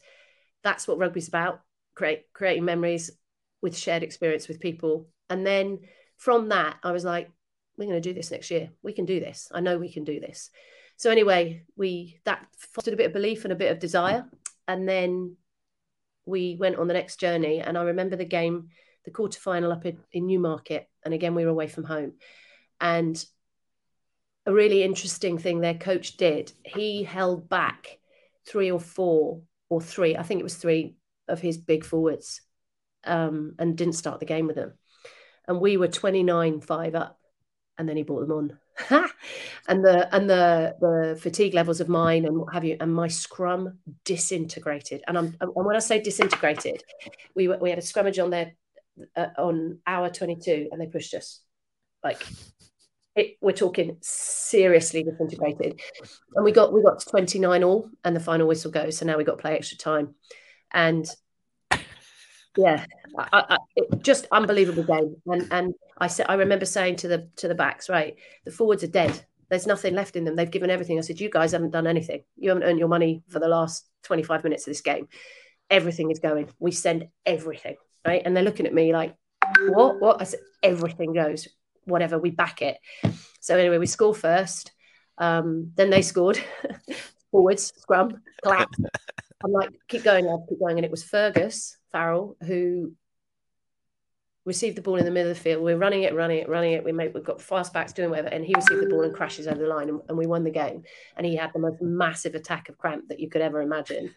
that's 0.63 0.87
what 0.87 0.99
rugby's 0.99 1.29
about: 1.29 1.63
create 1.95 2.27
creating 2.33 2.65
memories 2.65 3.11
with 3.63 3.77
shared 3.77 4.03
experience 4.03 4.47
with 4.47 4.61
people. 4.61 5.09
And 5.31 5.47
then 5.47 5.81
from 6.17 6.49
that, 6.51 6.77
I 6.83 6.93
was 6.93 7.05
like, 7.05 7.31
we're 7.77 7.89
going 7.89 8.01
to 8.01 8.09
do 8.09 8.15
this 8.15 8.31
next 8.31 8.51
year. 8.51 8.71
We 8.83 8.93
can 8.93 9.05
do 9.05 9.21
this. 9.21 9.49
I 9.53 9.61
know 9.61 9.79
we 9.79 9.93
can 9.93 10.05
do 10.05 10.21
this. 10.21 10.51
so 10.97 11.11
anyway, 11.11 11.63
we 11.77 12.21
that 12.25 12.47
fostered 12.57 12.95
a 12.95 12.97
bit 12.97 13.07
of 13.07 13.13
belief 13.13 13.45
and 13.45 13.53
a 13.53 13.57
bit 13.57 13.73
of 13.73 13.79
desire, 13.79 14.25
and 14.67 14.89
then 14.89 15.37
we 16.29 16.57
went 16.57 16.77
on 16.77 16.87
the 16.87 16.95
next 16.95 17.19
journey. 17.19 17.61
And 17.61 17.77
I 17.77 17.83
remember 17.83 18.17
the 18.17 18.25
game, 18.25 18.69
the 19.05 19.11
quarter 19.11 19.41
final 19.41 19.73
up 19.73 19.87
in, 19.87 19.99
in 20.13 20.27
Newmarket, 20.27 20.89
and 21.05 21.15
again 21.15 21.35
we 21.35 21.45
were 21.45 21.51
away 21.51 21.69
from 21.69 21.85
home, 21.85 22.15
and 22.81 23.25
a 24.47 24.53
really 24.53 24.83
interesting 24.83 25.39
thing 25.39 25.61
their 25.61 25.75
coach 25.75 26.17
did. 26.17 26.53
He 26.65 27.03
held 27.03 27.49
back 27.49 27.99
three 28.47 28.71
or 28.71 28.81
four 28.81 29.43
or 29.69 29.81
three, 29.81 30.17
I 30.17 30.23
think 30.23 30.41
it 30.41 30.45
was 30.45 30.57
three 30.57 30.97
of 31.29 31.41
his 31.41 31.59
big 31.59 31.85
forwards, 31.85 32.41
um, 33.05 33.55
and 33.59 33.77
didn't 33.77 33.95
start 33.95 34.21
the 34.21 34.27
game 34.27 34.47
with 34.47 34.57
them. 34.57 34.73
And 35.47 35.61
we 35.61 35.77
were 35.77 35.89
29 35.89 36.61
5 36.61 36.95
up, 36.95 37.19
and 37.77 37.89
then 37.89 37.97
he 37.97 38.03
brought 38.03 38.21
them 38.21 38.33
on. 38.33 38.59
and 39.69 39.85
the 39.85 40.15
and 40.15 40.31
the 40.31 40.75
the 40.81 41.19
fatigue 41.21 41.55
levels 41.55 41.81
of 41.81 41.89
mine 41.89 42.25
and 42.25 42.39
what 42.39 42.53
have 42.53 42.65
you 42.65 42.77
and 42.81 42.95
my 42.95 43.09
scrum 43.09 43.79
disintegrated 44.05 45.03
and 45.07 45.19
I'm 45.19 45.37
and 45.41 45.51
when 45.55 45.77
I 45.77 45.81
say 45.81 46.01
disintegrated 46.01 46.83
we 47.35 47.49
we 47.49 47.71
had 47.71 47.79
a 47.79 47.83
scrummage 47.83 48.23
on 48.23 48.31
there 48.31 48.53
uh, 49.17 49.29
on 49.37 49.79
our 49.87 50.11
22 50.11 50.69
and 50.71 50.81
they 50.81 50.87
pushed 50.87 51.15
us 51.15 51.41
like 52.05 52.23
it, 53.19 53.37
we're 53.41 53.53
talking 53.53 53.97
seriously 54.01 55.03
disintegrated. 55.03 55.81
And 56.35 56.45
we 56.45 56.53
got 56.53 56.73
we 56.73 56.83
got 56.83 57.01
to 57.01 57.11
29 57.11 57.65
all, 57.65 57.91
and 58.05 58.15
the 58.15 58.21
final 58.21 58.47
whistle 58.47 58.71
goes. 58.71 58.97
So 58.97 59.07
now 59.07 59.17
we 59.17 59.25
got 59.25 59.37
to 59.37 59.43
play 59.43 59.57
extra 59.57 59.77
time, 59.77 60.15
and 60.73 61.07
yeah, 62.59 62.85
I, 63.17 63.57
I, 63.57 63.97
just 64.03 64.27
unbelievable 64.33 64.83
game. 64.83 65.17
And 65.27 65.49
and 65.51 65.75
I 65.97 66.09
said 66.09 66.27
I 66.29 66.35
remember 66.35 66.65
saying 66.65 66.97
to 66.97 67.09
the 67.09 67.29
to 67.37 67.49
the 67.49 67.55
backs, 67.55 67.89
right, 67.89 68.17
the 68.45 68.51
forwards 68.51 68.83
are 68.83 68.89
dead. 68.89 69.25
There's 69.49 69.67
nothing 69.67 69.95
left 69.95 70.17
in 70.17 70.25
them. 70.25 70.37
They've 70.37 70.51
given 70.51 70.69
everything. 70.69 70.99
I 70.99 71.01
said, 71.01 71.21
you 71.21 71.31
guys 71.31 71.53
haven't 71.53 71.71
done 71.71 71.87
anything. 71.87 72.23
You 72.37 72.51
haven't 72.51 72.65
earned 72.65 72.79
your 72.79 72.89
money 72.89 73.23
for 73.29 73.39
the 73.39 73.49
last 73.49 73.89
25 74.03 74.45
minutes 74.45 74.67
of 74.67 74.73
this 74.73 74.83
game. 74.83 75.09
Everything 75.71 76.11
is 76.11 76.19
going. 76.19 76.51
We 76.59 76.71
send 76.71 77.09
everything, 77.25 77.77
right? 78.07 78.21
And 78.23 78.37
they're 78.37 78.45
looking 78.45 78.67
at 78.67 78.75
me 78.75 78.93
like, 78.93 79.17
what? 79.69 80.01
What? 80.01 80.21
I 80.21 80.25
said, 80.25 80.41
everything 80.63 81.15
goes 81.15 81.49
whatever, 81.89 82.19
we 82.19 82.31
back 82.31 82.63
it. 82.63 82.79
So 83.41 83.57
anyway, 83.57 83.79
we 83.79 83.87
score 83.87 84.15
first. 84.15 84.73
Um, 85.17 85.73
then 85.75 85.91
they 85.91 86.03
scored 86.03 86.39
forwards, 87.31 87.73
scrum, 87.77 88.23
clap. 88.43 88.71
I'm 89.45 89.53
like, 89.53 89.71
keep 89.89 90.03
going, 90.03 90.27
lad, 90.27 90.41
keep 90.49 90.59
going. 90.59 90.79
And 90.79 90.85
it 90.85 90.91
was 90.91 91.05
Fergus 91.05 91.78
Farrell 91.93 92.37
who 92.43 92.93
received 94.45 94.77
the 94.77 94.83
ball 94.83 94.97
in 94.97 95.05
the 95.05 95.11
middle 95.11 95.31
of 95.31 95.37
the 95.37 95.43
field. 95.43 95.63
We're 95.63 95.77
running 95.77 96.05
it, 96.05 96.15
running 96.15 96.39
it, 96.39 96.49
running 96.49 96.73
it. 96.73 96.83
We 96.83 96.91
made, 96.91 97.13
we've 97.13 97.23
got 97.23 97.41
fast 97.41 97.73
backs 97.73 97.93
doing 97.93 98.11
whatever. 98.11 98.29
And 98.29 98.45
he 98.45 98.55
received 98.55 98.83
the 98.83 98.89
ball 98.89 99.03
and 99.03 99.15
crashes 99.15 99.47
over 99.47 99.61
the 99.61 99.69
line 99.69 99.91
and, 99.91 100.01
and 100.09 100.17
we 100.17 100.27
won 100.27 100.43
the 100.43 100.51
game. 100.51 100.85
And 101.17 101.27
he 101.27 101.37
had 101.37 101.53
the 101.53 101.59
most 101.59 101.83
massive 101.83 102.35
attack 102.35 102.69
of 102.69 102.79
cramp 102.79 103.09
that 103.09 103.21
you 103.21 103.29
could 103.29 103.43
ever 103.43 103.61
imagine 103.61 104.15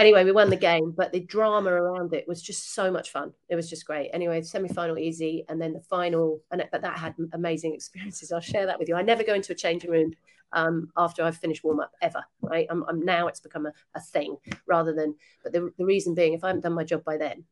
anyway, 0.00 0.24
we 0.24 0.32
won 0.32 0.50
the 0.50 0.56
game, 0.56 0.90
but 0.90 1.12
the 1.12 1.20
drama 1.20 1.70
around 1.70 2.12
it 2.12 2.26
was 2.26 2.42
just 2.42 2.74
so 2.74 2.90
much 2.90 3.10
fun. 3.10 3.32
It 3.48 3.54
was 3.54 3.70
just 3.70 3.86
great. 3.86 4.10
Anyway, 4.12 4.42
semi 4.42 4.68
final 4.68 4.98
easy, 4.98 5.44
and 5.48 5.60
then 5.60 5.72
the 5.72 5.80
final, 5.80 6.40
and 6.50 6.64
but 6.72 6.82
that 6.82 6.98
had 6.98 7.14
amazing 7.32 7.74
experiences. 7.74 8.32
I'll 8.32 8.40
share 8.40 8.66
that 8.66 8.78
with 8.78 8.88
you. 8.88 8.96
I 8.96 9.02
never 9.02 9.22
go 9.22 9.34
into 9.34 9.52
a 9.52 9.56
changing 9.56 9.90
room 9.90 10.12
um, 10.52 10.90
after 10.96 11.22
I've 11.22 11.36
finished 11.36 11.64
warm 11.64 11.80
up 11.80 11.92
ever. 12.02 12.24
Right? 12.40 12.66
I'm, 12.70 12.84
I'm, 12.88 13.04
now 13.04 13.28
it's 13.28 13.40
become 13.40 13.66
a, 13.66 13.72
a 13.94 14.00
thing 14.00 14.36
rather 14.66 14.92
than. 14.92 15.14
But 15.42 15.52
the, 15.52 15.72
the 15.78 15.84
reason 15.84 16.14
being, 16.14 16.32
if 16.32 16.42
I 16.42 16.48
haven't 16.48 16.62
done 16.62 16.72
my 16.74 16.84
job 16.84 17.04
by 17.04 17.16
then, 17.16 17.44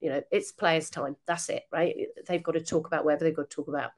you 0.00 0.10
know, 0.10 0.22
it's 0.30 0.52
players' 0.52 0.90
time. 0.90 1.16
That's 1.26 1.48
it, 1.48 1.64
right? 1.72 1.94
They've 2.26 2.42
got 2.42 2.52
to 2.52 2.60
talk 2.60 2.86
about 2.86 3.04
whatever 3.04 3.24
they've 3.24 3.36
got 3.36 3.50
to 3.50 3.56
talk 3.56 3.68
about. 3.68 3.92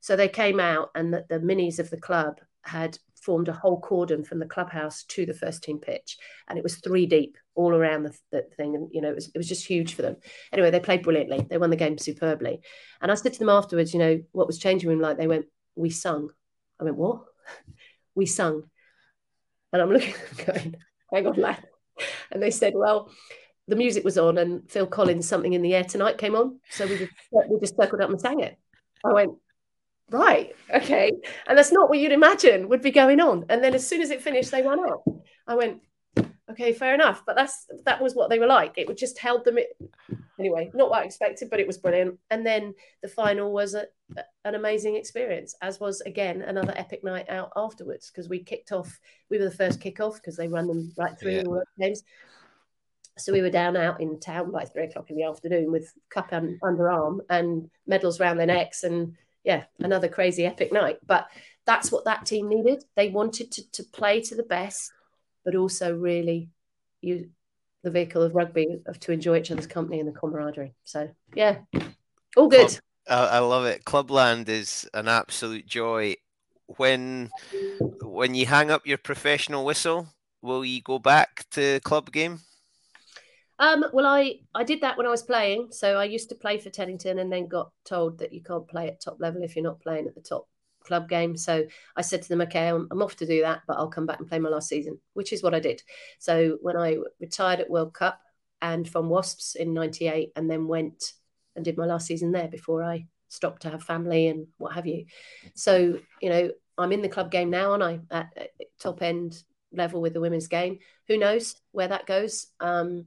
So 0.00 0.16
they 0.16 0.28
came 0.28 0.60
out, 0.60 0.90
and 0.94 1.14
the, 1.14 1.24
the 1.28 1.38
minis 1.38 1.78
of 1.78 1.90
the 1.90 1.96
club 1.96 2.40
had 2.62 2.98
formed 3.22 3.48
a 3.48 3.52
whole 3.52 3.80
cordon 3.80 4.24
from 4.24 4.38
the 4.38 4.46
clubhouse 4.46 5.04
to 5.04 5.24
the 5.24 5.34
first 5.34 5.62
team 5.62 5.78
pitch, 5.78 6.18
and 6.48 6.58
it 6.58 6.62
was 6.62 6.76
three 6.76 7.06
deep 7.06 7.38
all 7.54 7.74
around 7.74 8.02
the, 8.02 8.16
the, 8.30 8.42
thing, 8.56 8.74
and 8.74 8.88
you 8.92 9.00
know 9.00 9.10
it 9.10 9.14
was 9.14 9.28
it 9.28 9.38
was 9.38 9.48
just 9.48 9.66
huge 9.66 9.94
for 9.94 10.02
them. 10.02 10.16
Anyway, 10.52 10.70
they 10.70 10.80
played 10.80 11.02
brilliantly. 11.02 11.46
They 11.48 11.58
won 11.58 11.70
the 11.70 11.76
game 11.76 11.98
superbly, 11.98 12.60
and 13.00 13.10
I 13.10 13.14
said 13.14 13.32
to 13.34 13.38
them 13.38 13.48
afterwards, 13.48 13.92
you 13.92 14.00
know, 14.00 14.20
what 14.32 14.46
was 14.46 14.58
changing 14.58 14.88
room 14.88 15.00
like? 15.00 15.16
They 15.16 15.26
went, 15.26 15.46
"We 15.76 15.90
sung." 15.90 16.30
I 16.80 16.84
went, 16.84 16.96
"What?" 16.96 17.22
we 18.14 18.26
sung, 18.26 18.64
and 19.72 19.82
I'm 19.82 19.90
looking, 19.90 20.14
going, 20.46 20.76
"Hang 21.12 21.26
on, 21.26 21.36
lad," 21.36 21.64
and 22.30 22.42
they 22.42 22.50
said, 22.50 22.74
"Well." 22.74 23.10
The 23.68 23.76
music 23.76 24.02
was 24.04 24.18
on, 24.18 24.38
and 24.38 24.68
Phil 24.68 24.88
Collins' 24.88 25.28
"Something 25.28 25.52
in 25.52 25.62
the 25.62 25.72
Air 25.72 25.84
Tonight" 25.84 26.18
came 26.18 26.34
on, 26.34 26.58
so 26.68 26.84
we 26.84 26.98
just 26.98 27.12
we 27.48 27.60
just 27.60 27.76
circled 27.76 28.02
up 28.02 28.10
and 28.10 28.20
sang 28.20 28.40
it. 28.40 28.58
I 29.04 29.12
went, 29.12 29.34
right, 30.10 30.54
okay. 30.74 31.12
And 31.46 31.56
that's 31.56 31.72
not 31.72 31.88
what 31.88 31.98
you'd 31.98 32.12
imagine 32.12 32.68
would 32.68 32.82
be 32.82 32.90
going 32.90 33.20
on. 33.20 33.46
And 33.48 33.62
then 33.62 33.74
as 33.74 33.86
soon 33.86 34.02
as 34.02 34.10
it 34.10 34.22
finished, 34.22 34.50
they 34.50 34.62
went 34.62 34.80
up. 34.88 35.04
I 35.46 35.54
went, 35.54 35.82
okay, 36.50 36.72
fair 36.72 36.94
enough. 36.94 37.22
But 37.26 37.36
that's 37.36 37.66
that 37.84 38.00
was 38.00 38.14
what 38.14 38.30
they 38.30 38.38
were 38.38 38.46
like. 38.46 38.74
It 38.76 38.86
would 38.88 38.98
just 38.98 39.18
held 39.18 39.44
them. 39.44 39.58
Anyway, 40.38 40.70
not 40.74 40.90
what 40.90 41.02
I 41.02 41.04
expected, 41.04 41.50
but 41.50 41.60
it 41.60 41.66
was 41.66 41.78
brilliant. 41.78 42.18
And 42.30 42.44
then 42.44 42.74
the 43.02 43.08
final 43.08 43.52
was 43.52 43.74
a, 43.74 43.86
an 44.44 44.54
amazing 44.54 44.96
experience, 44.96 45.54
as 45.62 45.80
was 45.80 46.00
again 46.02 46.42
another 46.42 46.74
epic 46.76 47.04
night 47.04 47.28
out 47.28 47.52
afterwards 47.56 48.10
because 48.10 48.28
we 48.28 48.42
kicked 48.42 48.72
off. 48.72 48.98
We 49.30 49.38
were 49.38 49.44
the 49.44 49.50
first 49.50 49.80
kick 49.80 50.00
off 50.00 50.16
because 50.16 50.36
they 50.36 50.48
run 50.48 50.66
them 50.66 50.92
right 50.96 51.18
through 51.18 51.32
yeah. 51.32 51.42
the 51.42 51.64
games. 51.80 52.02
So 53.18 53.32
we 53.32 53.42
were 53.42 53.50
down 53.50 53.76
out 53.76 54.00
in 54.00 54.18
town 54.20 54.50
by 54.50 54.64
three 54.64 54.84
o'clock 54.84 55.10
in 55.10 55.16
the 55.16 55.24
afternoon 55.24 55.70
with 55.70 55.92
cup 56.08 56.32
and 56.32 56.58
underarm 56.62 57.18
and 57.28 57.68
medals 57.86 58.20
around 58.20 58.38
their 58.38 58.46
necks 58.46 58.84
and 58.84 59.14
yeah, 59.44 59.64
another 59.78 60.08
crazy 60.08 60.46
epic 60.46 60.72
night. 60.72 60.98
But 61.06 61.26
that's 61.66 61.92
what 61.92 62.04
that 62.04 62.26
team 62.26 62.48
needed. 62.48 62.84
They 62.96 63.08
wanted 63.08 63.50
to, 63.52 63.70
to 63.72 63.84
play 63.84 64.20
to 64.22 64.34
the 64.34 64.42
best, 64.42 64.92
but 65.44 65.54
also 65.54 65.94
really 65.94 66.48
use 67.00 67.26
the 67.82 67.90
vehicle 67.90 68.22
of 68.22 68.34
rugby 68.34 68.80
of 68.86 68.98
to 69.00 69.12
enjoy 69.12 69.38
each 69.38 69.50
other's 69.50 69.66
company 69.66 69.98
and 69.98 70.08
the 70.08 70.12
camaraderie. 70.12 70.74
So 70.84 71.10
yeah, 71.34 71.58
all 72.36 72.48
good. 72.48 72.68
Club, 72.68 72.80
I 73.08 73.38
love 73.40 73.64
it. 73.66 73.84
Clubland 73.84 74.48
is 74.48 74.88
an 74.94 75.08
absolute 75.08 75.66
joy. 75.66 76.16
When 76.76 77.30
when 78.02 78.34
you 78.34 78.46
hang 78.46 78.70
up 78.70 78.86
your 78.86 78.98
professional 78.98 79.64
whistle, 79.64 80.06
will 80.40 80.64
you 80.64 80.80
go 80.80 80.98
back 80.98 81.44
to 81.50 81.80
club 81.80 82.12
game? 82.12 82.40
Um, 83.62 83.84
well, 83.92 84.06
I 84.06 84.40
I 84.56 84.64
did 84.64 84.80
that 84.80 84.98
when 84.98 85.06
I 85.06 85.10
was 85.10 85.22
playing. 85.22 85.68
So 85.70 85.96
I 85.96 86.04
used 86.04 86.28
to 86.30 86.34
play 86.34 86.58
for 86.58 86.68
Teddington, 86.68 87.20
and 87.20 87.32
then 87.32 87.46
got 87.46 87.70
told 87.84 88.18
that 88.18 88.32
you 88.32 88.42
can't 88.42 88.66
play 88.66 88.88
at 88.88 89.00
top 89.00 89.18
level 89.20 89.44
if 89.44 89.54
you're 89.54 89.62
not 89.62 89.80
playing 89.80 90.08
at 90.08 90.16
the 90.16 90.20
top 90.20 90.48
club 90.84 91.08
game. 91.08 91.36
So 91.36 91.64
I 91.96 92.02
said 92.02 92.22
to 92.22 92.28
them, 92.28 92.40
okay, 92.40 92.66
I'm, 92.66 92.88
I'm, 92.90 93.02
off 93.02 93.14
to 93.16 93.26
do 93.26 93.42
that, 93.42 93.60
but 93.68 93.76
I'll 93.76 93.86
come 93.86 94.04
back 94.04 94.18
and 94.18 94.28
play 94.28 94.40
my 94.40 94.48
last 94.48 94.68
season, 94.68 94.98
which 95.14 95.32
is 95.32 95.44
what 95.44 95.54
I 95.54 95.60
did. 95.60 95.80
So 96.18 96.58
when 96.60 96.76
I 96.76 96.96
retired 97.20 97.60
at 97.60 97.70
World 97.70 97.94
Cup 97.94 98.20
and 98.60 98.88
from 98.88 99.08
Wasps 99.08 99.54
in 99.54 99.72
'98, 99.72 100.32
and 100.34 100.50
then 100.50 100.66
went 100.66 101.12
and 101.54 101.64
did 101.64 101.78
my 101.78 101.86
last 101.86 102.08
season 102.08 102.32
there 102.32 102.48
before 102.48 102.82
I 102.82 103.06
stopped 103.28 103.62
to 103.62 103.70
have 103.70 103.84
family 103.84 104.26
and 104.26 104.48
what 104.58 104.72
have 104.74 104.88
you. 104.88 105.04
So 105.54 106.00
you 106.20 106.30
know, 106.30 106.50
I'm 106.78 106.90
in 106.90 107.02
the 107.02 107.08
club 107.08 107.30
game 107.30 107.50
now, 107.50 107.74
and 107.74 107.84
I 107.84 108.00
at, 108.10 108.32
at 108.36 108.50
top 108.80 109.02
end 109.02 109.40
level 109.72 110.00
with 110.00 110.14
the 110.14 110.20
women's 110.20 110.48
game. 110.48 110.80
Who 111.06 111.16
knows 111.16 111.54
where 111.70 111.88
that 111.88 112.06
goes? 112.06 112.48
Um, 112.58 113.06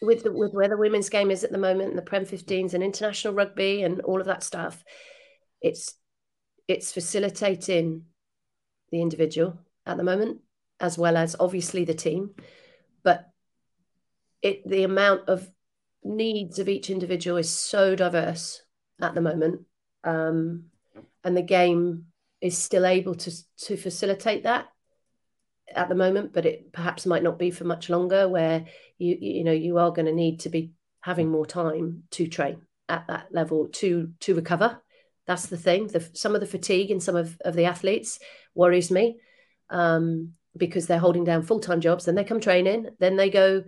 with 0.00 0.22
the, 0.22 0.32
with 0.32 0.52
where 0.52 0.68
the 0.68 0.76
women's 0.76 1.08
game 1.08 1.30
is 1.30 1.44
at 1.44 1.52
the 1.52 1.58
moment, 1.58 1.90
and 1.90 1.98
the 1.98 2.02
Prem 2.02 2.24
15s 2.24 2.74
and 2.74 2.82
international 2.82 3.34
rugby 3.34 3.82
and 3.82 4.00
all 4.02 4.20
of 4.20 4.26
that 4.26 4.42
stuff, 4.42 4.84
it's 5.60 5.94
it's 6.66 6.92
facilitating 6.92 8.04
the 8.90 9.00
individual 9.00 9.58
at 9.86 9.96
the 9.96 10.04
moment, 10.04 10.40
as 10.80 10.98
well 10.98 11.16
as 11.16 11.34
obviously 11.40 11.84
the 11.84 11.94
team. 11.94 12.34
But 13.02 13.28
it 14.42 14.66
the 14.68 14.84
amount 14.84 15.28
of 15.28 15.48
needs 16.04 16.58
of 16.58 16.68
each 16.68 16.90
individual 16.90 17.36
is 17.36 17.50
so 17.50 17.96
diverse 17.96 18.62
at 19.00 19.14
the 19.14 19.20
moment, 19.20 19.62
um, 20.04 20.64
and 21.24 21.36
the 21.36 21.42
game 21.42 22.06
is 22.40 22.56
still 22.56 22.86
able 22.86 23.16
to 23.16 23.32
to 23.58 23.76
facilitate 23.76 24.44
that 24.44 24.68
at 25.74 25.88
the 25.88 25.94
moment, 25.94 26.32
but 26.32 26.46
it 26.46 26.72
perhaps 26.72 27.06
might 27.06 27.22
not 27.22 27.38
be 27.38 27.50
for 27.50 27.64
much 27.64 27.90
longer. 27.90 28.28
Where 28.28 28.64
you 28.98 29.16
you 29.20 29.44
know 29.44 29.52
you 29.52 29.78
are 29.78 29.90
going 29.90 30.06
to 30.06 30.12
need 30.12 30.40
to 30.40 30.48
be 30.48 30.72
having 31.00 31.30
more 31.30 31.46
time 31.46 32.04
to 32.12 32.26
train 32.26 32.62
at 32.88 33.06
that 33.08 33.28
level 33.30 33.68
to 33.68 34.10
to 34.20 34.34
recover. 34.34 34.80
That's 35.26 35.46
the 35.46 35.58
thing. 35.58 35.88
The, 35.88 36.08
some 36.14 36.34
of 36.34 36.40
the 36.40 36.46
fatigue 36.46 36.90
in 36.90 37.00
some 37.00 37.14
of, 37.14 37.38
of 37.44 37.54
the 37.54 37.66
athletes 37.66 38.18
worries 38.54 38.90
me 38.90 39.18
um, 39.68 40.32
because 40.56 40.86
they're 40.86 40.98
holding 40.98 41.24
down 41.24 41.42
full 41.42 41.60
time 41.60 41.80
jobs. 41.80 42.06
Then 42.06 42.14
they 42.14 42.24
come 42.24 42.40
training, 42.40 42.88
then 42.98 43.16
they 43.16 43.28
go 43.28 43.64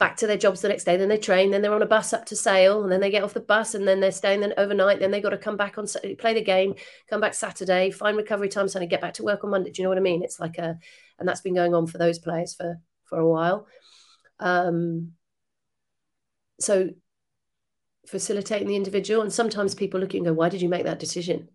back 0.00 0.16
to 0.16 0.26
their 0.26 0.38
jobs 0.38 0.62
the 0.62 0.68
next 0.68 0.84
day. 0.84 0.96
Then 0.96 1.10
they 1.10 1.18
train. 1.18 1.50
Then 1.50 1.60
they're 1.62 1.74
on 1.74 1.82
a 1.82 1.86
bus 1.86 2.12
up 2.12 2.24
to 2.26 2.34
Sale, 2.36 2.82
and 2.82 2.90
then 2.90 3.00
they 3.00 3.10
get 3.10 3.22
off 3.22 3.34
the 3.34 3.40
bus, 3.40 3.74
and 3.74 3.86
then 3.86 4.00
they're 4.00 4.10
staying 4.10 4.40
then 4.40 4.54
overnight. 4.56 4.98
Then 4.98 5.12
they 5.12 5.20
got 5.20 5.30
to 5.30 5.38
come 5.38 5.56
back 5.56 5.78
on 5.78 5.86
play 6.18 6.34
the 6.34 6.42
game, 6.42 6.74
come 7.08 7.20
back 7.20 7.34
Saturday, 7.34 7.90
find 7.90 8.16
recovery 8.16 8.48
time, 8.48 8.66
Sunday, 8.66 8.88
get 8.88 9.02
back 9.02 9.14
to 9.14 9.22
work 9.22 9.44
on 9.44 9.50
Monday. 9.50 9.70
Do 9.70 9.80
you 9.80 9.84
know 9.84 9.90
what 9.90 9.98
I 9.98 10.02
mean? 10.02 10.24
It's 10.24 10.40
like 10.40 10.58
a, 10.58 10.78
and 11.18 11.28
that's 11.28 11.42
been 11.42 11.54
going 11.54 11.74
on 11.74 11.86
for 11.86 11.98
those 11.98 12.18
players 12.18 12.54
for 12.54 12.80
for 13.04 13.18
a 13.18 13.28
while. 13.28 13.68
Um, 14.40 15.12
so 16.58 16.90
facilitating 18.08 18.68
the 18.68 18.76
individual, 18.76 19.20
and 19.20 19.32
sometimes 19.32 19.74
people 19.74 20.00
look 20.00 20.10
at 20.10 20.16
and 20.16 20.24
go, 20.24 20.32
"Why 20.32 20.48
did 20.48 20.62
you 20.62 20.70
make 20.70 20.84
that 20.84 20.98
decision?" 20.98 21.50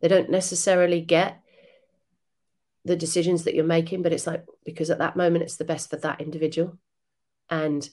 They 0.00 0.08
don't 0.08 0.30
necessarily 0.30 1.00
get 1.00 1.40
the 2.84 2.96
decisions 2.96 3.44
that 3.44 3.54
you're 3.54 3.64
making, 3.64 4.02
but 4.02 4.12
it's 4.12 4.26
like 4.26 4.44
because 4.64 4.88
at 4.88 4.98
that 4.98 5.16
moment 5.16 5.42
it's 5.42 5.56
the 5.56 5.64
best 5.64 5.90
for 5.90 5.96
that 5.96 6.20
individual 6.20 6.78
and 7.50 7.88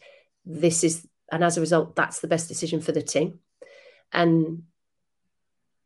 this 0.46 0.84
is 0.84 1.08
and 1.32 1.44
as 1.44 1.58
a 1.58 1.62
result 1.62 1.96
that's 1.96 2.20
the 2.20 2.28
best 2.28 2.48
decision 2.48 2.82
for 2.82 2.92
the 2.92 3.02
team. 3.02 3.40
And 4.12 4.64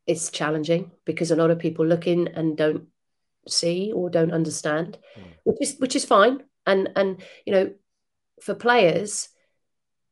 it's 0.07 0.29
challenging 0.29 0.91
because 1.05 1.31
a 1.31 1.35
lot 1.35 1.51
of 1.51 1.59
people 1.59 1.85
look 1.85 2.07
in 2.07 2.27
and 2.29 2.57
don't 2.57 2.87
see 3.47 3.91
or 3.93 4.09
don't 4.09 4.31
understand 4.31 4.97
mm. 5.17 5.23
which 5.43 5.57
is 5.61 5.75
which 5.79 5.95
is 5.95 6.05
fine. 6.05 6.43
And 6.65 6.89
and 6.95 7.21
you 7.45 7.53
know 7.53 7.73
for 8.41 8.55
players 8.55 9.29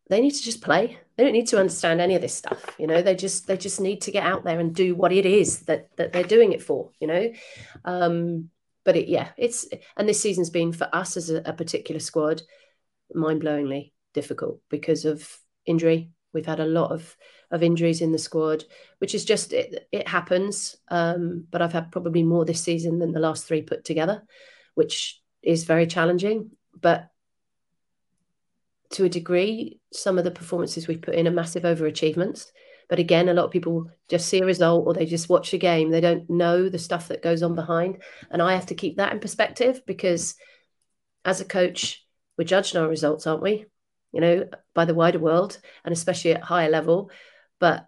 they 0.09 0.19
need 0.19 0.31
to 0.31 0.43
just 0.43 0.61
play. 0.61 0.99
They 1.15 1.23
don't 1.23 1.31
need 1.31 1.47
to 1.47 1.59
understand 1.59 2.01
any 2.01 2.15
of 2.15 2.21
this 2.21 2.33
stuff 2.33 2.75
you 2.77 2.87
know. 2.87 3.01
They 3.01 3.15
just 3.15 3.47
they 3.47 3.57
just 3.57 3.79
need 3.79 4.01
to 4.01 4.11
get 4.11 4.25
out 4.25 4.43
there 4.43 4.59
and 4.59 4.75
do 4.75 4.95
what 4.95 5.11
it 5.11 5.25
is 5.25 5.61
that 5.61 5.95
that 5.95 6.11
they're 6.11 6.23
doing 6.23 6.51
it 6.51 6.61
for 6.61 6.91
you 6.99 7.07
know. 7.07 7.31
Um 7.85 8.49
but 8.83 8.95
it 8.95 9.07
yeah 9.07 9.29
it's 9.37 9.67
and 9.95 10.07
this 10.07 10.21
season's 10.21 10.49
been 10.49 10.71
for 10.71 10.89
us 10.93 11.15
as 11.15 11.29
a, 11.29 11.41
a 11.45 11.53
particular 11.53 11.99
squad 11.99 12.41
mind-blowingly 13.15 13.93
difficult 14.13 14.61
because 14.69 15.05
of 15.05 15.27
injury. 15.65 16.11
We've 16.33 16.45
had 16.45 16.59
a 16.59 16.65
lot 16.65 16.91
of 16.91 17.15
of 17.51 17.63
injuries 17.63 18.01
in 18.01 18.13
the 18.13 18.17
squad, 18.17 18.63
which 18.99 19.13
is 19.13 19.25
just 19.25 19.51
it, 19.51 19.87
it 19.91 20.07
happens. 20.07 20.77
Um, 20.87 21.45
but 21.51 21.61
I've 21.61 21.73
had 21.73 21.91
probably 21.91 22.23
more 22.23 22.45
this 22.45 22.61
season 22.61 22.99
than 22.99 23.11
the 23.11 23.19
last 23.19 23.45
three 23.45 23.61
put 23.61 23.83
together, 23.83 24.23
which 24.75 25.21
is 25.43 25.65
very 25.65 25.85
challenging. 25.85 26.51
But 26.79 27.09
to 28.91 29.05
a 29.05 29.09
degree, 29.09 29.79
some 29.91 30.17
of 30.17 30.23
the 30.23 30.31
performances 30.31 30.87
we've 30.87 31.01
put 31.01 31.15
in 31.15 31.27
are 31.27 31.31
massive 31.31 31.63
overachievements. 31.63 32.47
But 32.89 32.99
again, 32.99 33.29
a 33.29 33.33
lot 33.33 33.45
of 33.45 33.51
people 33.51 33.89
just 34.09 34.27
see 34.27 34.39
a 34.39 34.45
result 34.45 34.85
or 34.85 34.93
they 34.93 35.05
just 35.05 35.29
watch 35.29 35.53
a 35.53 35.57
game. 35.57 35.91
They 35.91 36.01
don't 36.01 36.29
know 36.29 36.67
the 36.67 36.79
stuff 36.79 37.07
that 37.07 37.21
goes 37.21 37.41
on 37.41 37.55
behind. 37.55 38.01
And 38.29 38.41
I 38.41 38.53
have 38.53 38.65
to 38.67 38.75
keep 38.75 38.97
that 38.97 39.13
in 39.13 39.19
perspective 39.19 39.81
because 39.85 40.35
as 41.23 41.39
a 41.39 41.45
coach, 41.45 42.00
we're 42.41 42.45
judged 42.45 42.75
on 42.75 42.81
our 42.81 42.89
results, 42.89 43.27
aren't 43.27 43.43
we? 43.43 43.67
You 44.11 44.19
know, 44.19 44.49
by 44.73 44.85
the 44.85 44.95
wider 44.95 45.19
world 45.19 45.59
and 45.85 45.93
especially 45.93 46.33
at 46.33 46.41
higher 46.41 46.71
level. 46.71 47.11
But 47.59 47.85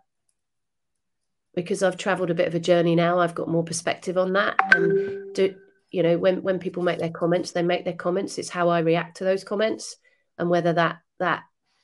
because 1.55 1.81
I've 1.81 1.97
traveled 1.97 2.29
a 2.29 2.35
bit 2.35 2.47
of 2.47 2.53
a 2.53 2.59
journey 2.59 2.93
now, 2.93 3.17
I've 3.17 3.33
got 3.33 3.49
more 3.49 3.63
perspective 3.63 4.15
on 4.15 4.33
that. 4.33 4.59
And 4.75 5.33
do 5.33 5.55
you 5.89 6.03
know 6.03 6.19
when 6.19 6.43
when 6.43 6.59
people 6.59 6.83
make 6.83 6.99
their 6.99 7.09
comments, 7.09 7.51
they 7.51 7.63
make 7.63 7.83
their 7.83 7.95
comments. 7.95 8.37
It's 8.37 8.49
how 8.49 8.69
I 8.69 8.79
react 8.79 9.17
to 9.17 9.23
those 9.23 9.43
comments 9.43 9.95
and 10.37 10.51
whether 10.51 10.73
that 10.73 10.97
that 11.17 11.41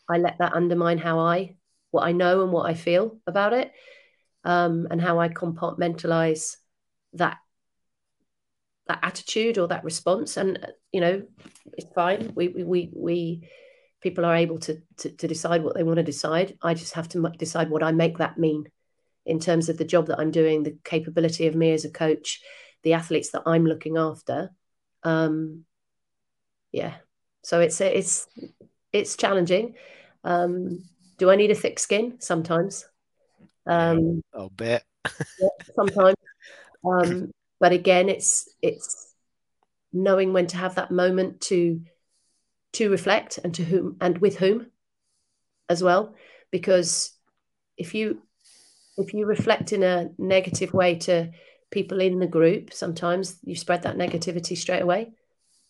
I 0.07 0.19
let 0.19 0.37
that 0.37 0.53
undermine 0.53 0.99
how 0.99 1.17
I 1.17 1.55
what 1.89 2.03
I 2.03 2.11
know 2.11 2.43
and 2.43 2.51
what 2.51 2.69
I 2.69 2.75
feel 2.75 3.19
about 3.25 3.53
it, 3.53 3.71
um, 4.43 4.87
and 4.91 5.01
how 5.01 5.19
I 5.19 5.29
compartmentalize 5.29 6.57
that 7.13 7.37
that 8.89 8.99
attitude 9.03 9.57
or 9.57 9.67
that 9.67 9.83
response 9.83 10.35
and 10.35 10.59
you 10.91 10.99
know 10.99 11.21
it's 11.77 11.93
fine. 11.93 12.33
We 12.35 12.49
we 12.49 12.89
we 12.93 13.47
people 14.01 14.25
are 14.25 14.35
able 14.35 14.59
to, 14.59 14.81
to 14.97 15.09
to, 15.11 15.27
decide 15.27 15.63
what 15.63 15.75
they 15.75 15.83
want 15.83 15.97
to 15.97 16.03
decide. 16.03 16.57
I 16.61 16.73
just 16.73 16.95
have 16.95 17.07
to 17.09 17.31
decide 17.37 17.69
what 17.69 17.83
i 17.83 17.91
make 17.91 18.17
that 18.17 18.37
mean 18.37 18.65
in 19.25 19.39
terms 19.39 19.69
of 19.69 19.77
the 19.77 19.85
job 19.85 20.07
that 20.07 20.19
i'm 20.19 20.31
doing 20.31 20.63
the 20.63 20.77
capability 20.83 21.45
of 21.45 21.55
me 21.55 21.71
as 21.71 21.85
a 21.85 21.91
coach 21.91 22.41
the 22.83 22.93
athletes 22.93 23.31
that 23.31 23.43
i'm 23.45 23.65
looking 23.65 23.97
after. 23.97 24.49
Um 25.03 25.65
yeah. 26.71 26.95
So 27.43 27.61
it's 27.61 27.79
it's 27.79 28.27
it's 28.91 29.15
challenging. 29.15 29.75
Um 30.23 30.83
do 31.19 31.29
i 31.29 31.35
need 31.35 31.51
a 31.51 31.55
thick 31.55 31.79
skin? 31.79 32.19
Sometimes. 32.19 32.85
Um 33.67 34.23
i'll 34.33 34.49
bet. 34.49 34.83
yeah, 35.39 35.49
sometimes. 35.75 36.15
Um 36.81 37.29
but 37.59 37.71
again 37.71 38.09
it's 38.09 38.49
it's 38.61 39.13
knowing 39.91 40.33
when 40.33 40.47
to 40.47 40.57
have 40.57 40.75
that 40.75 40.91
moment 40.91 41.41
to 41.41 41.81
to 42.73 42.89
reflect 42.89 43.39
and 43.43 43.53
to 43.55 43.63
whom 43.63 43.97
and 43.99 44.17
with 44.19 44.37
whom 44.37 44.67
as 45.69 45.83
well. 45.83 46.15
Because 46.51 47.11
if 47.77 47.95
you 47.95 48.21
if 48.97 49.13
you 49.13 49.25
reflect 49.25 49.71
in 49.71 49.83
a 49.83 50.09
negative 50.17 50.73
way 50.73 50.95
to 50.95 51.31
people 51.71 52.01
in 52.01 52.19
the 52.19 52.27
group 52.27 52.73
sometimes 52.73 53.37
you 53.43 53.55
spread 53.55 53.83
that 53.83 53.95
negativity 53.95 54.57
straight 54.57 54.81
away 54.81 55.11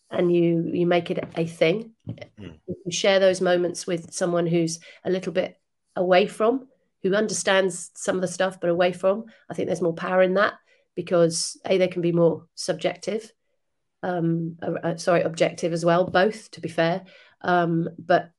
and 0.09 0.33
you 0.33 0.71
you 0.73 0.87
make 0.87 1.11
it 1.11 1.23
a 1.35 1.45
thing. 1.45 1.91
Mm. 2.39 2.57
you 2.67 2.91
share 2.91 3.19
those 3.19 3.41
moments 3.41 3.85
with 3.85 4.13
someone 4.13 4.47
who's 4.47 4.79
a 5.03 5.09
little 5.09 5.33
bit 5.33 5.59
away 5.95 6.25
from 6.25 6.67
who 7.03 7.13
understands 7.13 7.91
some 7.93 8.15
of 8.15 8.21
the 8.21 8.27
stuff 8.27 8.59
but 8.59 8.69
away 8.69 8.93
from 8.93 9.25
i 9.49 9.53
think 9.53 9.67
there's 9.67 9.81
more 9.81 9.93
power 9.93 10.21
in 10.21 10.35
that 10.35 10.53
because 11.01 11.57
a 11.65 11.77
they 11.77 11.87
can 11.87 12.01
be 12.01 12.11
more 12.11 12.45
subjective 12.55 13.31
um 14.03 14.57
uh, 14.61 14.73
uh, 14.83 14.97
sorry 14.97 15.21
objective 15.21 15.71
as 15.71 15.85
well 15.85 16.05
both 16.05 16.51
to 16.51 16.59
be 16.59 16.69
fair 16.69 17.03
um 17.41 17.87
but 17.97 18.31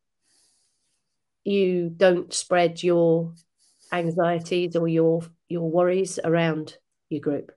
you 1.44 1.90
don't 1.90 2.32
spread 2.32 2.82
your 2.82 3.32
anxieties 3.92 4.76
or 4.76 4.88
your 4.88 5.22
your 5.48 5.70
worries 5.70 6.18
around 6.22 6.76
your 7.08 7.20
group. 7.20 7.52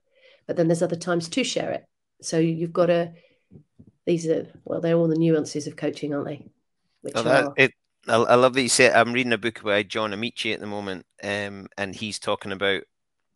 But 0.48 0.58
then 0.58 0.68
there's 0.68 0.82
other 0.82 0.96
times 0.96 1.30
to 1.30 1.44
share 1.44 1.72
it. 1.72 1.86
So 2.22 2.40
you've 2.40 2.74
got 2.74 2.88
to 2.88 3.14
these 4.06 4.28
are 4.28 4.48
well 4.66 4.82
they're 4.82 4.96
all 4.96 5.08
the 5.08 5.16
nuances 5.16 5.68
of 5.68 5.76
coaching 5.76 6.14
aren't 6.14 6.28
they? 6.28 6.46
Which 7.02 7.14
that, 7.14 7.46
are, 7.46 7.54
it 7.58 7.72
I, 8.08 8.16
I 8.16 8.36
love 8.36 8.54
that 8.54 8.62
you 8.62 8.70
said. 8.70 8.94
I'm 8.94 9.14
reading 9.14 9.34
a 9.34 9.38
book 9.38 9.62
by 9.64 9.84
John 9.84 10.12
Amaechi 10.12 10.54
at 10.54 10.60
the 10.60 10.68
moment, 10.68 11.06
um, 11.24 11.68
and 11.78 11.96
he's 11.96 12.20
talking 12.20 12.52
about 12.52 12.84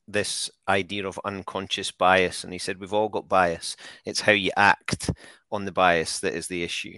this 0.07 0.49
idea 0.67 1.05
of 1.05 1.19
unconscious 1.25 1.91
bias 1.91 2.43
and 2.43 2.53
he 2.53 2.59
said 2.59 2.79
we've 2.79 2.93
all 2.93 3.09
got 3.09 3.27
bias. 3.27 3.75
It's 4.05 4.21
how 4.21 4.31
you 4.31 4.51
act 4.55 5.11
on 5.51 5.65
the 5.65 5.71
bias 5.71 6.19
that 6.19 6.33
is 6.33 6.47
the 6.47 6.63
issue. 6.63 6.97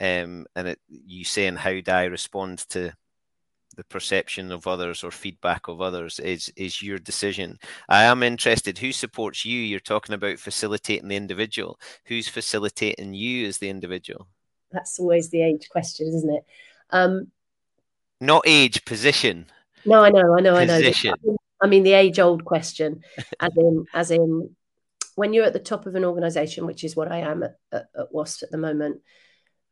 Um, 0.00 0.46
and 0.54 0.68
it, 0.68 0.80
you 0.88 1.24
saying 1.24 1.56
how 1.56 1.70
do 1.80 1.90
i 1.90 2.04
respond 2.04 2.58
to 2.70 2.92
the 3.76 3.84
perception 3.84 4.52
of 4.52 4.66
others 4.66 5.02
or 5.02 5.10
feedback 5.10 5.68
of 5.68 5.80
others 5.80 6.18
is 6.18 6.52
is 6.56 6.82
your 6.82 6.98
decision. 6.98 7.58
I 7.88 8.02
am 8.02 8.22
interested 8.22 8.76
who 8.76 8.92
supports 8.92 9.44
you? 9.44 9.58
You're 9.58 9.80
talking 9.80 10.14
about 10.14 10.38
facilitating 10.38 11.08
the 11.08 11.16
individual. 11.16 11.78
Who's 12.04 12.28
facilitating 12.28 13.14
you 13.14 13.46
as 13.46 13.58
the 13.58 13.70
individual? 13.70 14.26
That's 14.70 14.98
always 14.98 15.30
the 15.30 15.42
age 15.42 15.68
question 15.70 16.08
isn't 16.08 16.30
it? 16.30 16.44
Um 16.90 17.28
not 18.20 18.42
age 18.44 18.84
position. 18.84 19.46
No 19.86 20.02
i 20.02 20.10
know 20.10 20.36
i 20.36 20.40
know 20.40 20.56
position. 20.56 21.14
i 21.14 21.26
know 21.26 21.39
I 21.62 21.66
mean, 21.66 21.82
the 21.82 21.92
age 21.92 22.18
old 22.18 22.44
question, 22.44 23.02
as 23.40 23.52
in, 23.56 23.84
as 23.94 24.10
in, 24.10 24.54
when 25.14 25.32
you're 25.32 25.44
at 25.44 25.52
the 25.52 25.58
top 25.58 25.86
of 25.86 25.94
an 25.94 26.04
organization, 26.04 26.66
which 26.66 26.84
is 26.84 26.96
what 26.96 27.10
I 27.10 27.18
am 27.18 27.42
at, 27.42 27.56
at, 27.72 27.86
at 27.96 28.12
WASP 28.12 28.42
at 28.42 28.50
the 28.50 28.58
moment, 28.58 29.00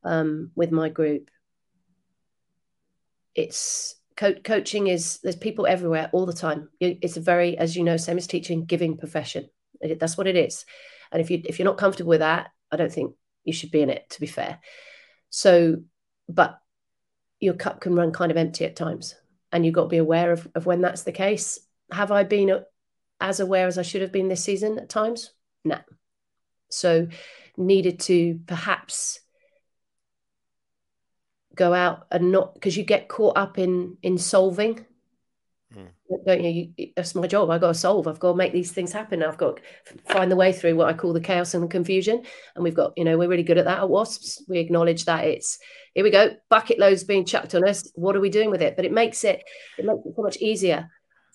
um, 0.05 0.51
with 0.55 0.71
my 0.71 0.89
group, 0.89 1.31
it's 3.35 3.95
co- 4.17 4.35
coaching 4.35 4.89
is 4.89 5.19
there's 5.23 5.37
people 5.37 5.67
everywhere 5.67 6.11
all 6.13 6.27
the 6.27 6.33
time. 6.33 6.69
It's 6.81 7.17
a 7.17 7.21
very, 7.21 7.57
as 7.57 7.77
you 7.77 7.85
know, 7.85 7.97
same 7.97 8.19
as 8.19 8.27
teaching, 8.27 8.65
giving 8.65 8.97
profession. 8.97 9.49
It, 9.81 10.01
that's 10.01 10.19
what 10.19 10.27
it 10.27 10.37
is. 10.37 10.67
And 11.13 11.23
if 11.23 11.31
you 11.31 11.41
if 11.45 11.59
you're 11.59 11.67
not 11.67 11.79
comfortable 11.79 12.11
with 12.11 12.21
that, 12.21 12.51
I 12.71 12.77
don't 12.77 12.93
think 12.93 13.15
you 13.45 13.53
should 13.53 13.71
be 13.71 13.81
in 13.81 13.91
it. 13.91 14.11
To 14.11 14.21
be 14.21 14.27
fair, 14.27 14.59
so 15.31 15.77
but 16.29 16.59
your 17.41 17.55
cup 17.55 17.81
can 17.81 17.95
run 17.95 18.13
kind 18.13 18.31
of 18.31 18.37
empty 18.37 18.65
at 18.65 18.77
times, 18.77 19.15
and 19.53 19.65
you've 19.65 19.75
got 19.75 19.85
to 19.85 19.89
be 19.89 19.99
aware 19.99 20.33
of, 20.33 20.47
of 20.55 20.67
when 20.67 20.83
that's 20.83 21.05
the 21.05 21.13
case 21.13 21.59
have 21.91 22.11
I 22.11 22.25
been 22.25 22.65
as 23.21 23.41
aware 23.41 23.67
as 23.67 23.79
I 23.79 23.83
should 23.83 24.03
have 24.03 24.13
been 24.13 24.29
this 24.29 24.45
season 24.45 24.79
at 24.79 24.89
times? 24.89 25.33
No. 25.65 25.79
So 26.71 27.09
needed 27.57 28.01
to 28.01 28.41
perhaps 28.47 29.21
go 31.59 31.75
out 31.75 32.07
and 32.13 32.31
not 32.31 32.55
because 32.55 32.77
you 32.77 32.85
get 32.85 33.09
caught 33.09 33.37
up 33.37 33.59
in 33.59 33.97
in 34.01 34.17
solving 34.17 34.87
mm. 35.77 35.89
don't 36.25 36.43
you? 36.45 36.73
you? 36.77 36.93
that's 36.95 37.17
my 37.17 37.27
job 37.27 37.51
i've 37.51 37.61
got 37.61 37.69
to 37.69 37.75
solve 37.75 38.07
i've 38.07 38.21
got 38.21 38.31
to 38.31 38.37
make 38.37 38.53
these 38.53 38.71
things 38.71 38.93
happen 38.93 39.25
i've 39.25 39.37
got 39.37 39.57
to 39.57 40.13
find 40.13 40.31
the 40.31 40.37
way 40.37 40.53
through 40.53 40.77
what 40.77 40.89
i 40.89 40.93
call 40.93 41.13
the 41.13 41.21
chaos 41.21 41.55
and 41.55 41.65
the 41.65 41.69
confusion 41.69 42.23
and 42.55 42.63
we've 42.63 42.77
got 42.77 42.93
you 42.97 43.03
know 43.03 43.19
we're 43.19 43.29
really 43.29 43.43
good 43.43 43.59
at 43.59 43.65
that 43.65 43.81
at 43.81 43.89
wasps 43.89 44.41
we 44.49 44.61
acknowledge 44.61 45.05
that 45.05 45.25
it's 45.25 45.59
here 45.95 46.05
we 46.05 46.13
go 46.13 46.31
bucket 46.49 46.79
loads 46.79 47.03
being 47.03 47.25
chucked 47.25 47.57
on 47.57 47.67
us 47.67 47.91
what 47.97 48.15
are 48.15 48.21
we 48.21 48.31
doing 48.31 48.51
with 48.51 48.63
it 48.63 48.77
but 48.77 48.85
it 48.85 48.93
makes 48.93 49.25
it 49.25 49.43
it 49.79 49.85
makes 49.85 50.07
it 50.07 50.15
so 50.15 50.23
much 50.23 50.37
easier 50.37 50.89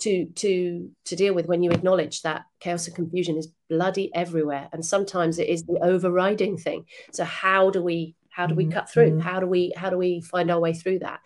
to 0.03 0.25
to 0.25 0.91
to 1.05 1.15
deal 1.15 1.33
with 1.33 1.45
when 1.45 1.63
you 1.63 1.71
acknowledge 1.71 2.23
that 2.23 2.43
chaos 2.59 2.87
and 2.87 2.95
confusion 2.95 3.37
is 3.37 3.47
bloody 3.69 4.13
everywhere 4.13 4.67
and 4.73 4.85
sometimes 4.85 5.39
it 5.39 5.47
is 5.47 5.63
the 5.63 5.79
overriding 5.81 6.57
thing. 6.57 6.85
So 7.13 7.23
how 7.23 7.69
do 7.69 7.81
we 7.81 8.15
how 8.29 8.47
do 8.47 8.55
we 8.55 8.65
cut 8.67 8.89
through? 8.89 9.11
Mm-hmm. 9.11 9.19
how 9.19 9.39
do 9.39 9.47
we 9.47 9.71
how 9.77 9.89
do 9.89 9.97
we 9.97 10.19
find 10.19 10.51
our 10.51 10.59
way 10.59 10.73
through 10.73 10.99
that? 10.99 11.21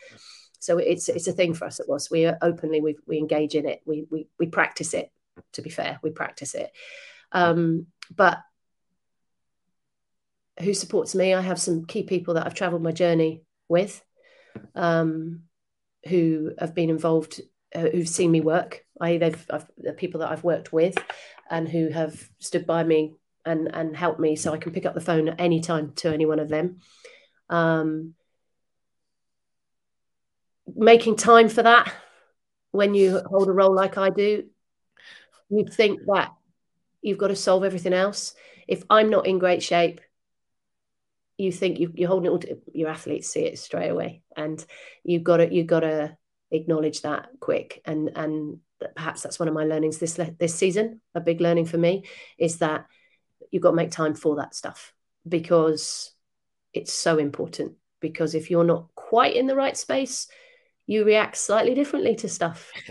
So 0.59 0.77
it's 0.77 1.09
it's 1.09 1.27
a 1.27 1.31
thing 1.31 1.55
for 1.55 1.65
us 1.65 1.79
at 1.79 1.89
was 1.89 2.11
we 2.11 2.27
are 2.27 2.37
openly 2.41 2.79
we, 2.79 2.97
we 3.07 3.17
engage 3.17 3.55
in 3.55 3.67
it. 3.67 3.81
We, 3.85 4.05
we 4.11 4.27
we 4.37 4.45
practice 4.45 4.93
it 4.93 5.11
to 5.53 5.63
be 5.63 5.71
fair. 5.71 5.99
We 6.03 6.11
practice 6.11 6.53
it. 6.53 6.71
Um, 7.31 7.87
but 8.15 8.39
who 10.59 10.73
supports 10.75 11.15
me? 11.15 11.33
I 11.33 11.41
have 11.41 11.59
some 11.59 11.85
key 11.85 12.03
people 12.03 12.35
that 12.35 12.45
i've 12.45 12.53
traveled 12.53 12.83
my 12.83 12.91
journey 12.91 13.41
with 13.67 14.03
um, 14.75 15.43
who 16.07 16.51
have 16.59 16.75
been 16.75 16.89
involved 16.89 17.41
uh, 17.77 17.89
who've 17.91 18.09
seen 18.09 18.31
me 18.31 18.41
work. 18.41 18.83
I 18.99 19.17
they've 19.17 19.45
I've, 19.51 19.67
the 19.77 19.93
people 19.93 20.21
that 20.21 20.31
I've 20.31 20.43
worked 20.43 20.73
with, 20.73 20.97
and 21.49 21.69
who 21.69 21.89
have 21.89 22.27
stood 22.39 22.65
by 22.65 22.83
me 22.83 23.13
and 23.45 23.69
and 23.73 23.95
helped 23.95 24.19
me, 24.19 24.35
so 24.35 24.51
I 24.51 24.57
can 24.57 24.71
pick 24.71 24.85
up 24.85 24.95
the 24.95 25.01
phone 25.01 25.29
at 25.29 25.39
any 25.39 25.61
time 25.61 25.93
to 25.97 26.11
any 26.11 26.25
one 26.25 26.39
of 26.39 26.49
them. 26.49 26.79
Um, 27.49 28.15
making 30.75 31.17
time 31.17 31.49
for 31.49 31.63
that 31.63 31.93
when 32.71 32.93
you 32.93 33.21
hold 33.25 33.47
a 33.47 33.53
role 33.53 33.73
like 33.73 33.97
I 33.97 34.09
do, 34.09 34.45
you 35.49 35.65
think 35.65 36.01
that 36.07 36.33
you've 37.01 37.17
got 37.17 37.29
to 37.29 37.35
solve 37.35 37.63
everything 37.63 37.93
else. 37.93 38.33
If 38.67 38.83
I'm 38.89 39.09
not 39.09 39.27
in 39.27 39.39
great 39.39 39.63
shape, 39.63 40.01
you 41.37 41.51
think 41.51 41.79
you, 41.79 41.93
are 42.03 42.07
holding 42.07 42.25
it 42.25 42.31
all 42.31 42.39
to, 42.39 42.57
your 42.73 42.89
athletes 42.89 43.29
see 43.29 43.45
it 43.45 43.59
straight 43.59 43.89
away, 43.89 44.23
and 44.35 44.63
you've 45.03 45.23
got 45.23 45.37
to 45.37 45.53
you've 45.53 45.67
got 45.67 45.81
to 45.81 46.17
acknowledge 46.51 47.01
that 47.01 47.29
quick. 47.39 47.81
And 47.85 48.11
and 48.15 48.59
perhaps 48.95 49.21
that's 49.21 49.39
one 49.39 49.47
of 49.47 49.53
my 49.53 49.63
learnings 49.63 49.97
this 49.97 50.19
this 50.39 50.53
season 50.55 51.01
a 51.15 51.19
big 51.19 51.41
learning 51.41 51.65
for 51.65 51.77
me 51.77 52.03
is 52.37 52.57
that 52.57 52.85
you've 53.51 53.63
got 53.63 53.71
to 53.71 53.75
make 53.75 53.91
time 53.91 54.13
for 54.13 54.35
that 54.37 54.53
stuff 54.53 54.93
because 55.27 56.11
it's 56.73 56.93
so 56.93 57.17
important. 57.17 57.73
Because 57.99 58.35
if 58.35 58.51
you're 58.51 58.63
not 58.63 58.87
quite 58.95 59.35
in 59.35 59.47
the 59.47 59.55
right 59.55 59.75
space 59.75 60.27
you 60.89 61.03
react 61.03 61.35
slightly 61.35 61.73
differently 61.73 62.15
to 62.15 62.29
stuff. 62.29 62.71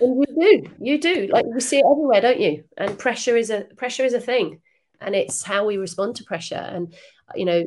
And 0.00 0.24
you 0.28 0.34
do 0.38 0.70
you 0.80 1.00
do. 1.00 1.28
Like 1.32 1.46
we 1.46 1.60
see 1.60 1.78
it 1.78 1.84
everywhere 1.90 2.20
don't 2.20 2.40
you? 2.40 2.64
And 2.76 2.98
pressure 2.98 3.36
is 3.36 3.50
a 3.50 3.62
pressure 3.76 4.04
is 4.04 4.14
a 4.14 4.20
thing. 4.20 4.60
And 5.00 5.14
it's 5.14 5.42
how 5.42 5.66
we 5.66 5.76
respond 5.78 6.16
to 6.16 6.24
pressure. 6.24 6.54
And 6.54 6.94
you 7.34 7.44
know 7.44 7.64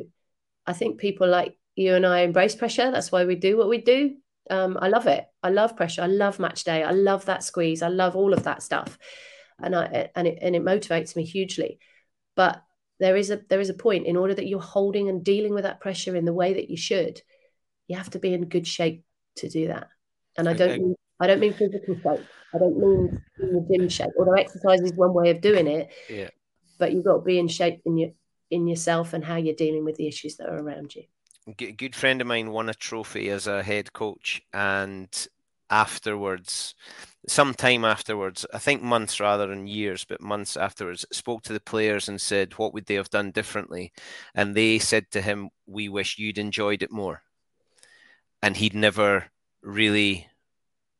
i 0.66 0.72
think 0.72 0.98
people 0.98 1.28
like 1.28 1.58
you 1.74 1.94
and 1.94 2.06
i 2.06 2.20
embrace 2.20 2.54
pressure. 2.54 2.90
That's 2.90 3.10
why 3.10 3.24
we 3.24 3.34
do 3.34 3.56
what 3.56 3.68
we 3.68 3.78
do 3.78 4.16
um, 4.48 4.78
I 4.80 4.88
love 4.88 5.06
it. 5.06 5.26
I 5.42 5.50
love 5.50 5.76
pressure. 5.76 6.02
I 6.02 6.06
love 6.06 6.38
match 6.38 6.64
day. 6.64 6.82
I 6.82 6.92
love 6.92 7.26
that 7.26 7.44
squeeze. 7.44 7.82
I 7.82 7.88
love 7.88 8.16
all 8.16 8.32
of 8.32 8.44
that 8.44 8.62
stuff, 8.62 8.98
and 9.62 9.74
I 9.74 10.10
and 10.14 10.26
it 10.26 10.38
and 10.40 10.56
it 10.56 10.62
motivates 10.62 11.14
me 11.16 11.24
hugely. 11.24 11.78
But 12.36 12.62
there 12.98 13.16
is 13.16 13.30
a 13.30 13.40
there 13.48 13.60
is 13.60 13.70
a 13.70 13.74
point 13.74 14.06
in 14.06 14.16
order 14.16 14.34
that 14.34 14.46
you're 14.46 14.60
holding 14.60 15.08
and 15.08 15.24
dealing 15.24 15.54
with 15.54 15.64
that 15.64 15.80
pressure 15.80 16.16
in 16.16 16.24
the 16.24 16.32
way 16.32 16.54
that 16.54 16.70
you 16.70 16.76
should. 16.76 17.20
You 17.88 17.96
have 17.96 18.10
to 18.10 18.18
be 18.18 18.32
in 18.32 18.48
good 18.48 18.66
shape 18.66 19.04
to 19.36 19.48
do 19.48 19.68
that. 19.68 19.88
And 20.38 20.48
I 20.48 20.52
don't 20.52 20.78
mean, 20.78 20.94
I 21.18 21.26
don't 21.26 21.40
mean 21.40 21.52
physical 21.52 21.96
shape. 21.96 22.24
I 22.54 22.58
don't 22.58 22.78
mean 22.78 23.22
in 23.40 23.52
the 23.52 23.66
gym 23.70 23.88
shape. 23.88 24.10
Although 24.18 24.34
exercise 24.34 24.80
is 24.80 24.92
one 24.94 25.12
way 25.12 25.30
of 25.30 25.40
doing 25.40 25.66
it. 25.66 25.90
Yeah. 26.08 26.30
But 26.78 26.92
you've 26.92 27.04
got 27.04 27.16
to 27.16 27.20
be 27.20 27.38
in 27.38 27.48
shape 27.48 27.80
in 27.84 27.98
your 27.98 28.10
in 28.50 28.66
yourself 28.66 29.12
and 29.12 29.24
how 29.24 29.36
you're 29.36 29.54
dealing 29.54 29.84
with 29.84 29.94
the 29.96 30.08
issues 30.08 30.36
that 30.36 30.48
are 30.48 30.58
around 30.58 30.94
you 30.94 31.04
good 31.56 31.94
friend 31.94 32.20
of 32.20 32.26
mine 32.26 32.50
won 32.50 32.68
a 32.68 32.74
trophy 32.74 33.30
as 33.30 33.46
a 33.46 33.62
head 33.62 33.92
coach, 33.92 34.42
and 34.52 35.08
afterwards, 35.70 36.74
sometime 37.28 37.84
afterwards, 37.84 38.44
I 38.52 38.58
think 38.58 38.82
months 38.82 39.20
rather 39.20 39.46
than 39.46 39.66
years, 39.66 40.04
but 40.04 40.20
months 40.20 40.56
afterwards, 40.56 41.06
spoke 41.12 41.42
to 41.44 41.52
the 41.52 41.60
players 41.60 42.08
and 42.08 42.20
said, 42.20 42.58
What 42.58 42.74
would 42.74 42.86
they 42.86 42.94
have 42.94 43.10
done 43.10 43.30
differently? 43.30 43.92
And 44.34 44.54
they 44.54 44.78
said 44.78 45.10
to 45.12 45.22
him, 45.22 45.50
We 45.66 45.88
wish 45.88 46.18
you'd 46.18 46.38
enjoyed 46.38 46.82
it 46.82 46.90
more. 46.90 47.22
And 48.42 48.56
he'd 48.56 48.74
never 48.74 49.26
really 49.62 50.28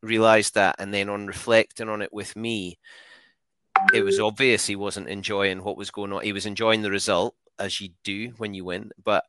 realized 0.03 0.55
that. 0.55 0.77
And 0.79 0.95
then 0.95 1.09
on 1.09 1.27
reflecting 1.27 1.89
on 1.89 2.03
it 2.03 2.13
with 2.13 2.37
me, 2.37 2.79
it 3.95 4.03
was 4.03 4.21
obvious 4.21 4.67
he 4.67 4.77
wasn't 4.77 5.09
enjoying 5.09 5.63
what 5.65 5.77
was 5.77 5.91
going 5.91 6.13
on. 6.13 6.23
He 6.23 6.33
was 6.33 6.47
enjoying 6.47 6.83
the 6.83 6.91
result, 6.91 7.35
as 7.59 7.81
you 7.81 7.91
do 8.05 8.35
when 8.37 8.55
you 8.55 8.65
win, 8.65 8.91
but 9.03 9.25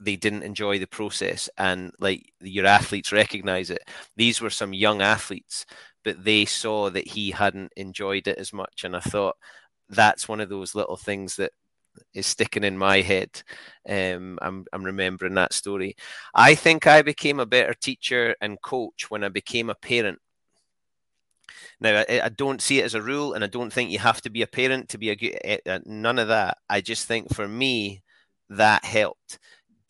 they 0.00 0.16
didn't 0.16 0.42
enjoy 0.42 0.78
the 0.78 0.86
process 0.86 1.50
and 1.58 1.92
like 2.00 2.32
your 2.40 2.66
athletes 2.66 3.12
recognize 3.12 3.70
it. 3.70 3.82
These 4.16 4.40
were 4.40 4.50
some 4.50 4.72
young 4.72 5.02
athletes 5.02 5.66
but 6.04 6.24
they 6.24 6.44
saw 6.44 6.90
that 6.90 7.06
he 7.06 7.30
hadn't 7.30 7.72
enjoyed 7.76 8.26
it 8.26 8.38
as 8.38 8.52
much. 8.52 8.84
And 8.84 8.96
i 8.96 9.00
thought 9.00 9.36
that's 9.88 10.28
one 10.28 10.40
of 10.40 10.48
those 10.48 10.74
little 10.74 10.96
things 10.96 11.36
that 11.36 11.52
is 12.14 12.26
sticking 12.26 12.64
in 12.64 12.78
my 12.78 13.00
head. 13.00 13.42
Um, 13.88 14.38
I'm, 14.40 14.64
I'm 14.72 14.84
remembering 14.84 15.34
that 15.34 15.52
story. 15.52 15.96
I 16.34 16.54
think 16.54 16.86
i 16.86 17.02
became 17.02 17.40
a 17.40 17.46
better 17.46 17.74
teacher 17.74 18.36
and 18.40 18.62
coach 18.62 19.10
when 19.10 19.24
i 19.24 19.28
became 19.28 19.70
a 19.70 19.74
parent. 19.74 20.18
Now, 21.80 22.04
I, 22.08 22.20
I, 22.24 22.28
don't 22.28 22.62
see 22.62 22.78
it 22.78 22.84
as 22.84 22.94
a 22.94 23.02
rule, 23.02 23.32
and 23.32 23.42
I 23.42 23.46
don't 23.46 23.72
think 23.72 23.90
you 23.90 23.98
have 23.98 24.20
to 24.22 24.30
be 24.30 24.42
a 24.42 24.46
parent 24.46 24.90
to 24.90 24.98
be 24.98 25.10
a 25.10 25.16
good. 25.16 25.60
Uh, 25.66 25.80
none 25.84 26.18
of 26.18 26.28
that. 26.28 26.58
I 26.68 26.80
just 26.80 27.08
think 27.08 27.34
for 27.34 27.48
me, 27.48 28.02
that 28.50 28.84
helped 28.84 29.38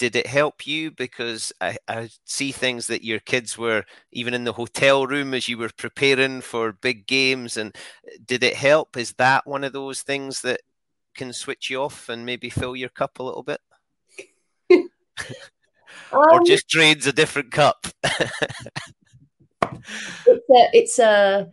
did 0.00 0.16
it 0.16 0.26
help 0.26 0.66
you? 0.66 0.90
Because 0.90 1.52
I, 1.60 1.76
I, 1.86 2.08
see 2.24 2.52
things 2.52 2.86
that 2.86 3.04
your 3.04 3.20
kids 3.20 3.58
were 3.58 3.84
even 4.12 4.32
in 4.32 4.44
the 4.44 4.54
hotel 4.54 5.06
room 5.06 5.34
as 5.34 5.46
you 5.46 5.58
were 5.58 5.68
preparing 5.76 6.40
for 6.40 6.72
big 6.72 7.06
games. 7.06 7.58
And 7.58 7.76
uh, 8.06 8.12
did 8.24 8.42
it 8.42 8.56
help? 8.56 8.96
Is 8.96 9.12
that 9.18 9.46
one 9.46 9.62
of 9.62 9.74
those 9.74 10.00
things 10.00 10.40
that 10.40 10.62
can 11.14 11.34
switch 11.34 11.68
you 11.68 11.82
off 11.82 12.08
and 12.08 12.24
maybe 12.24 12.48
fill 12.48 12.74
your 12.74 12.88
cup 12.88 13.18
a 13.18 13.22
little 13.22 13.42
bit? 13.42 13.60
um, 14.72 14.88
or 16.12 16.44
just 16.46 16.66
drains 16.66 17.06
a 17.06 17.12
different 17.12 17.52
cup? 17.52 17.86
it's 18.02 18.48
a, 20.26 20.70
it's 20.72 20.98
a 20.98 21.50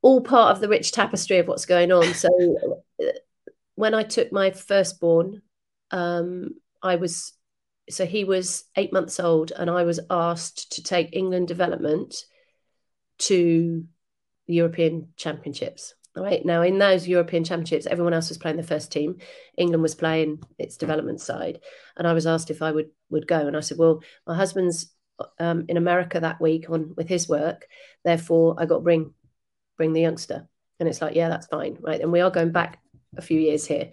all 0.00 0.20
part 0.20 0.54
of 0.54 0.60
the 0.60 0.68
rich 0.68 0.92
tapestry 0.92 1.38
of 1.38 1.48
what's 1.48 1.66
going 1.66 1.90
on. 1.90 2.14
So 2.14 2.28
uh, 3.02 3.06
when 3.74 3.94
I 3.94 4.04
took 4.04 4.30
my 4.30 4.52
firstborn, 4.52 5.42
um, 5.90 6.50
I 6.80 6.94
was 6.94 7.32
so 7.90 8.06
he 8.06 8.24
was 8.24 8.64
eight 8.76 8.92
months 8.92 9.20
old, 9.20 9.52
and 9.52 9.70
I 9.70 9.84
was 9.84 10.00
asked 10.10 10.72
to 10.72 10.82
take 10.82 11.14
England 11.16 11.48
development 11.48 12.24
to 13.18 13.84
the 14.46 14.54
European 14.54 15.08
Championships. 15.16 15.94
All 16.16 16.24
right. 16.24 16.44
Now, 16.44 16.62
in 16.62 16.78
those 16.78 17.06
European 17.06 17.44
Championships, 17.44 17.86
everyone 17.86 18.12
else 18.14 18.28
was 18.28 18.38
playing 18.38 18.56
the 18.56 18.62
first 18.62 18.90
team. 18.90 19.18
England 19.56 19.82
was 19.82 19.94
playing 19.94 20.42
its 20.58 20.76
development 20.76 21.20
side, 21.20 21.60
and 21.96 22.06
I 22.08 22.12
was 22.12 22.26
asked 22.26 22.50
if 22.50 22.62
I 22.62 22.72
would 22.72 22.90
would 23.10 23.26
go, 23.26 23.46
and 23.46 23.56
I 23.56 23.60
said, 23.60 23.78
"Well, 23.78 24.02
my 24.26 24.34
husband's 24.34 24.92
um, 25.38 25.66
in 25.68 25.76
America 25.76 26.20
that 26.20 26.40
week 26.40 26.70
on 26.70 26.94
with 26.96 27.08
his 27.08 27.28
work, 27.28 27.68
therefore 28.04 28.56
I 28.58 28.66
got 28.66 28.78
to 28.78 28.82
bring 28.82 29.14
bring 29.76 29.92
the 29.92 30.00
youngster." 30.00 30.48
And 30.80 30.88
it's 30.88 31.00
like, 31.00 31.14
"Yeah, 31.14 31.28
that's 31.28 31.46
fine, 31.46 31.78
right?" 31.80 32.00
And 32.00 32.10
we 32.10 32.20
are 32.20 32.30
going 32.30 32.52
back 32.52 32.80
a 33.16 33.22
few 33.22 33.38
years 33.38 33.66
here. 33.66 33.90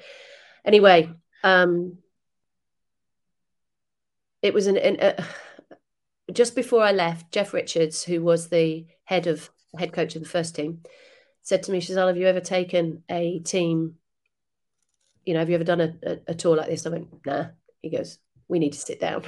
Anyway, 0.64 1.12
um, 1.44 2.00
it 4.46 4.54
was 4.54 4.68
an, 4.68 4.78
an 4.78 5.00
uh, 5.00 5.24
just 6.32 6.56
before 6.56 6.84
I 6.84 6.92
left, 6.92 7.32
Jeff 7.32 7.52
Richards, 7.52 8.04
who 8.04 8.22
was 8.22 8.50
the 8.50 8.86
head 9.06 9.26
of 9.26 9.50
head 9.78 9.92
coach 9.92 10.16
of 10.16 10.22
the 10.22 10.30
first 10.30 10.56
team, 10.56 10.82
said 11.42 11.64
to 11.64 11.72
me, 11.72 11.82
Shazal, 11.82 12.08
have 12.08 12.18
you 12.18 12.28
ever 12.28 12.40
taken 12.40 13.04
a 13.10 13.40
team? 13.40 13.96
You 15.26 15.34
know, 15.34 15.40
have 15.40 15.50
you 15.50 15.56
ever 15.56 15.64
done 15.64 15.82
a, 15.82 15.94
a, 16.04 16.18
a 16.28 16.36
tour 16.36 16.56
like 16.56 16.70
this? 16.70 16.86
I 16.86 16.90
went, 16.90 17.26
nah. 17.26 17.48
He 17.82 17.90
goes, 17.90 18.20
we 18.48 18.60
need 18.60 18.74
to 18.74 18.80
sit 18.80 19.00
down. 19.00 19.24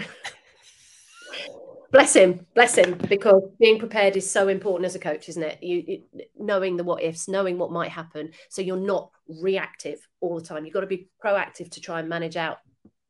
bless 1.91 2.15
him, 2.15 2.45
bless 2.53 2.75
him, 2.75 2.93
because 3.09 3.41
being 3.59 3.79
prepared 3.79 4.15
is 4.15 4.29
so 4.29 4.47
important 4.47 4.85
as 4.85 4.93
a 4.93 4.99
coach, 4.99 5.29
isn't 5.29 5.43
it? 5.43 5.63
You 5.63 5.83
it, 5.87 6.31
knowing 6.37 6.77
the 6.77 6.83
what 6.83 7.01
ifs, 7.01 7.27
knowing 7.27 7.57
what 7.57 7.71
might 7.71 7.89
happen, 7.89 8.31
so 8.49 8.61
you're 8.61 8.77
not 8.77 9.09
reactive 9.41 9.99
all 10.21 10.39
the 10.39 10.45
time. 10.45 10.63
You've 10.63 10.75
got 10.75 10.81
to 10.81 10.87
be 10.87 11.09
proactive 11.23 11.71
to 11.71 11.81
try 11.81 11.99
and 11.99 12.07
manage 12.07 12.37
out 12.37 12.59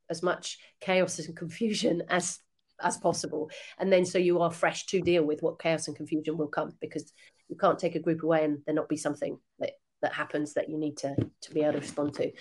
as 0.09 0.23
much 0.23 0.57
chaos 0.81 1.19
and 1.19 1.35
confusion 1.35 2.03
as 2.09 2.39
as 2.79 2.97
possible 2.97 3.49
and 3.79 3.91
then 3.91 4.05
so 4.05 4.19
you 4.19 4.39
are 4.39 4.51
fresh 4.51 4.85
to 4.85 5.01
deal 5.01 5.23
with 5.23 5.41
what 5.41 5.57
chaos 5.57 5.87
and 5.87 5.97
confusion 5.97 6.37
will 6.37 6.47
come 6.47 6.71
because 6.79 7.11
you 7.49 7.55
can't 7.55 7.79
take 7.79 7.95
a 7.95 7.99
group 7.99 8.21
away 8.21 8.43
and 8.43 8.59
there 8.65 8.75
not 8.75 8.87
be 8.87 8.97
something 8.97 9.39
that 9.57 9.71
that 10.03 10.13
happens 10.13 10.53
that 10.53 10.69
you 10.69 10.77
need 10.77 10.95
to 10.95 11.15
to 11.41 11.51
be 11.53 11.61
able 11.61 11.73
to 11.73 11.79
respond 11.79 12.13
to 12.13 12.31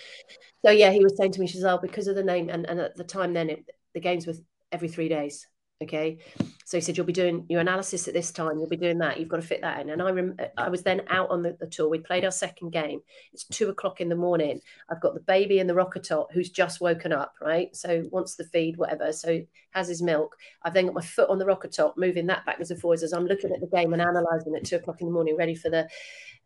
so 0.63 0.71
yeah 0.71 0.91
he 0.91 1.03
was 1.03 1.17
saying 1.17 1.33
to 1.33 1.41
me 1.41 1.49
Shazal 1.49 1.81
because 1.81 2.07
of 2.07 2.17
the 2.17 2.23
name 2.23 2.51
and, 2.51 2.69
and 2.69 2.79
at 2.81 2.97
the 2.97 3.05
time 3.05 3.33
then 3.33 3.49
it, 3.49 3.65
the 3.95 4.01
games 4.01 4.27
were 4.27 4.35
every 4.73 4.89
three 4.89 5.09
days 5.09 5.47
Okay. 5.83 6.19
So 6.67 6.77
he 6.77 6.81
said, 6.81 6.97
You'll 6.97 7.07
be 7.07 7.13
doing 7.13 7.47
your 7.49 7.61
analysis 7.61 8.09
at 8.09 8.15
this 8.15 8.33
time. 8.33 8.59
You'll 8.59 8.69
be 8.69 8.77
doing 8.77 8.99
that. 8.99 9.21
You've 9.21 9.29
got 9.29 9.37
to 9.37 9.47
fit 9.47 9.61
that 9.61 9.81
in. 9.81 9.91
And 9.91 10.03
I 10.03 10.11
rem- 10.11 10.35
uh, 10.37 10.47
I 10.57 10.69
was 10.69 10.83
then 10.83 11.03
out 11.11 11.31
on 11.31 11.43
the, 11.43 11.57
the 11.61 11.69
tour. 11.69 11.89
We 11.89 12.01
played 12.01 12.25
our 12.25 12.33
second 12.33 12.71
game. 12.71 13.03
It's 13.33 13.45
two 13.45 13.69
o'clock 13.69 14.01
in 14.01 14.09
the 14.09 14.17
morning. 14.17 14.61
I've 14.91 15.01
got 15.01 15.15
the 15.15 15.21
baby 15.21 15.61
in 15.61 15.69
the 15.69 15.77
rocker 15.77 16.01
top 16.01 16.33
who's 16.33 16.51
just 16.51 16.81
woken 16.81 17.13
up, 17.13 17.35
right? 17.41 17.75
So 17.77 18.03
wants 18.11 18.35
the 18.35 18.43
feed, 18.43 18.79
whatever. 18.79 19.13
So 19.13 19.43
has 19.71 19.87
his 19.87 20.03
milk. 20.03 20.37
I've 20.65 20.75
then 20.75 20.87
got 20.87 20.97
my 20.97 21.03
foot 21.03 21.31
on 21.31 21.39
the 21.39 21.47
rocker 21.47 21.69
top, 21.69 21.97
moving 21.97 22.27
that 22.27 22.45
backwards 22.45 22.73
and 22.73 22.81
forwards 22.81 23.05
as 23.05 23.13
I'm 23.13 23.27
looking 23.27 23.53
at 23.53 23.61
the 23.61 23.69
game 23.69 23.93
and 23.93 24.03
analysing 24.03 24.57
at 24.57 24.65
two 24.65 24.77
o'clock 24.77 25.01
in 25.01 25.07
the 25.07 25.13
morning, 25.13 25.37
ready 25.37 25.55
for 25.55 25.71
the 25.71 25.89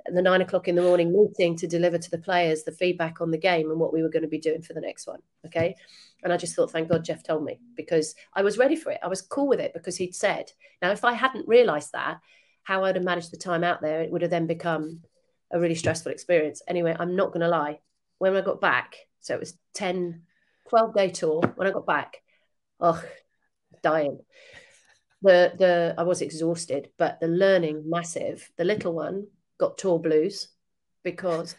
the 0.06 0.22
nine 0.22 0.40
o'clock 0.40 0.68
in 0.68 0.74
the 0.74 0.82
morning 0.82 1.12
meeting 1.12 1.56
to 1.56 1.66
deliver 1.66 1.98
to 1.98 2.10
the 2.10 2.18
players 2.18 2.64
the 2.64 2.72
feedback 2.72 3.20
on 3.20 3.30
the 3.30 3.38
game 3.38 3.70
and 3.70 3.78
what 3.78 3.92
we 3.92 4.02
were 4.02 4.08
going 4.08 4.22
to 4.22 4.28
be 4.28 4.38
doing 4.38 4.62
for 4.62 4.72
the 4.72 4.80
next 4.80 5.06
one. 5.06 5.20
Okay. 5.46 5.74
And 6.22 6.32
I 6.32 6.36
just 6.36 6.54
thought, 6.54 6.70
thank 6.70 6.88
God 6.88 7.04
Jeff 7.04 7.22
told 7.22 7.44
me 7.44 7.58
because 7.76 8.14
I 8.34 8.42
was 8.42 8.58
ready 8.58 8.76
for 8.76 8.92
it. 8.92 9.00
I 9.02 9.08
was 9.08 9.22
cool 9.22 9.48
with 9.48 9.60
it 9.60 9.72
because 9.72 9.96
he'd 10.10 10.14
said. 10.14 10.50
Now, 10.82 10.90
if 10.90 11.04
I 11.04 11.12
hadn't 11.12 11.48
realized 11.48 11.92
that, 11.92 12.18
how 12.64 12.84
I'd 12.84 12.96
have 12.96 13.04
managed 13.04 13.32
the 13.32 13.36
time 13.36 13.62
out 13.62 13.80
there, 13.80 14.02
it 14.02 14.10
would 14.10 14.22
have 14.22 14.30
then 14.30 14.46
become 14.46 15.02
a 15.52 15.60
really 15.60 15.74
stressful 15.74 16.12
experience. 16.12 16.62
Anyway, 16.66 16.96
I'm 16.98 17.16
not 17.16 17.28
going 17.28 17.40
to 17.40 17.48
lie. 17.48 17.78
When 18.18 18.36
I 18.36 18.40
got 18.40 18.60
back, 18.60 18.96
so 19.20 19.34
it 19.34 19.40
was 19.40 19.56
10, 19.74 20.22
12 20.68 20.94
day 20.94 21.10
tour. 21.10 21.40
When 21.54 21.68
I 21.68 21.70
got 21.70 21.86
back, 21.86 22.16
oh, 22.80 23.02
dying. 23.82 24.18
The, 25.22 25.52
the, 25.56 25.94
I 25.96 26.02
was 26.02 26.22
exhausted, 26.22 26.90
but 26.98 27.20
the 27.20 27.28
learning 27.28 27.84
massive. 27.86 28.50
The 28.56 28.64
little 28.64 28.92
one 28.92 29.28
got 29.58 29.78
tour 29.78 29.98
blues 29.98 30.48
because 31.04 31.54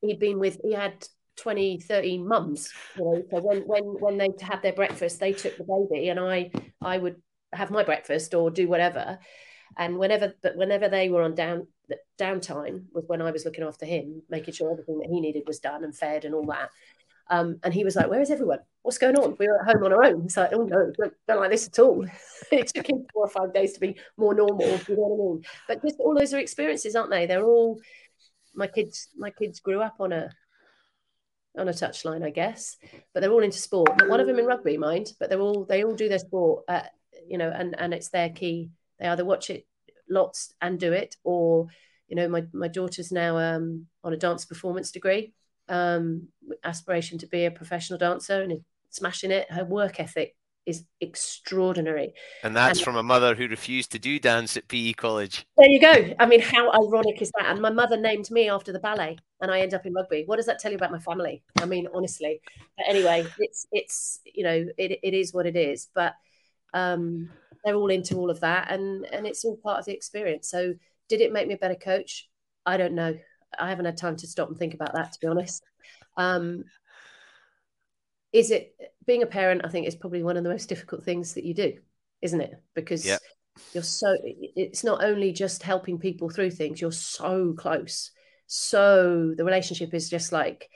he'd 0.00 0.20
been 0.20 0.38
with, 0.38 0.60
he 0.62 0.72
had 0.72 1.06
20 1.36 1.80
30 1.80 2.18
mums 2.18 2.70
you 2.98 3.04
know 3.04 3.22
so 3.30 3.40
when 3.40 3.62
when 3.62 3.82
when 4.00 4.18
they 4.18 4.28
had 4.42 4.60
their 4.60 4.74
breakfast 4.74 5.18
they 5.18 5.32
took 5.32 5.56
the 5.56 5.64
baby 5.64 6.10
and 6.10 6.20
i 6.20 6.50
i 6.82 6.98
would 6.98 7.16
have 7.52 7.70
my 7.70 7.82
breakfast 7.82 8.34
or 8.34 8.50
do 8.50 8.68
whatever. 8.68 9.18
And 9.76 9.98
whenever 9.98 10.34
but 10.42 10.56
whenever 10.56 10.88
they 10.88 11.08
were 11.08 11.22
on 11.22 11.34
down 11.34 11.66
downtime 12.18 12.84
was 12.92 13.04
when 13.06 13.20
i 13.20 13.30
was 13.30 13.44
looking 13.44 13.64
after 13.64 13.84
him 13.84 14.22
making 14.30 14.54
sure 14.54 14.70
everything 14.70 14.98
that 14.98 15.10
he 15.10 15.20
needed 15.20 15.42
was 15.46 15.58
done 15.58 15.84
and 15.84 15.96
fed 15.96 16.24
and 16.24 16.34
all 16.34 16.46
that. 16.46 16.70
Um, 17.30 17.58
and 17.62 17.72
he 17.72 17.84
was 17.84 17.96
like 17.96 18.08
where 18.08 18.20
is 18.20 18.30
everyone? 18.30 18.58
What's 18.82 18.98
going 18.98 19.16
on? 19.16 19.36
We 19.38 19.48
were 19.48 19.60
at 19.60 19.74
home 19.74 19.84
on 19.84 19.92
our 19.92 20.04
own. 20.04 20.28
So 20.28 20.42
like 20.42 20.52
oh 20.52 20.64
no 20.64 20.92
don't, 20.98 21.14
don't 21.26 21.40
like 21.40 21.50
this 21.50 21.68
at 21.68 21.78
all. 21.78 22.06
It 22.52 22.66
took 22.68 22.88
him 22.88 23.06
four 23.12 23.24
or 23.24 23.30
five 23.30 23.54
days 23.54 23.72
to 23.74 23.80
be 23.80 23.96
more 24.16 24.34
normal 24.34 24.66
you 24.66 24.96
know 24.96 25.02
what 25.02 25.14
i 25.14 25.34
mean. 25.34 25.44
But 25.68 25.82
just 25.82 26.00
all 26.00 26.14
those 26.14 26.34
are 26.34 26.38
experiences 26.38 26.94
aren't 26.94 27.10
they? 27.10 27.26
They're 27.26 27.44
all 27.44 27.80
my 28.54 28.66
kids 28.66 29.08
my 29.16 29.30
kids 29.30 29.60
grew 29.60 29.80
up 29.80 29.96
on 30.00 30.12
a 30.12 30.30
on 31.56 31.68
a 31.68 31.72
touchline, 31.72 32.24
I 32.24 32.30
guess. 32.30 32.76
But 33.12 33.20
they're 33.20 33.30
all 33.32 33.42
into 33.42 33.58
sport. 33.58 33.90
Not 33.98 34.08
one 34.08 34.20
of 34.20 34.26
them 34.26 34.38
in 34.38 34.46
rugby, 34.46 34.76
mind. 34.76 35.12
But 35.18 35.28
they're 35.28 35.40
all 35.40 35.64
they 35.64 35.84
all 35.84 35.94
do 35.94 36.08
their 36.08 36.18
sport, 36.18 36.64
at, 36.68 36.92
you 37.28 37.38
know, 37.38 37.50
and 37.50 37.74
and 37.78 37.94
it's 37.94 38.08
their 38.08 38.30
key. 38.30 38.70
They 38.98 39.06
either 39.06 39.24
watch 39.24 39.50
it 39.50 39.66
lots 40.08 40.54
and 40.60 40.78
do 40.78 40.92
it, 40.92 41.16
or 41.24 41.66
you 42.08 42.16
know, 42.16 42.28
my 42.28 42.44
my 42.52 42.68
daughter's 42.68 43.12
now 43.12 43.38
um, 43.38 43.86
on 44.04 44.12
a 44.12 44.16
dance 44.16 44.44
performance 44.44 44.90
degree, 44.90 45.32
um, 45.68 46.28
aspiration 46.64 47.18
to 47.18 47.26
be 47.26 47.44
a 47.44 47.50
professional 47.50 47.98
dancer, 47.98 48.42
and 48.42 48.52
is 48.52 48.60
smashing 48.90 49.30
it. 49.30 49.50
Her 49.50 49.64
work 49.64 50.00
ethic 50.00 50.36
is 50.66 50.84
extraordinary. 51.00 52.14
And 52.42 52.54
that's 52.54 52.78
and, 52.78 52.84
from 52.84 52.96
a 52.96 53.02
mother 53.02 53.34
who 53.34 53.48
refused 53.48 53.90
to 53.92 53.98
do 53.98 54.18
dance 54.18 54.56
at 54.56 54.68
PE 54.68 54.92
college. 54.92 55.44
There 55.56 55.68
you 55.68 55.80
go. 55.80 56.14
I 56.18 56.26
mean, 56.26 56.40
how 56.40 56.70
ironic 56.70 57.20
is 57.20 57.32
that? 57.38 57.50
And 57.50 57.60
my 57.60 57.70
mother 57.70 57.96
named 57.96 58.30
me 58.30 58.48
after 58.48 58.72
the 58.72 58.78
ballet, 58.78 59.18
and 59.40 59.50
I 59.50 59.60
end 59.60 59.74
up 59.74 59.86
in 59.86 59.92
rugby. 59.92 60.24
What 60.26 60.36
does 60.36 60.46
that 60.46 60.58
tell 60.58 60.70
you 60.70 60.76
about 60.76 60.92
my 60.92 61.00
family? 61.00 61.42
I 61.60 61.66
mean, 61.66 61.88
honestly. 61.92 62.40
But 62.76 62.86
anyway, 62.88 63.26
it's 63.38 63.66
it's 63.72 64.20
you 64.24 64.44
know 64.44 64.66
it, 64.76 65.00
it 65.02 65.14
is 65.14 65.32
what 65.32 65.46
it 65.46 65.56
is. 65.56 65.88
But 65.94 66.14
um, 66.74 67.30
they're 67.64 67.74
all 67.74 67.90
into 67.90 68.16
all 68.16 68.30
of 68.30 68.40
that, 68.40 68.70
and 68.70 69.06
and 69.06 69.26
it's 69.26 69.44
all 69.44 69.56
part 69.56 69.78
of 69.78 69.84
the 69.84 69.92
experience. 69.92 70.48
So, 70.48 70.74
did 71.08 71.20
it 71.20 71.32
make 71.32 71.46
me 71.46 71.54
a 71.54 71.58
better 71.58 71.74
coach? 71.74 72.28
I 72.66 72.76
don't 72.76 72.94
know. 72.94 73.16
I 73.58 73.68
haven't 73.68 73.84
had 73.84 73.96
time 73.96 74.16
to 74.16 74.26
stop 74.26 74.48
and 74.48 74.58
think 74.58 74.74
about 74.74 74.94
that, 74.94 75.12
to 75.12 75.20
be 75.20 75.26
honest. 75.26 75.62
Um, 76.16 76.64
is 78.32 78.50
it 78.50 78.74
being 79.06 79.22
a 79.22 79.26
parent? 79.26 79.62
I 79.64 79.68
think 79.68 79.86
is 79.86 79.94
probably 79.94 80.22
one 80.22 80.36
of 80.36 80.44
the 80.44 80.50
most 80.50 80.68
difficult 80.68 81.04
things 81.04 81.34
that 81.34 81.44
you 81.44 81.54
do, 81.54 81.74
isn't 82.22 82.40
it? 82.40 82.54
Because 82.74 83.04
yep. 83.04 83.20
you're 83.74 83.82
so. 83.82 84.16
It's 84.22 84.84
not 84.84 85.04
only 85.04 85.32
just 85.32 85.62
helping 85.62 85.98
people 85.98 86.30
through 86.30 86.50
things. 86.52 86.80
You're 86.80 86.92
so 86.92 87.54
close. 87.56 88.10
So 88.46 89.34
the 89.36 89.44
relationship 89.44 89.94
is 89.94 90.10
just 90.10 90.32
like, 90.32 90.68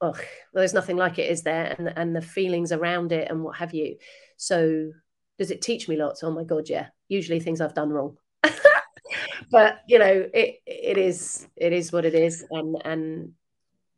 oh, 0.00 0.12
well, 0.12 0.22
there's 0.54 0.74
nothing 0.74 0.96
like 0.96 1.18
it, 1.18 1.30
is 1.30 1.42
there? 1.42 1.74
And 1.78 1.92
and 1.96 2.14
the 2.14 2.22
feelings 2.22 2.72
around 2.72 3.12
it 3.12 3.28
and 3.30 3.42
what 3.42 3.56
have 3.56 3.74
you. 3.74 3.96
So 4.36 4.92
does 5.38 5.50
it 5.50 5.62
teach 5.62 5.88
me 5.88 5.96
lots? 5.96 6.22
Oh 6.22 6.30
my 6.30 6.44
god, 6.44 6.68
yeah. 6.68 6.88
Usually 7.08 7.40
things 7.40 7.60
I've 7.60 7.74
done 7.74 7.90
wrong. 7.90 8.16
but 9.50 9.80
you 9.86 9.98
know, 9.98 10.28
it 10.32 10.60
it 10.66 10.98
is 10.98 11.46
it 11.56 11.72
is 11.72 11.92
what 11.92 12.04
it 12.04 12.14
is, 12.14 12.44
and 12.50 12.76
and 12.84 13.32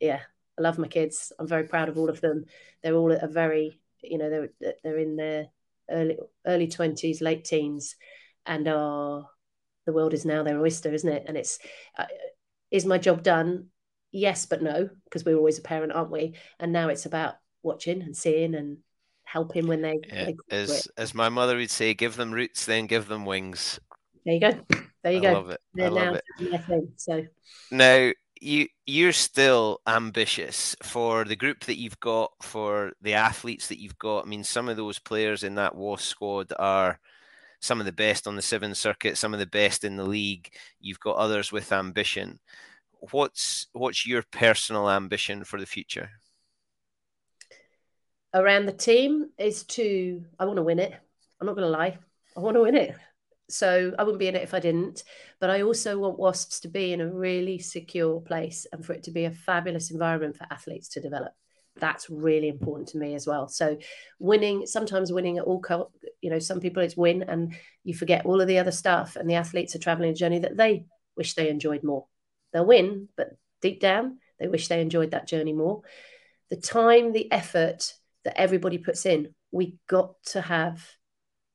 yeah, 0.00 0.20
I 0.58 0.62
love 0.62 0.78
my 0.78 0.88
kids. 0.88 1.32
I'm 1.38 1.46
very 1.46 1.64
proud 1.64 1.88
of 1.88 1.98
all 1.98 2.10
of 2.10 2.20
them. 2.20 2.44
They're 2.82 2.94
all 2.94 3.12
a 3.12 3.28
very, 3.28 3.80
you 4.02 4.18
know, 4.18 4.30
they're 4.30 4.74
they're 4.82 4.98
in 4.98 5.16
their 5.16 5.48
early 5.90 6.18
early 6.46 6.68
twenties, 6.68 7.20
late 7.20 7.44
teens, 7.44 7.96
and 8.46 8.66
are 8.68 9.28
the 9.86 9.92
world 9.92 10.14
is 10.14 10.24
now 10.24 10.42
their 10.42 10.60
oyster, 10.60 10.92
isn't 10.92 11.12
it? 11.12 11.24
And 11.26 11.36
it's 11.36 11.58
uh, 11.96 12.06
is 12.70 12.84
my 12.84 12.98
job 12.98 13.22
done? 13.22 13.68
Yes, 14.10 14.46
but 14.46 14.62
no, 14.62 14.88
because 15.04 15.24
we're 15.24 15.36
always 15.36 15.58
a 15.58 15.62
parent, 15.62 15.92
aren't 15.92 16.10
we? 16.10 16.34
And 16.58 16.72
now 16.72 16.88
it's 16.88 17.06
about 17.06 17.34
watching 17.62 18.02
and 18.02 18.16
seeing 18.16 18.54
and 18.54 18.78
helping 19.30 19.66
when 19.66 19.82
they, 19.82 19.98
yeah, 20.08 20.24
they 20.26 20.36
as 20.50 20.88
as 20.96 21.14
my 21.14 21.28
mother 21.28 21.56
would 21.56 21.70
say, 21.70 21.94
give 21.94 22.16
them 22.16 22.32
roots, 22.32 22.64
then 22.64 22.86
give 22.86 23.08
them 23.08 23.24
wings. 23.24 23.78
There 24.24 24.34
you 24.34 24.40
go. 24.40 24.60
There 25.02 25.12
you 25.12 25.18
I 25.18 25.22
go. 25.22 25.32
Love 25.32 25.50
it. 25.50 25.60
They're 25.74 25.86
I 25.86 25.90
love 25.90 26.16
it. 26.16 26.64
Thing, 26.66 26.92
so 26.96 27.24
now 27.70 28.12
you 28.40 28.68
you're 28.86 29.12
still 29.12 29.80
ambitious 29.86 30.76
for 30.82 31.24
the 31.24 31.36
group 31.36 31.64
that 31.64 31.78
you've 31.78 32.00
got 32.00 32.32
for 32.42 32.92
the 33.02 33.14
athletes 33.14 33.68
that 33.68 33.80
you've 33.80 33.98
got. 33.98 34.24
I 34.24 34.28
mean, 34.28 34.44
some 34.44 34.68
of 34.68 34.76
those 34.76 34.98
players 34.98 35.44
in 35.44 35.54
that 35.56 35.74
WAS 35.74 36.02
squad 36.02 36.52
are 36.58 36.98
some 37.60 37.80
of 37.80 37.86
the 37.86 37.92
best 37.92 38.26
on 38.26 38.36
the 38.36 38.42
seven 38.42 38.74
circuit, 38.74 39.16
some 39.16 39.34
of 39.34 39.40
the 39.40 39.46
best 39.46 39.84
in 39.84 39.96
the 39.96 40.04
league. 40.04 40.50
You've 40.80 41.00
got 41.00 41.16
others 41.16 41.52
with 41.52 41.72
ambition. 41.72 42.38
What's 43.10 43.66
what's 43.72 44.06
your 44.06 44.24
personal 44.30 44.90
ambition 44.90 45.44
for 45.44 45.60
the 45.60 45.66
future? 45.66 46.10
Around 48.34 48.66
the 48.66 48.72
team 48.72 49.30
is 49.38 49.64
to 49.64 50.24
I 50.38 50.44
want 50.44 50.56
to 50.56 50.62
win 50.62 50.78
it. 50.78 50.92
I'm 51.40 51.46
not 51.46 51.56
going 51.56 51.70
to 51.70 51.78
lie. 51.78 51.98
I 52.36 52.40
want 52.40 52.56
to 52.56 52.62
win 52.62 52.76
it. 52.76 52.94
So 53.50 53.94
I 53.98 54.02
wouldn't 54.02 54.18
be 54.18 54.28
in 54.28 54.36
it 54.36 54.42
if 54.42 54.52
I 54.52 54.60
didn't. 54.60 55.02
But 55.40 55.50
I 55.50 55.62
also 55.62 55.98
want 55.98 56.18
Wasps 56.18 56.60
to 56.60 56.68
be 56.68 56.92
in 56.92 57.00
a 57.00 57.10
really 57.10 57.58
secure 57.58 58.20
place 58.20 58.66
and 58.72 58.84
for 58.84 58.92
it 58.92 59.04
to 59.04 59.10
be 59.10 59.24
a 59.24 59.30
fabulous 59.30 59.90
environment 59.90 60.36
for 60.36 60.46
athletes 60.50 60.88
to 60.90 61.00
develop. 61.00 61.32
that's 61.80 62.10
really 62.10 62.48
important 62.48 62.88
to 62.88 62.98
me 62.98 63.14
as 63.14 63.26
well. 63.26 63.48
So 63.48 63.78
winning, 64.18 64.66
sometimes 64.66 65.12
winning 65.12 65.38
at 65.38 65.44
all, 65.44 65.62
you 66.20 66.30
know, 66.30 66.38
some 66.38 66.60
people 66.60 66.82
it's 66.82 66.96
win 66.96 67.22
and 67.22 67.54
you 67.84 67.94
forget 67.94 68.26
all 68.26 68.40
of 68.40 68.48
the 68.48 68.58
other 68.58 68.72
stuff 68.72 69.16
and 69.16 69.28
the 69.28 69.34
athletes 69.36 69.74
are 69.74 69.80
traveling 69.80 70.10
a 70.10 70.14
journey 70.14 70.40
that 70.40 70.56
they 70.56 70.84
wish 71.16 71.34
they 71.34 71.48
enjoyed 71.48 71.82
more. 71.82 72.06
They'll 72.52 72.66
win, 72.66 73.08
but 73.16 73.36
deep 73.60 73.80
down, 73.80 74.18
they 74.38 74.48
wish 74.48 74.68
they 74.68 74.80
enjoyed 74.80 75.12
that 75.12 75.28
journey 75.28 75.52
more. 75.52 75.82
The 76.50 76.56
time, 76.56 77.12
the 77.12 77.30
effort 77.30 77.94
that 78.28 78.40
everybody 78.40 78.78
puts 78.78 79.06
in, 79.06 79.34
we 79.50 79.78
got 79.88 80.14
to 80.26 80.40
have, 80.40 80.86